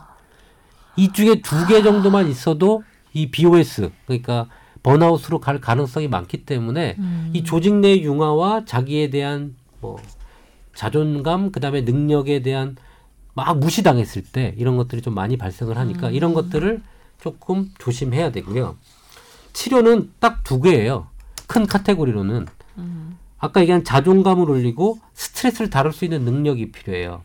이 0.96 1.12
중에 1.12 1.40
두 1.40 1.66
개 1.66 1.82
정도만 1.82 2.28
있어도 2.28 2.82
이 3.12 3.30
BOS 3.30 3.90
그러니까 4.06 4.48
번아웃으로 4.82 5.38
갈 5.40 5.60
가능성이 5.60 6.08
많기 6.08 6.44
때문에 6.44 6.96
음. 6.98 7.30
이 7.32 7.44
조직 7.44 7.74
내 7.74 8.00
융화와 8.00 8.64
자기에 8.64 9.10
대한 9.10 9.54
뭐 9.80 9.98
자존감 10.74 11.52
그다음에 11.52 11.82
능력에 11.82 12.42
대한 12.42 12.76
막 13.34 13.58
무시당했을 13.58 14.22
때 14.22 14.54
이런 14.58 14.76
것들이 14.76 15.02
좀 15.02 15.14
많이 15.14 15.36
발생을 15.36 15.76
하니까 15.78 16.08
음. 16.08 16.14
이런 16.14 16.34
것들을 16.34 16.82
조금 17.20 17.70
조심해야 17.78 18.32
되고요. 18.32 18.76
치료는 19.52 20.12
딱 20.18 20.42
두 20.44 20.60
개예요. 20.60 21.06
큰 21.46 21.66
카테고리로는 21.66 22.46
음. 22.78 23.18
아까 23.38 23.60
얘기한 23.60 23.84
자존감을 23.84 24.50
올리고 24.50 24.98
스트레스를 25.14 25.70
다룰 25.70 25.92
수 25.92 26.04
있는 26.04 26.22
능력이 26.22 26.72
필요해요. 26.72 27.22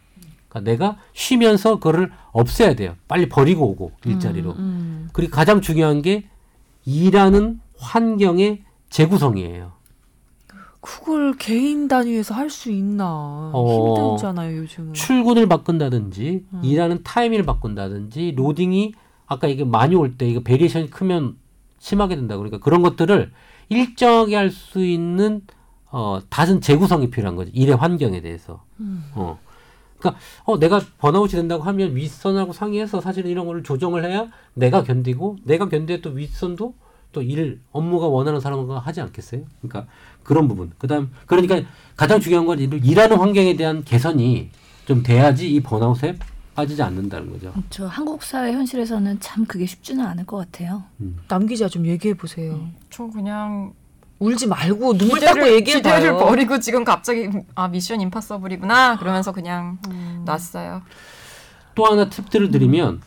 그러니까 0.59 0.71
내가 0.71 0.97
쉬면서 1.13 1.75
그거를 1.75 2.11
없애야 2.31 2.75
돼요. 2.75 2.95
빨리 3.07 3.27
버리고 3.29 3.65
오고 3.69 3.91
일자리로. 4.05 4.51
음. 4.53 5.09
그리고 5.13 5.31
가장 5.31 5.61
중요한 5.61 6.01
게 6.01 6.25
일하는 6.85 7.59
환경의 7.77 8.63
재구성이에요. 8.89 9.71
그걸 10.79 11.33
개인 11.37 11.87
단위에서 11.87 12.33
할 12.33 12.49
수 12.49 12.71
있나 12.71 13.51
어. 13.53 13.95
힘들잖아요 13.97 14.57
요즘은. 14.57 14.93
출근을 14.93 15.47
바꾼다든지 15.49 16.45
음. 16.53 16.61
일하는 16.63 17.03
타이밍을 17.03 17.45
바꾼다든지 17.45 18.33
로딩이 18.37 18.93
아까 19.25 19.47
이게 19.47 19.65
많이 19.65 19.95
올 19.95 20.15
때 20.17 20.27
이거 20.29 20.39
variation이 20.41 20.89
크면 20.89 21.35
심하게 21.79 22.15
된다 22.15 22.37
그러니까 22.37 22.59
그런 22.59 22.81
것들을 22.83 23.31
일정하게 23.69 24.35
할 24.35 24.49
수 24.51 24.85
있는 24.85 25.41
어 25.91 26.19
다른 26.29 26.61
재구성이 26.61 27.09
필요한 27.09 27.35
거죠 27.35 27.51
일의 27.53 27.75
환경에 27.75 28.21
대해서 28.21 28.63
음. 28.79 29.03
어 29.13 29.37
그러니까 29.99 30.19
어 30.45 30.59
내가 30.59 30.79
번아웃이 30.99 31.31
된다고 31.31 31.63
하면 31.63 31.95
윗선하고 31.95 32.53
상의해서 32.53 33.01
사실은 33.01 33.29
이런 33.31 33.45
거를 33.45 33.63
조정을 33.63 34.05
해야 34.05 34.27
내가 34.53 34.83
견디고 34.83 35.37
내가 35.43 35.67
견뎌야 35.69 35.99
또 36.01 36.09
윗선도 36.11 36.73
또 37.13 37.21
일 37.21 37.61
업무가 37.71 38.05
원하는 38.07 38.39
사람과 38.39 38.77
하지 38.79 39.01
않겠어요 39.01 39.41
그러니까 39.61 39.87
그런 40.23 40.47
부분 40.47 40.71
그다음 40.77 41.09
그러니까 41.25 41.61
가장 41.95 42.19
중요한 42.19 42.45
건 42.45 42.59
일- 42.59 42.85
일하는 42.85 43.17
환경에 43.17 43.55
대한 43.55 43.83
개선이 43.83 44.49
좀 44.85 45.01
돼야지 45.01 45.51
이 45.51 45.59
번아웃에 45.61 46.17
빠지지 46.53 46.81
않는다는 46.81 47.31
거죠. 47.31 47.53
저 47.69 47.85
한국 47.85 48.23
사회 48.23 48.51
현실에서는 48.51 49.19
참 49.19 49.45
그게 49.45 49.65
쉽지는 49.65 50.03
않을 50.05 50.25
것 50.25 50.37
같아요. 50.37 50.83
남 51.27 51.45
기자 51.45 51.67
좀 51.67 51.85
얘기해 51.85 52.15
보세요. 52.15 52.67
저 52.89 53.05
그냥 53.07 53.73
울지 54.19 54.47
말고 54.47 54.97
눈물 54.97 55.19
기대를- 55.19 55.25
닦고 55.25 55.47
얘기해 55.53 55.77
기대를 55.77 56.13
봐요. 56.13 56.25
버리고 56.25 56.59
지금 56.59 56.83
갑자기 56.83 57.29
아 57.55 57.67
mission 57.67 58.01
impossible이구나 58.01 58.97
그러면서 58.97 59.31
그냥 59.31 59.77
놨어요. 60.25 60.81
또 61.75 61.85
하나 61.85 62.09
팁들을 62.09 62.49
드리면 62.51 63.01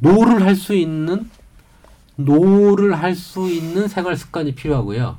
no를 0.00 0.42
할 0.44 0.56
수 0.56 0.74
있는 0.74 1.30
no를 2.16 2.94
할 3.00 3.14
수 3.14 3.48
있는 3.50 3.88
생활 3.88 4.16
습관이 4.16 4.54
필요하고요. 4.54 5.18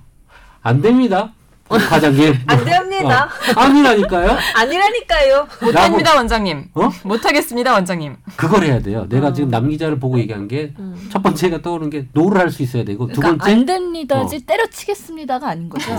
안 0.61 0.81
됩니다. 0.81 1.33
과장님. 1.79 2.33
안 2.47 2.65
됩니다. 2.65 3.25
어, 3.55 3.59
아니라니까요. 3.61 4.37
아니라니까요. 4.55 5.47
못합니다 5.61 6.15
원장님. 6.15 6.69
어? 6.75 6.89
못하겠습니다 7.03 7.73
원장님. 7.73 8.15
그걸 8.35 8.63
해야 8.63 8.79
돼요. 8.79 9.05
내가 9.09 9.33
지금 9.33 9.49
남 9.49 9.69
기자를 9.69 9.99
보고 9.99 10.19
얘기한 10.19 10.47
게 10.47 10.72
첫 10.72 11.21
번째가 11.23 11.61
떠오르는 11.61 11.89
게 11.89 12.07
no를 12.13 12.39
할 12.41 12.49
수 12.51 12.61
있어야 12.63 12.83
되고 12.83 13.07
두 13.07 13.19
그러니까 13.19 13.45
번째 13.45 13.59
안 13.61 13.65
됩니다지 13.65 14.45
때려치겠습니다가 14.45 15.47
아닌 15.49 15.69
거죠. 15.69 15.91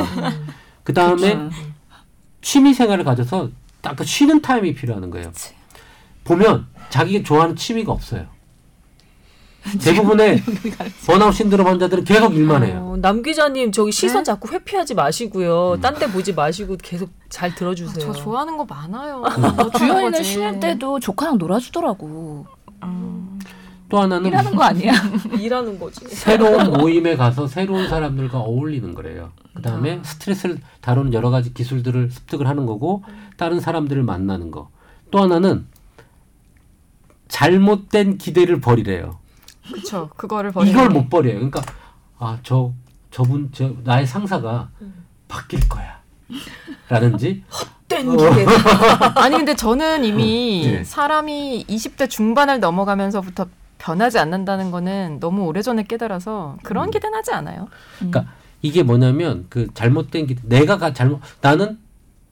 그 0.83 0.93
다음에. 0.93 1.37
취미 2.41 2.75
생활을 2.75 3.05
가져서 3.05 3.49
딱그 3.81 4.05
쉬는 4.05 4.43
타임이 4.43 4.75
필요한 4.75 5.09
거예요. 5.09 5.29
그치. 5.29 5.55
보면 6.25 6.67
자기가 6.91 7.25
좋아하는 7.25 7.57
취미가 7.57 7.91
없어요. 7.91 8.27
대부분의 9.83 10.43
번아웃 11.07 11.35
신드롬 11.35 11.67
환자들은 11.67 12.05
계속 12.05 12.35
일만 12.35 12.65
해요. 12.65 12.91
어, 12.93 12.97
남 12.97 13.23
기자님 13.23 13.73
저기 13.73 13.93
시선 13.93 14.19
네? 14.19 14.25
자꾸 14.25 14.49
회피하지 14.53 14.95
마시고요. 14.95 15.79
딴 15.81 15.95
데 15.95 16.07
보지 16.11 16.35
마시고 16.35 16.77
계속 16.83 17.11
잘 17.29 17.55
들어주세요. 17.55 18.05
저 18.05 18.13
좋아하는 18.13 18.57
거 18.57 18.65
많아요. 18.65 19.21
뭐 19.21 19.71
주연이는 19.71 20.11
거지. 20.13 20.25
쉬는 20.25 20.61
때도 20.61 21.01
조카랑 21.01 21.39
놀아주더라고. 21.39 22.47
음, 22.83 23.39
또 23.89 24.01
하나는 24.01 24.27
일하는 24.27 24.55
거 24.55 24.63
아니야? 24.65 24.93
일하는 25.41 25.79
거지. 25.79 26.05
새로운 26.09 26.73
모임에 26.73 27.17
가서 27.17 27.47
새로운 27.47 27.89
사람들과 27.89 28.39
어울리는 28.41 28.93
거래요. 28.95 29.33
그 29.55 29.63
다음에 29.63 30.01
스트레스를 30.05 30.59
다루는 30.81 31.13
여러 31.15 31.31
가지 31.31 31.55
기술들을 31.55 32.11
습득을 32.11 32.47
하는 32.49 32.67
거고 32.67 33.03
다른 33.37 33.61
사람들을 33.61 34.03
만나는 34.03 34.51
거. 34.51 34.69
또 35.11 35.23
하나는 35.23 35.67
잘못된 37.29 38.19
기대를 38.19 38.61
버리래요. 38.61 39.19
그쵸. 39.73 40.11
그거를 40.17 40.53
버리는 40.53 40.73
이걸 40.73 40.89
게. 40.89 40.95
못 40.95 41.09
버려요. 41.09 41.35
그러니까 41.35 41.63
아 42.19 42.39
저 42.43 42.73
저분 43.11 43.51
저 43.53 43.71
나의 43.85 44.07
상사가 44.07 44.71
바뀔 45.29 45.61
거야. 45.69 46.01
라든지 46.89 47.43
땡 47.89 48.09
어. 48.09 48.13
기대. 48.17 48.47
아니 49.17 49.37
근데 49.37 49.55
저는 49.55 50.05
이미 50.05 50.63
네. 50.67 50.85
사람이 50.85 51.67
20대 51.69 52.09
중반을 52.09 52.61
넘어가면서부터 52.61 53.47
변하지 53.79 54.19
않는다는 54.19 54.71
거는 54.71 55.19
너무 55.21 55.45
오래전에 55.45 55.85
깨달아서 55.85 56.57
그런 56.63 56.89
음. 56.89 56.91
기대는 56.91 57.17
하지 57.19 57.33
않아요. 57.33 57.69
그러니까 57.99 58.27
이게 58.63 58.83
뭐냐면 58.83 59.47
그 59.51 59.69
잘못된 59.75 60.27
기대 60.27 60.41
내가 60.45 60.79
가 60.79 60.93
잘못 60.95 61.21
나는 61.41 61.79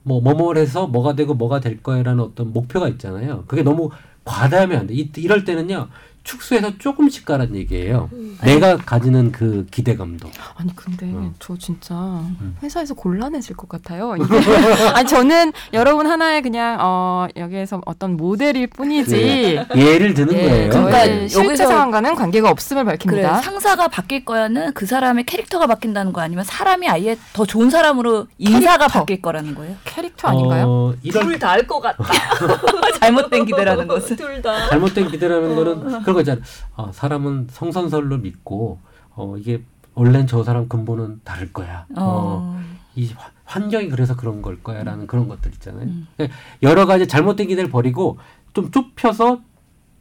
뭐 0.03 0.21
뭐뭐를 0.21 0.63
해서 0.63 0.87
뭐가 0.87 1.15
되고 1.15 1.35
뭐가 1.35 1.61
될 1.61 1.83
거야라는 1.83 2.25
어떤 2.25 2.53
목표가 2.53 2.89
있잖아요. 2.89 3.45
그게 3.47 3.63
너무 3.63 3.91
과다하면 4.25 4.79
안 4.81 4.87
돼. 4.87 4.95
이, 4.95 5.11
이럴 5.17 5.45
때는요. 5.45 5.89
축소해서 6.25 6.79
조금씩 6.79 7.25
가란 7.25 7.55
얘기예요. 7.57 8.09
내가 8.43 8.77
가지는 8.77 9.33
그 9.33 9.67
기대감도. 9.71 10.29
아니 10.57 10.75
근데 10.77 11.11
어. 11.13 11.33
저 11.39 11.57
진짜 11.59 11.95
음. 11.95 12.57
회사에서 12.63 12.95
곤란해질 12.95 13.57
것 13.57 13.69
같아요. 13.69 14.15
아니 14.95 15.07
저는 15.09 15.53
여러분 15.73 16.07
하나의 16.07 16.43
그냥 16.43 16.79
어 16.81 17.27
여기에서 17.37 17.81
어떤 17.87 18.17
모델일 18.17 18.69
뿐이지. 18.69 19.13
네. 19.17 19.67
예를 19.77 20.15
드는 20.15 20.33
예, 20.35 20.49
거예요. 20.49 20.71
그러니까 20.71 21.05
저의 21.05 21.29
실제 21.29 21.65
여기서- 21.65 21.69
상황과는 21.69 22.15
관계가 22.15 22.51
없음을 22.51 22.85
그래 22.85 22.97
밝힙니다. 22.97 23.41
상사가 23.43 23.89
바뀔 23.89 24.25
거야는 24.25 24.75
그 24.75 24.87
사람의 24.87 25.25
캐릭터가 25.25 25.67
바뀐다는 25.67 26.13
거 26.13 26.21
아니면 26.21 26.45
사람이 26.45 26.89
아예 26.89 27.17
더 27.33 27.45
좋은 27.45 27.71
사람으로 27.71 28.27
인사가 28.39 28.79
캐릭터. 28.87 28.99
바뀔 29.01 29.23
거라는 29.23 29.55
거예요? 29.55 29.77
캐릭터 29.85 30.29
아닌가요? 30.29 30.67
어, 30.69 30.95
이런 31.03 31.27
둘다알것 31.27 31.83
같다. 31.83 32.05
잘못된 33.01 33.45
기대라는 33.47 33.87
것은. 33.89 34.17
둘 34.17 34.41
다. 34.43 34.69
잘못된 34.69 35.09
기대라는 35.09 35.55
거는 35.57 36.03
그런 36.13 36.15
거잖아요. 36.15 36.45
아, 36.77 36.91
사람은 36.93 37.49
성선설로 37.51 38.19
믿고 38.19 38.79
어, 39.15 39.37
이게 39.39 39.63
원래는 39.95 40.27
저 40.27 40.43
사람 40.45 40.69
근본은 40.69 41.21
다를 41.25 41.53
거야. 41.53 41.87
어, 41.97 42.01
어. 42.01 42.61
이 42.95 43.09
화- 43.13 43.31
환경이 43.45 43.89
그래서 43.89 44.17
그런 44.17 44.41
걸 44.43 44.63
거야라는 44.63 45.07
그런 45.07 45.29
것들 45.29 45.53
있잖아요. 45.55 45.85
음. 45.85 46.07
그러니까 46.17 46.37
여러 46.63 46.87
가지 46.87 47.07
잘못된 47.07 47.49
기대를 47.49 47.71
버리고 47.71 48.19
좀 48.55 48.71
좁혀서 48.71 49.41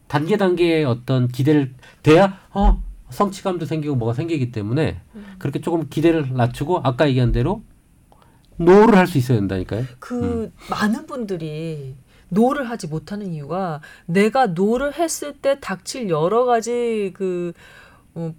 단계 0.08 0.38
단계의 0.38 0.86
어떤 0.86 1.28
기대를 1.28 1.74
돼야 2.04 2.38
어 2.54 2.82
성취감도 3.10 3.66
생기고 3.66 3.96
뭐가 3.96 4.14
생기기 4.14 4.52
때문에 4.52 5.02
그렇게 5.38 5.60
조금 5.60 5.88
기대를 5.90 6.34
낮추고 6.34 6.82
아까 6.84 7.08
얘기한 7.10 7.32
대로 7.34 7.62
no를 8.58 8.96
할 8.98 9.08
수 9.08 9.18
있어야 9.18 9.38
된다니까요. 9.40 9.86
그 10.00 10.52
많은 10.70 11.06
분들이 11.08 11.96
no를 12.34 12.70
하지 12.70 12.88
못하는 12.88 13.34
이유가 13.34 13.82
내가 14.06 14.48
no를 14.48 14.94
했을 14.94 15.34
때 15.34 15.60
닥칠 15.60 16.10
여러 16.10 16.46
가지 16.46 17.12
그 17.14 17.52
어, 18.16 18.34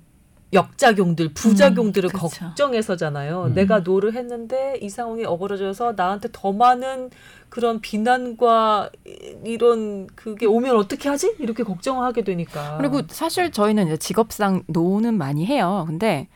역작용들, 0.55 1.33
부작용들을 1.35 2.11
음. 2.13 2.19
걱정해서잖아요. 2.19 3.45
음. 3.45 3.55
내가 3.55 3.81
no를 3.81 4.15
했는데 4.15 4.79
이 4.83 4.89
상황이 4.89 5.25
어그러져서 5.25 5.93
나한테 5.97 6.29
더 6.33 6.53
많은 6.53 7.11
그런 7.49 7.81
비난과 7.81 8.91
이- 9.07 9.37
이런 9.45 10.07
그게 10.15 10.47
오면 10.47 10.77
어떻게 10.77 11.09
하지? 11.09 11.35
이렇게 11.39 11.63
걱정을 11.63 12.03
하게 12.05 12.23
되니까. 12.25 12.77
그리고 12.79 13.03
사실 13.09 13.51
저희는 13.51 13.87
이제 13.87 13.97
직업상 13.99 14.63
no는 14.69 15.17
많이 15.19 15.45
해요. 15.47 15.85
근데 15.87 16.29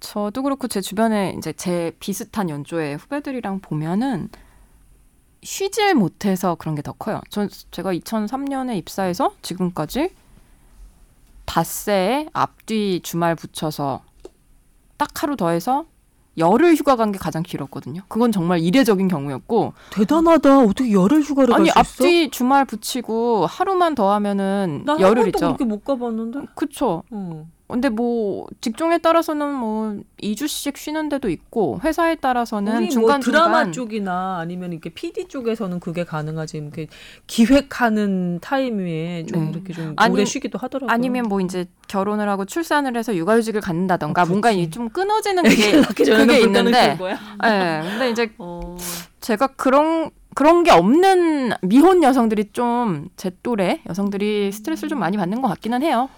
저도 0.00 0.42
그렇고 0.42 0.66
제 0.68 0.80
주변에 0.80 1.34
이제 1.38 1.52
제 1.52 1.92
비슷한 2.00 2.50
연조의 2.50 2.96
후배들이랑 2.96 3.60
보면은 3.60 4.28
쉬질 5.44 5.94
못해서 5.94 6.54
그런 6.56 6.74
게 6.74 6.82
더 6.82 6.92
커요. 6.92 7.20
전 7.30 7.48
제가 7.70 7.92
2003년에 7.94 8.76
입사해서 8.78 9.32
지금까지 9.42 10.10
닷새에 11.44 12.26
앞뒤 12.32 13.00
주말 13.02 13.34
붙여서 13.34 14.02
딱 14.96 15.22
하루 15.22 15.36
더해서 15.36 15.84
열흘 16.36 16.74
휴가 16.74 16.96
간 16.96 17.12
게 17.12 17.18
가장 17.18 17.42
길었거든요. 17.44 18.02
그건 18.08 18.32
정말 18.32 18.58
이례적인 18.58 19.06
경우였고 19.06 19.72
대단하다. 19.90 20.60
어떻게 20.60 20.90
열흘 20.92 21.20
휴가를 21.22 21.54
아니 21.54 21.68
갈수 21.70 21.90
있어? 21.92 22.04
앞뒤 22.04 22.30
주말 22.30 22.64
붙이고 22.64 23.46
하루만 23.46 23.94
더 23.94 24.10
하면은 24.14 24.82
나한 24.84 25.00
열흘 25.00 25.24
번도. 25.30 25.38
그렇게 25.38 25.64
못 25.64 25.84
가봤는데. 25.84 26.40
그쵸. 26.56 27.04
어. 27.10 27.46
근데 27.66 27.88
뭐 27.88 28.46
직종에 28.60 28.98
따라서는 28.98 29.54
뭐 29.54 29.96
2주씩 30.22 30.76
쉬는 30.76 31.08
데도 31.08 31.30
있고 31.30 31.80
회사에 31.82 32.14
따라서는 32.16 32.80
뭐 32.82 32.88
중간 32.90 33.20
드라마 33.20 33.44
중간 33.64 33.72
쪽이나 33.72 34.38
아니면 34.38 34.72
이렇게 34.72 34.90
PD 34.90 35.28
쪽에서는 35.28 35.80
그게 35.80 36.04
가능하지. 36.04 36.58
이렇게 36.58 36.86
기획하는 37.26 38.38
타임에 38.40 39.24
좀 39.26 39.44
네. 39.46 39.50
이렇게 39.52 39.72
좀 39.72 39.94
아니- 39.96 40.14
오래 40.14 40.24
쉬기도 40.24 40.58
하더라고요. 40.58 40.92
아니면 40.92 41.24
뭐 41.24 41.40
이제 41.40 41.66
결혼을 41.88 42.28
하고 42.28 42.44
출산을 42.44 42.96
해서 42.96 43.14
육아휴직을 43.16 43.60
갖는다던가 43.60 44.22
어, 44.22 44.26
뭔가. 44.26 44.50
이좀 44.50 44.88
끊어지는 44.90 45.42
그게 45.42 45.72
그게 46.16 46.40
있는데. 46.40 46.98
예. 47.44 47.80
근데 47.82 48.10
이제 48.10 48.30
어. 48.38 48.76
제가 49.20 49.48
그런 49.48 50.10
그런 50.34 50.64
게 50.64 50.70
없는 50.70 51.52
미혼 51.62 52.02
여성들이 52.02 52.52
좀 52.52 53.08
제 53.16 53.30
또래 53.42 53.80
여성들이 53.88 54.52
스트레스를 54.52 54.88
좀 54.90 54.98
많이 54.98 55.16
받는 55.16 55.40
것 55.42 55.48
같기는 55.48 55.82
해요. 55.82 56.08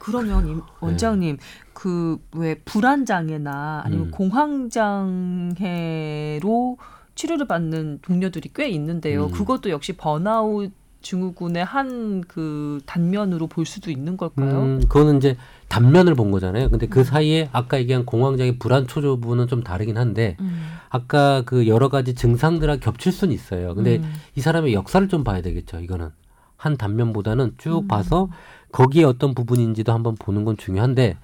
그러면 0.00 0.48
임- 0.48 0.62
원장님 0.80 1.36
그왜 1.74 2.56
불안 2.64 3.04
장애나 3.06 3.82
아니면 3.84 4.06
음. 4.06 4.10
공황 4.10 4.68
장애로 4.70 6.78
치료를 7.14 7.46
받는 7.46 8.00
동료들이 8.02 8.50
꽤 8.54 8.68
있는데요. 8.70 9.26
음. 9.26 9.30
그것도 9.30 9.70
역시 9.70 9.92
번아웃 9.92 10.72
증후군의 11.02 11.64
한 11.64 12.22
그 12.28 12.80
단면으로 12.84 13.46
볼 13.46 13.64
수도 13.64 13.90
있는 13.90 14.18
걸까요? 14.18 14.60
음, 14.62 14.80
그거는 14.80 15.16
이제 15.16 15.36
단면을 15.68 16.14
본 16.14 16.30
거잖아요. 16.30 16.68
근데 16.68 16.86
그 16.86 17.04
사이에 17.04 17.48
아까 17.52 17.78
얘기한 17.78 18.04
공황장애 18.04 18.58
불안 18.58 18.86
초조부는 18.86 19.46
좀 19.48 19.62
다르긴 19.62 19.96
한데 19.96 20.36
음. 20.40 20.62
아까 20.90 21.42
그 21.46 21.66
여러 21.66 21.88
가지 21.88 22.14
증상들하고 22.14 22.80
겹칠 22.80 23.12
수는 23.12 23.32
있어요. 23.34 23.74
근데 23.74 23.96
음. 23.98 24.12
이 24.36 24.40
사람의 24.42 24.74
역사를 24.74 25.06
좀 25.08 25.24
봐야 25.24 25.40
되겠죠. 25.40 25.80
이거는 25.80 26.10
한 26.56 26.76
단면보다는 26.76 27.54
쭉 27.56 27.84
음. 27.84 27.88
봐서 27.88 28.28
거기에 28.72 29.04
어떤 29.04 29.34
부분인지도 29.34 29.92
한번 29.92 30.14
보는 30.16 30.44
건 30.44 30.56
중요한데 30.56 31.16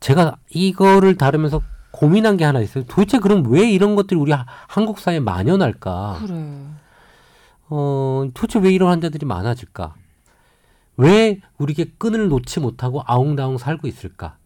제가 0.00 0.36
이거를 0.50 1.16
다루면서 1.16 1.62
고민한 1.90 2.36
게 2.36 2.44
하나 2.44 2.60
있어요. 2.60 2.84
도대체 2.84 3.18
그럼 3.18 3.44
왜 3.50 3.70
이런 3.70 3.94
것들이 3.96 4.18
우리 4.20 4.32
하- 4.32 4.44
한국 4.68 4.98
사회에 4.98 5.20
만연할까? 5.20 6.18
그래. 6.26 6.58
어, 7.68 8.28
도대체 8.34 8.58
왜 8.58 8.72
이런 8.72 8.90
환자들이 8.90 9.26
많아질까? 9.26 9.94
왜 10.98 11.40
우리게 11.58 11.92
끈을 11.98 12.28
놓지 12.28 12.60
못하고 12.60 13.02
아웅다웅 13.06 13.58
살고 13.58 13.86
있을까? 13.88 14.36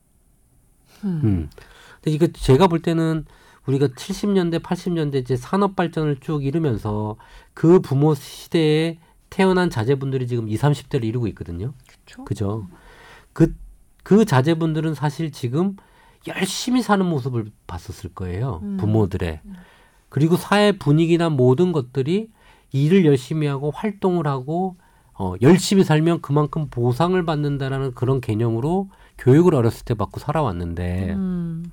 음. 1.05 1.21
음. 1.25 1.51
근데 1.97 2.11
이거 2.15 2.27
제가 2.29 2.67
볼 2.67 2.81
때는 2.81 3.25
우리가 3.67 3.89
70년대, 3.89 4.63
80년대 4.63 5.17
이제 5.17 5.37
산업 5.37 5.77
발전을 5.77 6.17
쭉 6.21 6.45
이루면서 6.45 7.17
그 7.55 7.81
부모 7.81 8.15
시대에 8.15 8.99
태어난 9.29 9.71
자제분들이 9.71 10.27
지금 10.27 10.49
20, 10.49 10.61
30대를 10.89 11.05
이루고 11.05 11.27
있거든요. 11.29 11.73
그쵸? 12.11 12.25
그죠? 12.25 12.67
그, 13.33 13.55
그 14.03 14.25
자제분들은 14.25 14.95
사실 14.95 15.31
지금 15.31 15.77
열심히 16.27 16.83
사는 16.83 17.05
모습을 17.05 17.51
봤었을 17.67 18.11
거예요. 18.15 18.61
음. 18.63 18.77
부모들의. 18.77 19.41
그리고 20.09 20.37
사회 20.37 20.73
분위기나 20.73 21.31
모든 21.31 21.73
것들이 21.73 22.29
일을 22.73 23.05
열심히 23.07 23.47
하고 23.47 23.71
활동을 23.71 24.27
하고 24.27 24.77
어, 25.15 25.35
열심히 25.43 25.85
살면 25.85 26.23
그만큼 26.23 26.69
보상을 26.71 27.23
받는다라는 27.25 27.95
그런 27.95 28.21
개념으로 28.21 28.89
교육을 29.19 29.55
어렸을 29.55 29.85
때 29.85 29.95
받고 29.95 30.19
살아왔는데 30.19 31.13
음. 31.13 31.71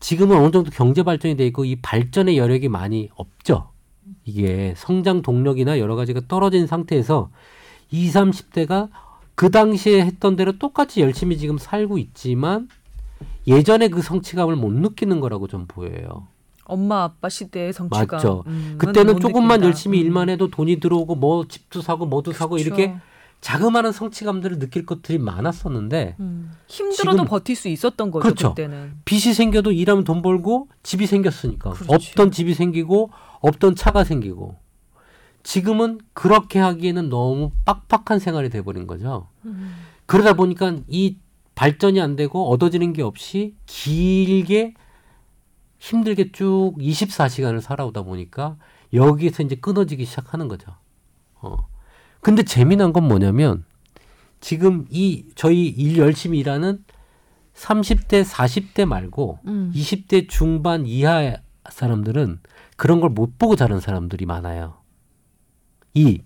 지금은 0.00 0.36
어느 0.36 0.50
정도 0.50 0.70
경제 0.70 1.02
발전이 1.02 1.36
돼 1.36 1.46
있고 1.46 1.64
이 1.64 1.76
발전의 1.76 2.36
여력이 2.36 2.68
많이 2.68 3.08
없죠. 3.14 3.70
이게 4.24 4.74
성장 4.76 5.22
동력이나 5.22 5.78
여러 5.78 5.96
가지가 5.96 6.22
떨어진 6.28 6.66
상태에서 6.66 7.30
20, 7.90 8.14
30대가 8.14 8.90
그 9.34 9.50
당시에 9.50 10.02
했던 10.02 10.36
대로 10.36 10.58
똑같이 10.58 11.00
열심히 11.00 11.36
지금 11.38 11.58
살고 11.58 11.98
있지만 11.98 12.68
예전에 13.46 13.88
그 13.88 14.00
성취감을 14.02 14.56
못 14.56 14.72
느끼는 14.72 15.20
거라고 15.20 15.48
좀 15.48 15.66
보여요. 15.66 16.28
엄마 16.64 17.02
아빠 17.04 17.28
시대의 17.28 17.72
성취감. 17.72 18.06
맞죠. 18.10 18.44
음, 18.46 18.76
그때는 18.78 19.14
못 19.14 19.20
조금만 19.20 19.58
느낀다. 19.60 19.66
열심히 19.66 20.00
음. 20.00 20.04
일만 20.06 20.28
해도 20.30 20.48
돈이 20.48 20.80
들어오고 20.80 21.16
뭐 21.16 21.46
집도 21.46 21.82
사고 21.82 22.06
뭐도 22.06 22.32
사고 22.32 22.54
그렇죠. 22.56 22.66
이렇게 22.66 22.94
자그마한 23.42 23.92
성취감들을 23.92 24.58
느낄 24.58 24.86
것들이 24.86 25.18
많았었는데 25.18 26.16
음. 26.20 26.52
힘들어도 26.68 27.18
지금- 27.18 27.28
버틸 27.28 27.54
수 27.56 27.68
있었던 27.68 28.10
거죠 28.10 28.22
그렇죠. 28.22 28.48
그때는. 28.54 28.92
빚이 29.04 29.34
생겨도 29.34 29.72
일하면 29.72 30.04
돈 30.04 30.22
벌고 30.22 30.68
집이 30.82 31.06
생겼으니까 31.06 31.72
그렇지. 31.72 31.92
없던 32.12 32.30
집이 32.30 32.54
생기고 32.54 33.10
없던 33.40 33.74
차가 33.74 34.02
생기고 34.04 34.56
지금은 35.44 36.00
그렇게 36.14 36.58
하기에는 36.58 37.08
너무 37.10 37.52
빡빡한 37.64 38.18
생활이 38.18 38.48
돼버린 38.50 38.86
거죠. 38.88 39.28
음. 39.44 39.74
그러다 40.06 40.32
보니까 40.32 40.76
이 40.88 41.18
발전이 41.54 42.00
안 42.00 42.16
되고 42.16 42.50
얻어지는 42.50 42.92
게 42.92 43.02
없이 43.02 43.54
길게 43.66 44.74
힘들게 45.78 46.32
쭉 46.32 46.74
24시간을 46.78 47.60
살아오다 47.60 48.02
보니까 48.02 48.56
여기에서 48.92 49.42
이제 49.42 49.54
끊어지기 49.54 50.04
시작하는 50.06 50.48
거죠. 50.48 50.72
어. 51.36 51.68
근데 52.20 52.42
재미난 52.42 52.92
건 52.92 53.06
뭐냐면 53.06 53.64
지금 54.40 54.86
이 54.90 55.26
저희 55.34 55.66
일 55.68 55.98
열심히 55.98 56.38
일하는 56.38 56.84
30대, 57.54 58.24
40대 58.24 58.86
말고 58.86 59.38
음. 59.46 59.72
20대 59.74 60.28
중반 60.28 60.86
이하 60.86 61.36
사람들은 61.68 62.40
그런 62.76 63.00
걸 63.00 63.10
못 63.10 63.38
보고 63.38 63.56
자란 63.56 63.80
사람들이 63.80 64.26
많아요. 64.26 64.78
이 65.94 66.20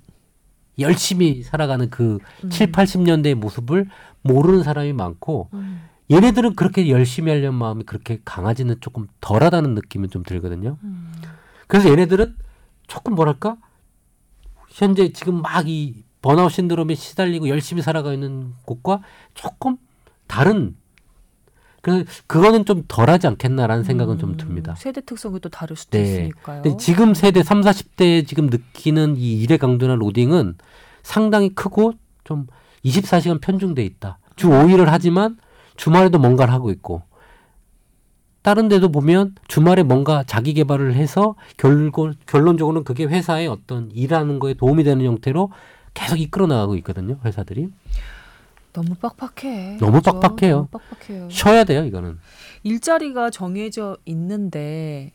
열심히 0.78 1.42
살아가는 1.42 1.90
그 1.90 2.18
음. 2.44 2.50
7, 2.50 2.72
80년대의 2.72 3.34
모습을 3.34 3.86
모르는 4.22 4.62
사람이 4.62 4.92
많고 4.92 5.48
음. 5.54 5.82
얘네들은 6.10 6.54
그렇게 6.54 6.88
열심히 6.88 7.30
하려는 7.30 7.54
마음이 7.54 7.84
그렇게 7.84 8.20
강하지는 8.24 8.76
조금 8.80 9.06
덜하다는 9.20 9.74
느낌은 9.74 10.10
좀 10.10 10.22
들거든요. 10.22 10.78
음. 10.82 11.12
그래서 11.66 11.90
얘네들은 11.90 12.34
조금 12.86 13.14
뭐랄까 13.14 13.56
현재 14.70 15.12
지금 15.12 15.42
막 15.42 15.68
이 15.68 16.02
번아웃 16.22 16.52
신드롬에 16.52 16.94
시달리고 16.94 17.48
열심히 17.48 17.82
살아가 17.82 18.12
있는 18.12 18.52
곳과 18.64 19.02
조금 19.34 19.76
다른 20.26 20.76
그 21.88 22.04
그거는 22.26 22.64
좀 22.64 22.84
덜하지 22.86 23.26
않겠나라는 23.26 23.84
생각은 23.84 24.18
좀 24.18 24.30
음. 24.30 24.36
듭니다. 24.36 24.74
세대 24.76 25.00
특성이 25.00 25.40
또 25.40 25.48
다를 25.48 25.76
수도 25.76 25.98
네. 25.98 26.04
있으니까요. 26.04 26.62
근데 26.62 26.76
지금 26.76 27.14
세대 27.14 27.42
3, 27.42 27.60
40대 27.60 28.26
지금 28.26 28.46
느끼는 28.46 29.16
이 29.16 29.40
일의 29.42 29.58
강도나 29.58 29.94
로딩은 29.94 30.56
상당히 31.02 31.50
크고 31.54 31.94
좀 32.24 32.46
24시간 32.84 33.40
편중돼 33.40 33.84
있다. 33.84 34.18
주 34.36 34.48
5일을 34.48 34.86
하지만 34.86 35.36
주말에도 35.76 36.18
뭔가를 36.18 36.52
하고 36.52 36.70
있고 36.70 37.02
다른 38.42 38.68
데도 38.68 38.90
보면 38.90 39.34
주말에 39.48 39.82
뭔가 39.82 40.22
자기 40.24 40.54
개발을 40.54 40.94
해서 40.94 41.34
결국 41.56 42.14
결론적으로는 42.26 42.84
그게 42.84 43.04
회사의 43.04 43.48
어떤 43.48 43.90
일하는 43.92 44.38
거에 44.38 44.54
도움이 44.54 44.84
되는 44.84 45.04
형태로 45.04 45.50
계속 45.94 46.20
이끌어 46.20 46.46
나가고 46.46 46.76
있거든요. 46.76 47.18
회사들이 47.24 47.68
너무 48.82 48.94
빡빡해. 48.94 49.78
너무 49.80 49.98
그죠? 49.98 50.20
빡빡해요. 50.20 50.54
너무 50.54 50.68
빡빡해요. 50.68 51.28
쉬어야 51.30 51.64
돼요. 51.64 51.84
이거는 51.84 52.18
일자리가 52.62 53.30
정해져 53.30 53.96
있는데 54.04 55.12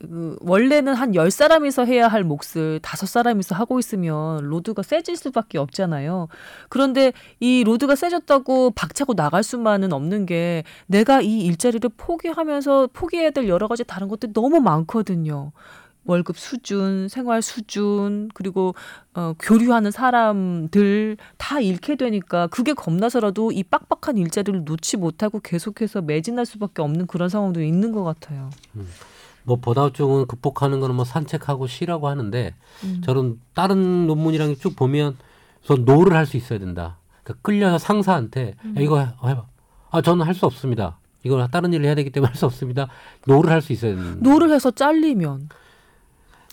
그 0.00 0.36
원래는 0.40 0.94
한 0.94 1.14
열사람이서 1.14 1.84
해야 1.84 2.08
할 2.08 2.24
몫을 2.24 2.80
다섯 2.82 3.06
사람이서 3.06 3.54
하고 3.54 3.78
있으면 3.78 4.44
load가 4.44 4.82
세질 4.82 5.16
수밖에 5.16 5.58
없잖아요. 5.58 6.28
그런데 6.68 7.12
이 7.40 7.64
load가 7.64 7.94
세졌다고 7.94 8.72
박차고 8.72 9.14
나갈 9.14 9.42
수만은 9.42 9.92
없는 9.92 10.26
게 10.26 10.64
내가 10.86 11.20
이 11.20 11.40
일자리를 11.40 11.88
포기하면서 11.96 12.88
포기해야 12.92 13.30
될 13.30 13.48
여러 13.48 13.68
가지 13.68 13.84
다른 13.84 14.08
것들이 14.08 14.32
너무 14.32 14.60
많거든요. 14.60 15.52
월급 16.04 16.36
수준, 16.38 17.08
생활 17.08 17.40
수준, 17.42 18.28
그리고 18.34 18.74
어, 19.14 19.34
교류하는 19.38 19.90
사람들 19.90 21.16
다 21.38 21.60
잃게 21.60 21.96
되니까 21.96 22.46
그게 22.48 22.72
겁나서라도 22.74 23.52
이 23.52 23.62
빡빡한 23.62 24.18
일자리를 24.18 24.64
놓지 24.64 24.96
못하고 24.98 25.40
계속해서 25.40 26.02
매진할 26.02 26.46
수밖에 26.46 26.82
없는 26.82 27.06
그런 27.06 27.28
상황도 27.28 27.62
있는 27.62 27.92
것 27.92 28.04
같아요. 28.04 28.50
뭐 29.44 29.56
번아웃증은 29.60 30.26
극복하는 30.26 30.80
거는 30.80 30.94
뭐 30.94 31.04
산책하고 31.04 31.66
쉬라고 31.66 32.08
하는데 32.08 32.54
음. 32.84 33.02
저는 33.04 33.40
다른 33.54 34.06
논문이랑 34.06 34.56
쭉 34.56 34.74
보면 34.76 35.16
저 35.62 35.74
no를 35.76 36.16
할 36.16 36.26
수 36.26 36.36
있어야 36.36 36.58
된다. 36.58 36.96
그러니까 37.22 37.40
끌려서 37.42 37.78
상사한테 37.78 38.54
음. 38.64 38.74
야, 38.76 38.80
이거 38.80 38.98
해- 39.00 39.08
해봐. 39.24 39.44
아 39.90 40.02
저는 40.02 40.26
할 40.26 40.34
수 40.34 40.46
없습니다. 40.46 40.98
이거 41.24 41.46
다른 41.48 41.72
일을 41.72 41.86
해야 41.86 41.94
되기 41.94 42.10
때문에 42.10 42.28
할 42.28 42.36
수 42.36 42.44
없습니다. 42.46 42.88
no를 43.26 43.50
할 43.50 43.60
수 43.62 43.72
있어야 43.72 43.94
된다. 43.94 44.16
no를 44.20 44.50
해서 44.50 44.70
잘리면 44.70 45.48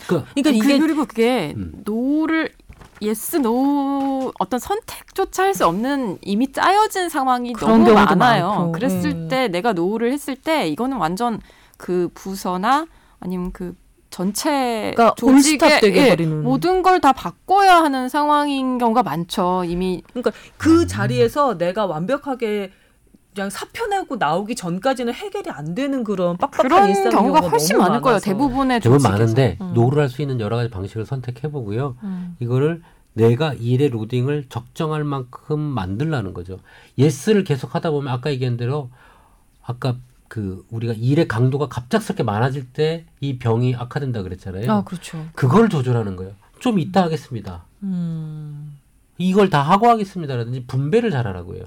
그 0.07 0.23
그러니까 0.33 0.51
그, 0.51 0.55
이게 0.55 0.79
그리고 0.79 1.05
그게 1.05 1.53
음. 1.55 1.71
no를 1.85 2.51
yes 3.01 3.37
no 3.37 4.31
어떤 4.39 4.59
선택조차 4.59 5.43
할 5.43 5.53
수 5.55 5.65
없는 5.65 6.19
이미 6.21 6.51
짜여진 6.51 7.09
상황이 7.09 7.53
그런 7.53 7.83
너무 7.83 7.85
경우도 7.95 8.15
많아요. 8.15 8.47
많고. 8.49 8.71
그랬을 8.73 9.11
음. 9.11 9.27
때 9.27 9.47
내가 9.47 9.73
no를 9.73 10.11
했을 10.11 10.35
때 10.35 10.67
이거는 10.67 10.97
완전 10.97 11.39
그 11.77 12.09
부서나 12.13 12.85
아니면 13.19 13.51
그 13.51 13.75
전체 14.11 14.91
그러니까 14.95 15.15
조직의 15.17 15.81
예, 15.95 16.09
버리는 16.09 16.43
모든 16.43 16.81
걸 16.83 16.99
다 16.99 17.13
바꿔야 17.13 17.77
하는 17.77 18.09
상황인 18.09 18.77
경우가 18.77 19.01
많죠. 19.03 19.63
이미 19.65 20.03
그러니까 20.11 20.31
그 20.57 20.85
자리에서 20.85 21.57
내가 21.57 21.85
완벽하게 21.87 22.71
그냥 23.33 23.49
사표 23.49 23.87
내고 23.87 24.17
나오기 24.17 24.55
전까지는 24.55 25.13
해결이 25.13 25.49
안 25.51 25.73
되는 25.73 26.03
그런 26.03 26.35
빡빡한 26.37 26.67
그런 26.93 27.09
경우가 27.09 27.39
훨씬 27.41 27.77
너무 27.77 27.87
많을 27.87 28.01
거예요. 28.01 28.19
대부분의 28.19 28.79
대부분. 28.81 29.09
많은데 29.11 29.57
음. 29.61 29.73
no를 29.73 30.01
할 30.03 30.09
수 30.09 30.21
있는 30.21 30.39
여러 30.41 30.57
가지 30.57 30.69
방식을 30.69 31.05
선택해 31.05 31.49
보고요. 31.49 31.95
음. 32.03 32.35
이거를 32.39 32.81
내가 33.13 33.53
일의 33.53 33.89
loading을 33.89 34.45
적정할 34.49 35.03
만큼 35.05 35.59
만들라는 35.59 36.33
거죠. 36.33 36.59
yes를 36.97 37.43
계속 37.45 37.73
하다 37.75 37.91
보면 37.91 38.11
아까 38.13 38.31
얘기한 38.31 38.57
대로 38.57 38.89
아까 39.63 39.95
그 40.27 40.65
우리가 40.69 40.93
일의 40.97 41.27
강도가 41.27 41.67
갑작스럽게 41.67 42.23
많아질 42.23 42.71
때 42.73 43.05
이 43.21 43.37
병이 43.37 43.75
악화된다 43.75 44.23
그랬잖아요. 44.23 44.69
아 44.71 44.83
그렇죠. 44.83 45.25
그걸 45.35 45.69
조절하는 45.69 46.15
거예요. 46.17 46.33
좀 46.59 46.79
이따 46.79 47.03
하겠습니다. 47.03 47.63
음. 47.83 48.77
이걸 49.17 49.49
다 49.49 49.61
하고 49.61 49.87
하겠습니다라든지 49.89 50.65
분배를 50.67 51.11
잘하라고요. 51.11 51.63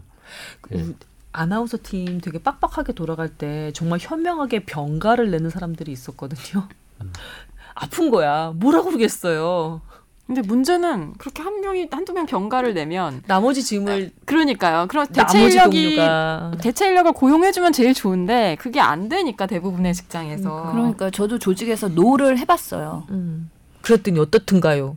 예. 0.75 0.81
우- 0.83 0.95
아나운서 1.35 1.79
팀 1.83 2.21
되게 2.21 2.39
빡빡하게 2.39 2.93
돌아갈 2.93 3.29
때 3.29 3.73
정말 3.75 3.99
현명하게 4.01 4.65
병가를 4.65 5.33
내는 5.33 5.51
사람들이 5.51 5.91
있었거든요. 5.91 6.69
음. 7.03 7.13
아픈 7.75 8.11
거야. 8.11 8.53
뭐라고 8.55 8.87
그러겠어요. 8.87 9.81
근데 10.27 10.41
문제는 10.41 11.15
그렇게 11.19 11.43
한 11.43 11.61
명이 11.61 11.89
한두 11.91 12.13
명 12.15 12.25
병가를 12.25 12.73
내면 12.73 13.23
나머지 13.27 13.63
짐을 13.63 14.13
그러니까요. 14.25 14.87
그럼 14.89 15.07
대체 15.09 15.43
인력이 15.43 15.97
동료가 15.97 16.53
대체 16.63 16.87
인력을 16.87 17.13
고용해 17.13 17.53
주면 17.53 17.73
제일 17.73 17.93
좋은데 17.93 18.57
그게 18.59 18.81
안 18.81 19.09
되니까 19.11 19.47
대부분의 19.47 19.93
직장에서 19.93 20.71
그러니까 20.73 21.11
저도 21.11 21.39
조직에서 21.39 21.89
no를 21.89 22.39
해 22.39 22.45
봤어요. 22.47 23.05
음. 23.11 23.51
그랬더니 23.83 24.19
어떻든가요? 24.21 24.97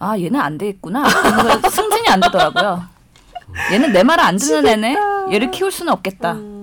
아 0.00 0.18
얘는 0.18 0.38
안 0.38 0.58
되겠구나. 0.58 1.08
승진이 1.70 2.08
안 2.08 2.20
되더라고요. 2.20 2.97
얘는 3.72 3.92
내 3.92 4.02
말을 4.02 4.22
안 4.24 4.36
듣는 4.36 4.66
애네. 4.66 4.96
얘를 5.32 5.50
키울 5.50 5.70
수는 5.70 5.92
없겠다. 5.92 6.32
음, 6.32 6.57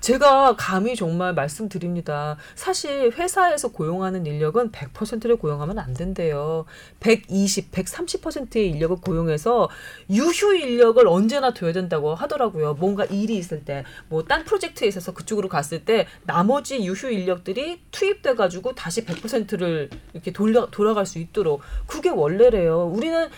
제가 0.00 0.56
감히 0.56 0.96
정말 0.96 1.34
말씀드립니다. 1.34 2.36
사실 2.54 3.12
회사에서 3.12 3.68
고용하는 3.68 4.24
인력은 4.26 4.72
100%를 4.72 5.36
고용하면 5.36 5.78
안 5.78 5.92
된대요. 5.94 6.64
120, 7.00 7.70
130%의 7.70 8.68
인력을 8.70 8.96
고용해서 9.00 9.68
유휴 10.08 10.54
인력을 10.56 11.06
언제나 11.06 11.52
둬야 11.52 11.72
된다고 11.72 12.14
하더라고요. 12.14 12.74
뭔가 12.74 13.04
일이 13.04 13.36
있을 13.36 13.64
때, 13.64 13.84
뭐 14.08 14.22
딴 14.30 14.44
프로젝트에 14.44 14.86
있어서 14.88 15.12
그쪽으로 15.12 15.48
갔을 15.48 15.84
때 15.84 16.06
나머지 16.24 16.78
유휴 16.84 17.10
인력들이 17.10 17.80
투입돼 17.90 18.34
가지고 18.36 18.74
다시 18.74 19.04
100%를 19.04 19.90
이렇게 20.14 20.30
돌려 20.32 20.66
돌아갈 20.70 21.04
수 21.04 21.18
있도록 21.18 21.60
그게 21.86 22.08
원래래요. 22.10 22.86
우리는 22.86 23.28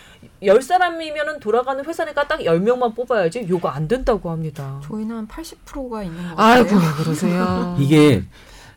열 0.45 0.61
사람이면은 0.63 1.41
돌아가는 1.41 1.85
회사니까 1.85 2.29
딱 2.29 2.45
열 2.45 2.61
명만 2.61 2.95
뽑아야지. 2.95 3.47
요거 3.49 3.69
안 3.69 3.87
된다고 3.89 4.31
합니다. 4.31 4.81
저희는 4.85 5.17
한 5.17 5.29
80%가 5.29 6.03
있는 6.03 6.17
것 6.23 6.37
같아요. 6.37 6.52
아 6.52 6.52
이고 6.59 6.77
그러세요. 6.97 7.77
이게 7.79 8.25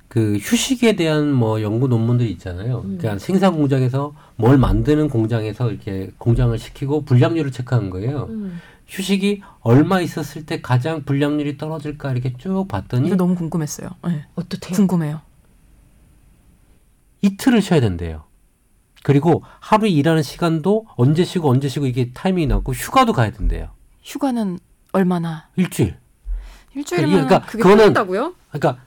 그 0.08 0.38
휴식에 0.38 0.96
대한 0.96 1.32
뭐 1.34 1.62
연구 1.62 1.88
논문들이 1.88 2.32
있잖아요. 2.32 2.84
음. 2.86 2.98
그러니까 2.98 3.20
생산 3.20 3.54
공장에서 3.54 4.14
뭘 4.38 4.58
만드는 4.58 5.10
공장에서 5.10 5.70
이렇게 5.72 6.12
공장을 6.18 6.58
시키고 6.58 7.04
불량률을 7.04 7.52
체크한 7.52 7.90
거예요. 7.90 8.28
음. 8.30 8.60
휴식이 8.88 9.42
얼마 9.62 10.00
있었을 10.00 10.46
때 10.46 10.62
가장 10.62 11.04
불량률이 11.04 11.58
떨어질까 11.58 12.12
이렇게 12.12 12.34
쭉 12.38 12.66
봤더니 12.68 13.08
이거 13.08 13.16
너무 13.16 13.36
궁금했어요. 13.36 13.90
네. 14.08 14.26
어떻대요? 14.36 14.76
궁금해요. 14.76 15.22
이틀을 17.22 17.62
쉬어야 17.62 17.82
된대요. 17.82 18.24
그리고 19.04 19.44
하루 19.60 19.88
일하는 19.88 20.24
시간도 20.24 20.86
언제 20.96 21.24
쉬고 21.26 21.50
언제 21.50 21.68
쉬고 21.68 21.88
이게 21.88 22.12
타이밍이 22.14 22.48
나고 22.48 22.74
휴가도 22.74 23.14
가야 23.14 23.32
된대요. 23.32 23.70
휴가는 24.04 24.60
얼마나? 24.94 25.50
일주일. 25.56 25.98
일주일이면 26.76 27.26
그러니까 27.28 27.42
그게 27.50 27.64
그거는- 27.64 27.78
끝난다고요? 27.78 28.34
그러니까, 28.52 28.78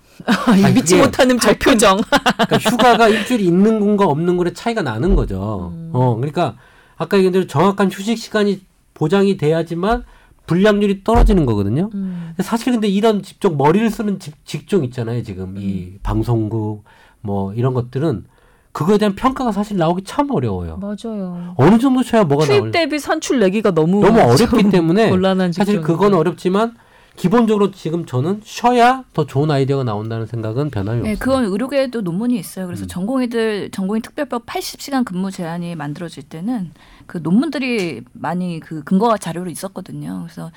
이 0.57 0.73
믿지 0.75 0.95
그게 0.97 1.07
못하는 1.07 1.39
저 1.39 1.53
표정. 1.59 1.97
그러니까 1.99 2.59
휴가가 2.59 3.09
일주일이 3.09 3.45
있는 3.45 3.81
건가 3.81 4.05
없는 4.07 4.37
거에 4.37 4.53
차이가 4.53 4.83
나는 4.83 5.15
거죠. 5.15 5.71
음. 5.73 5.91
어, 5.93 6.15
그러니까 6.17 6.57
아까 6.97 7.17
얘기한 7.17 7.33
대로 7.33 7.47
정확한 7.47 7.91
휴식 7.91 8.19
시간이 8.19 8.61
보장이 8.95 9.37
돼야지만 9.37 10.05
불량률이 10.47 11.05
떨어지는 11.05 11.47
거거든요. 11.47 11.91
음. 11.95 12.33
사실 12.41 12.73
근데 12.73 12.89
이런 12.89 13.23
직종 13.23 13.57
머리를 13.57 13.89
쓰는 13.91 14.19
직, 14.19 14.35
직종 14.45 14.83
있잖아요. 14.85 15.23
지금 15.23 15.57
이 15.59 15.91
음. 15.95 15.99
방송국 16.03 16.85
뭐 17.21 17.53
이런 17.53 17.75
것들은 17.75 18.25
그거에 18.73 18.97
대한 18.99 19.15
평가가 19.15 19.53
사실 19.53 19.77
나오기 19.77 20.03
참 20.05 20.31
어려워요. 20.31 20.79
맞아요. 20.79 21.55
어느 21.57 21.79
정도 21.79 22.03
쳐야 22.03 22.25
뭐가 22.25 22.45
투입 22.45 22.59
나올 22.59 22.71
대비 22.71 22.99
선출 22.99 23.41
내기가 23.41 23.73
너무 23.73 24.01
너무 24.01 24.21
어렵기 24.21 24.63
좀 24.63 24.71
때문에 24.71 25.11
곤란한 25.11 25.53
사실. 25.53 25.81
그건 25.81 26.15
어렵지만 26.15 26.75
기본적으로 27.19 27.71
지금 27.73 28.07
저는 28.07 28.41
쉬어야 28.45 29.05
더 29.13 29.27
좋은 29.27 29.51
아이디어가 29.51 29.85
나온다는 29.85 30.27
생각은 30.27 30.71
변함이 30.71 31.03
네, 31.03 31.13
없어요. 31.13 31.19
그건 31.19 31.45
의료계에도 31.47 32.01
논문이 32.01 32.39
있어요. 32.39 32.67
그래서 32.67 32.85
음. 32.85 32.89
전공의들 32.89 33.71
전공의 33.71 34.03
특별법 34.03 34.47
80시간 34.47 35.05
근무 35.05 35.31
제한이 35.31 35.75
만들어질 35.75 36.23
때는 36.23 36.71
그 37.07 37.19
논문들이 37.19 38.03
많이 38.13 38.61
그 38.61 38.83
근거 38.85 39.17
자료로 39.17 39.51
있었거든요. 39.51 40.21
그래서 40.27 40.51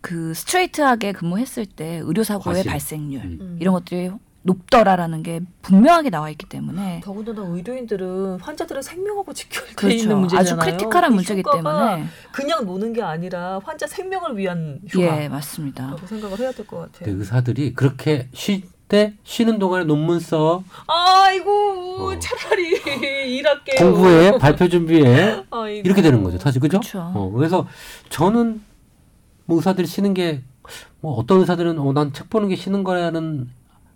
그 0.00 0.32
스트레이트하게 0.34 1.12
근무했을 1.12 1.66
때 1.66 2.00
의료 2.04 2.22
사고의 2.22 2.58
과실. 2.58 2.70
발생률 2.70 3.22
음. 3.24 3.56
이런 3.60 3.74
것들이 3.74 4.10
높더라라는 4.46 5.22
게 5.22 5.40
분명하게 5.62 6.10
나와 6.10 6.30
있기 6.30 6.46
때문에 6.48 7.00
더군다나 7.04 7.42
의료인들은 7.42 8.40
환자들의 8.40 8.82
생명하고 8.82 9.32
직결돼 9.32 9.74
그렇죠. 9.74 9.96
있는 9.96 10.18
문제잖아요. 10.18 10.52
아주 10.54 10.56
critical한 10.70 11.10
그 11.10 11.14
문제이기 11.16 11.42
때문에 11.52 12.04
그냥 12.32 12.64
노는 12.64 12.92
게 12.92 13.02
아니라 13.02 13.60
환자 13.64 13.86
생명을 13.86 14.36
위한 14.38 14.80
휴가라고 14.88 15.22
예 15.22 15.28
맞습니다. 15.28 15.96
생각을 16.06 16.38
해야 16.38 16.52
될 16.52 16.66
것 16.66 16.92
같아요. 16.92 17.16
의사들이 17.18 17.74
그렇게 17.74 18.28
쉴 18.32 18.62
때 18.88 19.14
쉬는 19.24 19.58
동안에 19.58 19.84
논문 19.84 20.20
써 20.20 20.62
아이고 20.86 22.08
어. 22.12 22.18
차라리 22.20 22.76
일할게요. 23.36 23.76
공부해 23.92 24.38
발표 24.38 24.68
준비해 24.68 25.42
아이고. 25.50 25.82
이렇게 25.84 26.02
되는 26.02 26.22
거죠 26.22 26.38
사실 26.38 26.60
그죠? 26.60 26.78
그렇죠. 26.78 27.00
어, 27.14 27.30
그래서 27.34 27.66
저는 28.10 28.62
뭐 29.46 29.56
의사들이 29.58 29.86
쉬는 29.86 30.14
게 30.14 30.42
뭐 31.00 31.14
어떤 31.14 31.38
의사들은 31.40 31.78
어, 31.78 31.92
난 31.92 32.12
책 32.12 32.28
보는 32.28 32.48
게 32.48 32.56
쉬는 32.56 32.82
거라는 32.82 33.48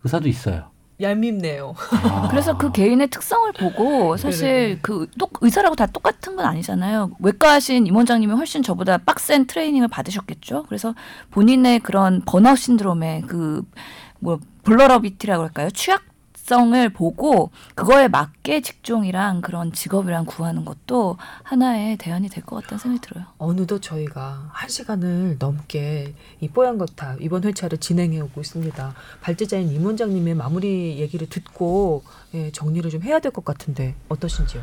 의사도 0.04 0.28
있어요. 0.28 0.70
얄밉네요. 1.00 1.74
아. 2.04 2.28
그래서 2.30 2.56
그 2.56 2.72
개인의 2.72 3.08
특성을 3.08 3.50
보고 3.52 4.16
사실 4.16 4.78
그 4.82 5.06
똑, 5.18 5.38
의사라고 5.40 5.74
다 5.74 5.86
똑같은 5.86 6.36
건 6.36 6.44
아니잖아요. 6.44 7.12
외과하신 7.20 7.86
임 7.86 7.96
원장님이 7.96 8.34
훨씬 8.34 8.62
저보다 8.62 8.98
빡센 8.98 9.46
트레이닝을 9.46 9.88
받으셨겠죠. 9.88 10.64
그래서 10.68 10.94
본인의 11.30 11.80
그런 11.80 12.22
번아웃 12.26 12.58
신드롬의 12.58 13.22
그뭐 13.22 14.40
볼러러비티라고 14.64 15.44
할까요? 15.44 15.70
취약 15.70 16.09
성을 16.54 16.88
보고 16.90 17.52
그거에 17.76 18.08
맞게 18.08 18.60
직종이랑 18.60 19.40
그런 19.40 19.70
직업이랑 19.72 20.24
구하는 20.24 20.64
것도 20.64 21.16
하나의 21.44 21.96
대안이 21.96 22.28
될 22.28 22.42
것 22.44 22.56
같다는 22.56 22.78
생각이 22.80 23.00
들어요. 23.06 23.24
어느덧 23.38 23.80
저희가 23.80 24.48
한 24.52 24.68
시간을 24.68 25.36
넘게 25.38 26.12
이 26.40 26.48
뽀얀 26.48 26.76
거탑 26.76 27.20
이번 27.22 27.44
회차를 27.44 27.78
진행해 27.78 28.18
오고 28.20 28.40
있습니다. 28.40 28.94
발제자인 29.20 29.70
임 29.70 29.86
원장님의 29.86 30.34
마무리 30.34 30.98
얘기를 30.98 31.28
듣고 31.28 32.02
예, 32.34 32.50
정리를 32.50 32.90
좀 32.90 33.02
해야 33.04 33.20
될 33.20 33.30
것 33.30 33.44
같은데 33.44 33.94
어떠신지요? 34.08 34.60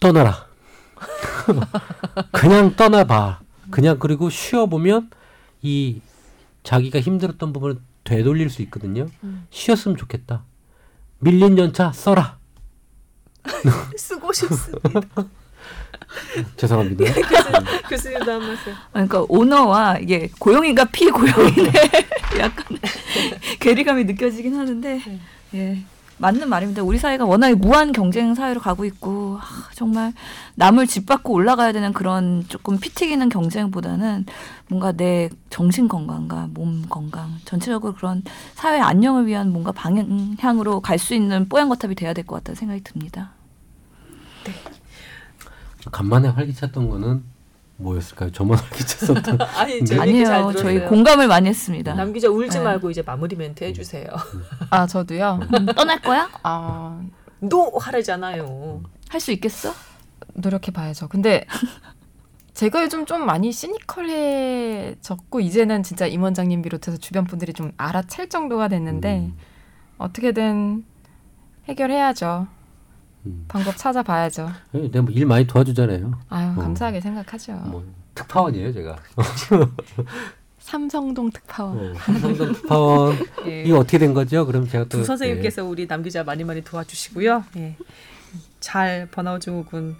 떠나라. 0.00 0.46
그냥 2.30 2.76
떠나봐. 2.76 3.40
그냥 3.70 3.98
그리고 3.98 4.28
쉬어보면 4.28 5.08
이 5.62 6.02
자기가 6.62 7.00
힘들었던 7.00 7.54
부분을 7.54 7.78
되돌릴 8.04 8.50
수 8.50 8.60
있거든요. 8.62 9.06
음. 9.24 9.46
쉬었으면 9.50 9.96
좋겠다. 9.96 10.44
밀린 11.18 11.58
연차 11.58 11.92
써라. 11.92 12.38
쓰고 13.96 14.32
싶습니다. 14.32 15.00
죄송합니다. 16.56 17.04
교수 17.88 18.10
님도 18.10 18.32
한 18.32 18.40
말씀. 18.40 18.72
그러니까 18.92 19.24
오너와 19.28 19.98
이게 19.98 20.30
고용인과 20.38 20.86
피고용인의 20.86 21.72
약간 22.38 22.78
괴리감이 23.60 24.04
느껴지긴 24.04 24.56
하는데 24.56 25.00
예 25.54 25.84
맞는 26.18 26.48
말입니다. 26.48 26.82
우리 26.82 26.98
사회가 26.98 27.26
워낙에 27.26 27.54
무한 27.54 27.92
경쟁 27.92 28.34
사회로 28.34 28.60
가고 28.60 28.86
있고 28.86 29.38
아, 29.38 29.44
정말 29.74 30.14
남을 30.54 30.86
짓밟고 30.86 31.32
올라가야 31.32 31.72
되는 31.72 31.92
그런 31.92 32.44
조금 32.48 32.78
피 32.80 32.88
튀기는 32.94 33.28
경쟁보다는 33.28 34.24
뭔가 34.68 34.92
내 34.92 35.28
정신 35.50 35.88
건강과 35.88 36.48
몸 36.52 36.82
건강 36.88 37.32
전체적으로 37.44 37.92
그런 37.94 38.22
사회 38.54 38.80
안녕을 38.80 39.26
위한 39.26 39.52
뭔가 39.52 39.72
방향으로 39.72 40.80
갈 40.80 40.98
수 40.98 41.14
있는 41.14 41.48
뽀얀 41.50 41.68
거탑이 41.68 41.94
돼야 41.94 42.14
될 42.14 42.24
것 42.24 42.36
같다는 42.36 42.56
생각이 42.56 42.82
듭니다. 42.82 43.32
간만에 45.92 46.28
활기찼던 46.28 46.88
거는 46.88 47.22
뭐였을까요? 47.78 48.32
저만 48.32 48.58
활기찼었던. 48.58 49.38
아니 49.56 49.84
네. 49.84 49.98
아니에요. 49.98 50.52
저희 50.56 50.80
공감을 50.86 51.28
많이 51.28 51.48
했습니다. 51.48 51.94
남 51.94 52.12
기자 52.12 52.28
울지 52.28 52.58
네. 52.58 52.64
말고 52.64 52.90
이제 52.90 53.02
마무리 53.02 53.36
멘트 53.36 53.64
해주세요. 53.64 54.06
아 54.70 54.86
저도요. 54.86 55.40
음, 55.42 55.66
떠날 55.66 56.00
거야? 56.00 56.28
아 56.42 57.00
no 57.40 57.76
하래잖아요. 57.78 58.82
할 59.10 59.20
수 59.20 59.30
있겠어? 59.32 59.72
노력해 60.34 60.72
봐야죠. 60.72 61.06
근데 61.08 61.44
제가 62.54 62.82
요즘 62.82 63.04
좀 63.04 63.26
많이 63.26 63.52
시니컬해졌고 63.52 65.40
이제는 65.40 65.82
진짜 65.82 66.06
임 66.06 66.22
원장님 66.22 66.62
비롯해서 66.62 66.96
주변 66.96 67.24
분들이 67.24 67.52
좀 67.52 67.72
알아챌 67.76 68.30
정도가 68.30 68.68
됐는데 68.68 69.18
음, 69.18 69.36
어떻게든 69.98 70.84
해결해야죠. 71.68 72.46
음. 73.26 73.44
방법 73.48 73.76
찾아봐야죠. 73.76 74.50
예, 74.74 74.78
내가 74.90 75.02
뭐 75.02 75.10
일 75.12 75.26
많이 75.26 75.46
도와주잖아요. 75.46 76.12
아유 76.28 76.48
어. 76.50 76.54
감사하게 76.62 77.00
생각하죠. 77.00 77.52
뭐 77.66 77.84
특파원이에요, 78.14 78.72
제가. 78.72 78.96
삼성동 80.58 81.30
특파원. 81.30 81.78
어, 81.78 81.94
삼성동 81.98 82.52
특파원 82.54 83.16
예. 83.46 83.62
이거 83.64 83.78
어떻게 83.78 83.98
된 83.98 84.14
거죠? 84.14 84.46
그럼 84.46 84.66
제가 84.68 84.84
또두 84.84 85.04
선생님께서 85.04 85.64
우리 85.64 85.86
남 85.86 86.02
기자 86.02 86.24
많이 86.24 86.42
많이 86.44 86.62
도와주시고요. 86.62 87.44
예. 87.58 87.76
잘 88.58 89.06
번아웃 89.12 89.40
증후군 89.40 89.94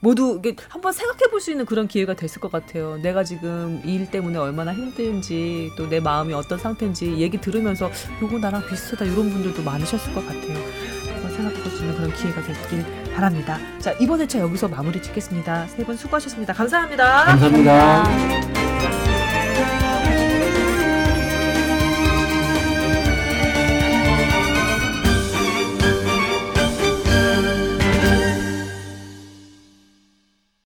모두 0.00 0.36
이게 0.38 0.54
한번 0.68 0.92
생각해 0.92 1.30
볼 1.30 1.40
수 1.40 1.50
있는 1.50 1.64
그런 1.64 1.88
기회가 1.88 2.14
됐을 2.14 2.40
것 2.40 2.52
같아요. 2.52 2.98
내가 2.98 3.24
지금 3.24 3.80
이 3.84 3.94
일 3.96 4.10
때문에 4.10 4.36
얼마나 4.38 4.72
힘든지 4.72 5.72
또 5.76 5.88
내 5.88 5.98
마음이 5.98 6.32
어떤 6.34 6.58
상태인지 6.58 7.16
얘기 7.18 7.40
들으면서 7.40 7.90
요거 8.20 8.38
나랑 8.38 8.66
비슷하다 8.68 9.04
이런 9.06 9.30
분들도 9.30 9.62
많으셨을 9.62 10.14
것 10.14 10.24
같아요. 10.26 10.56
볼수 11.36 11.82
있는 11.82 11.96
그런 11.96 12.12
기회가 12.14 12.42
됐길 12.42 12.84
바랍니다. 13.14 13.58
자 13.78 13.92
이번 14.00 14.20
회차 14.20 14.38
여기서 14.40 14.68
마무리 14.68 15.00
짓겠습니다. 15.00 15.66
세 15.68 15.84
분 15.84 15.96
수고하셨습니다. 15.96 16.52
감사합니다. 16.52 17.24
감사합니다. 17.24 19.11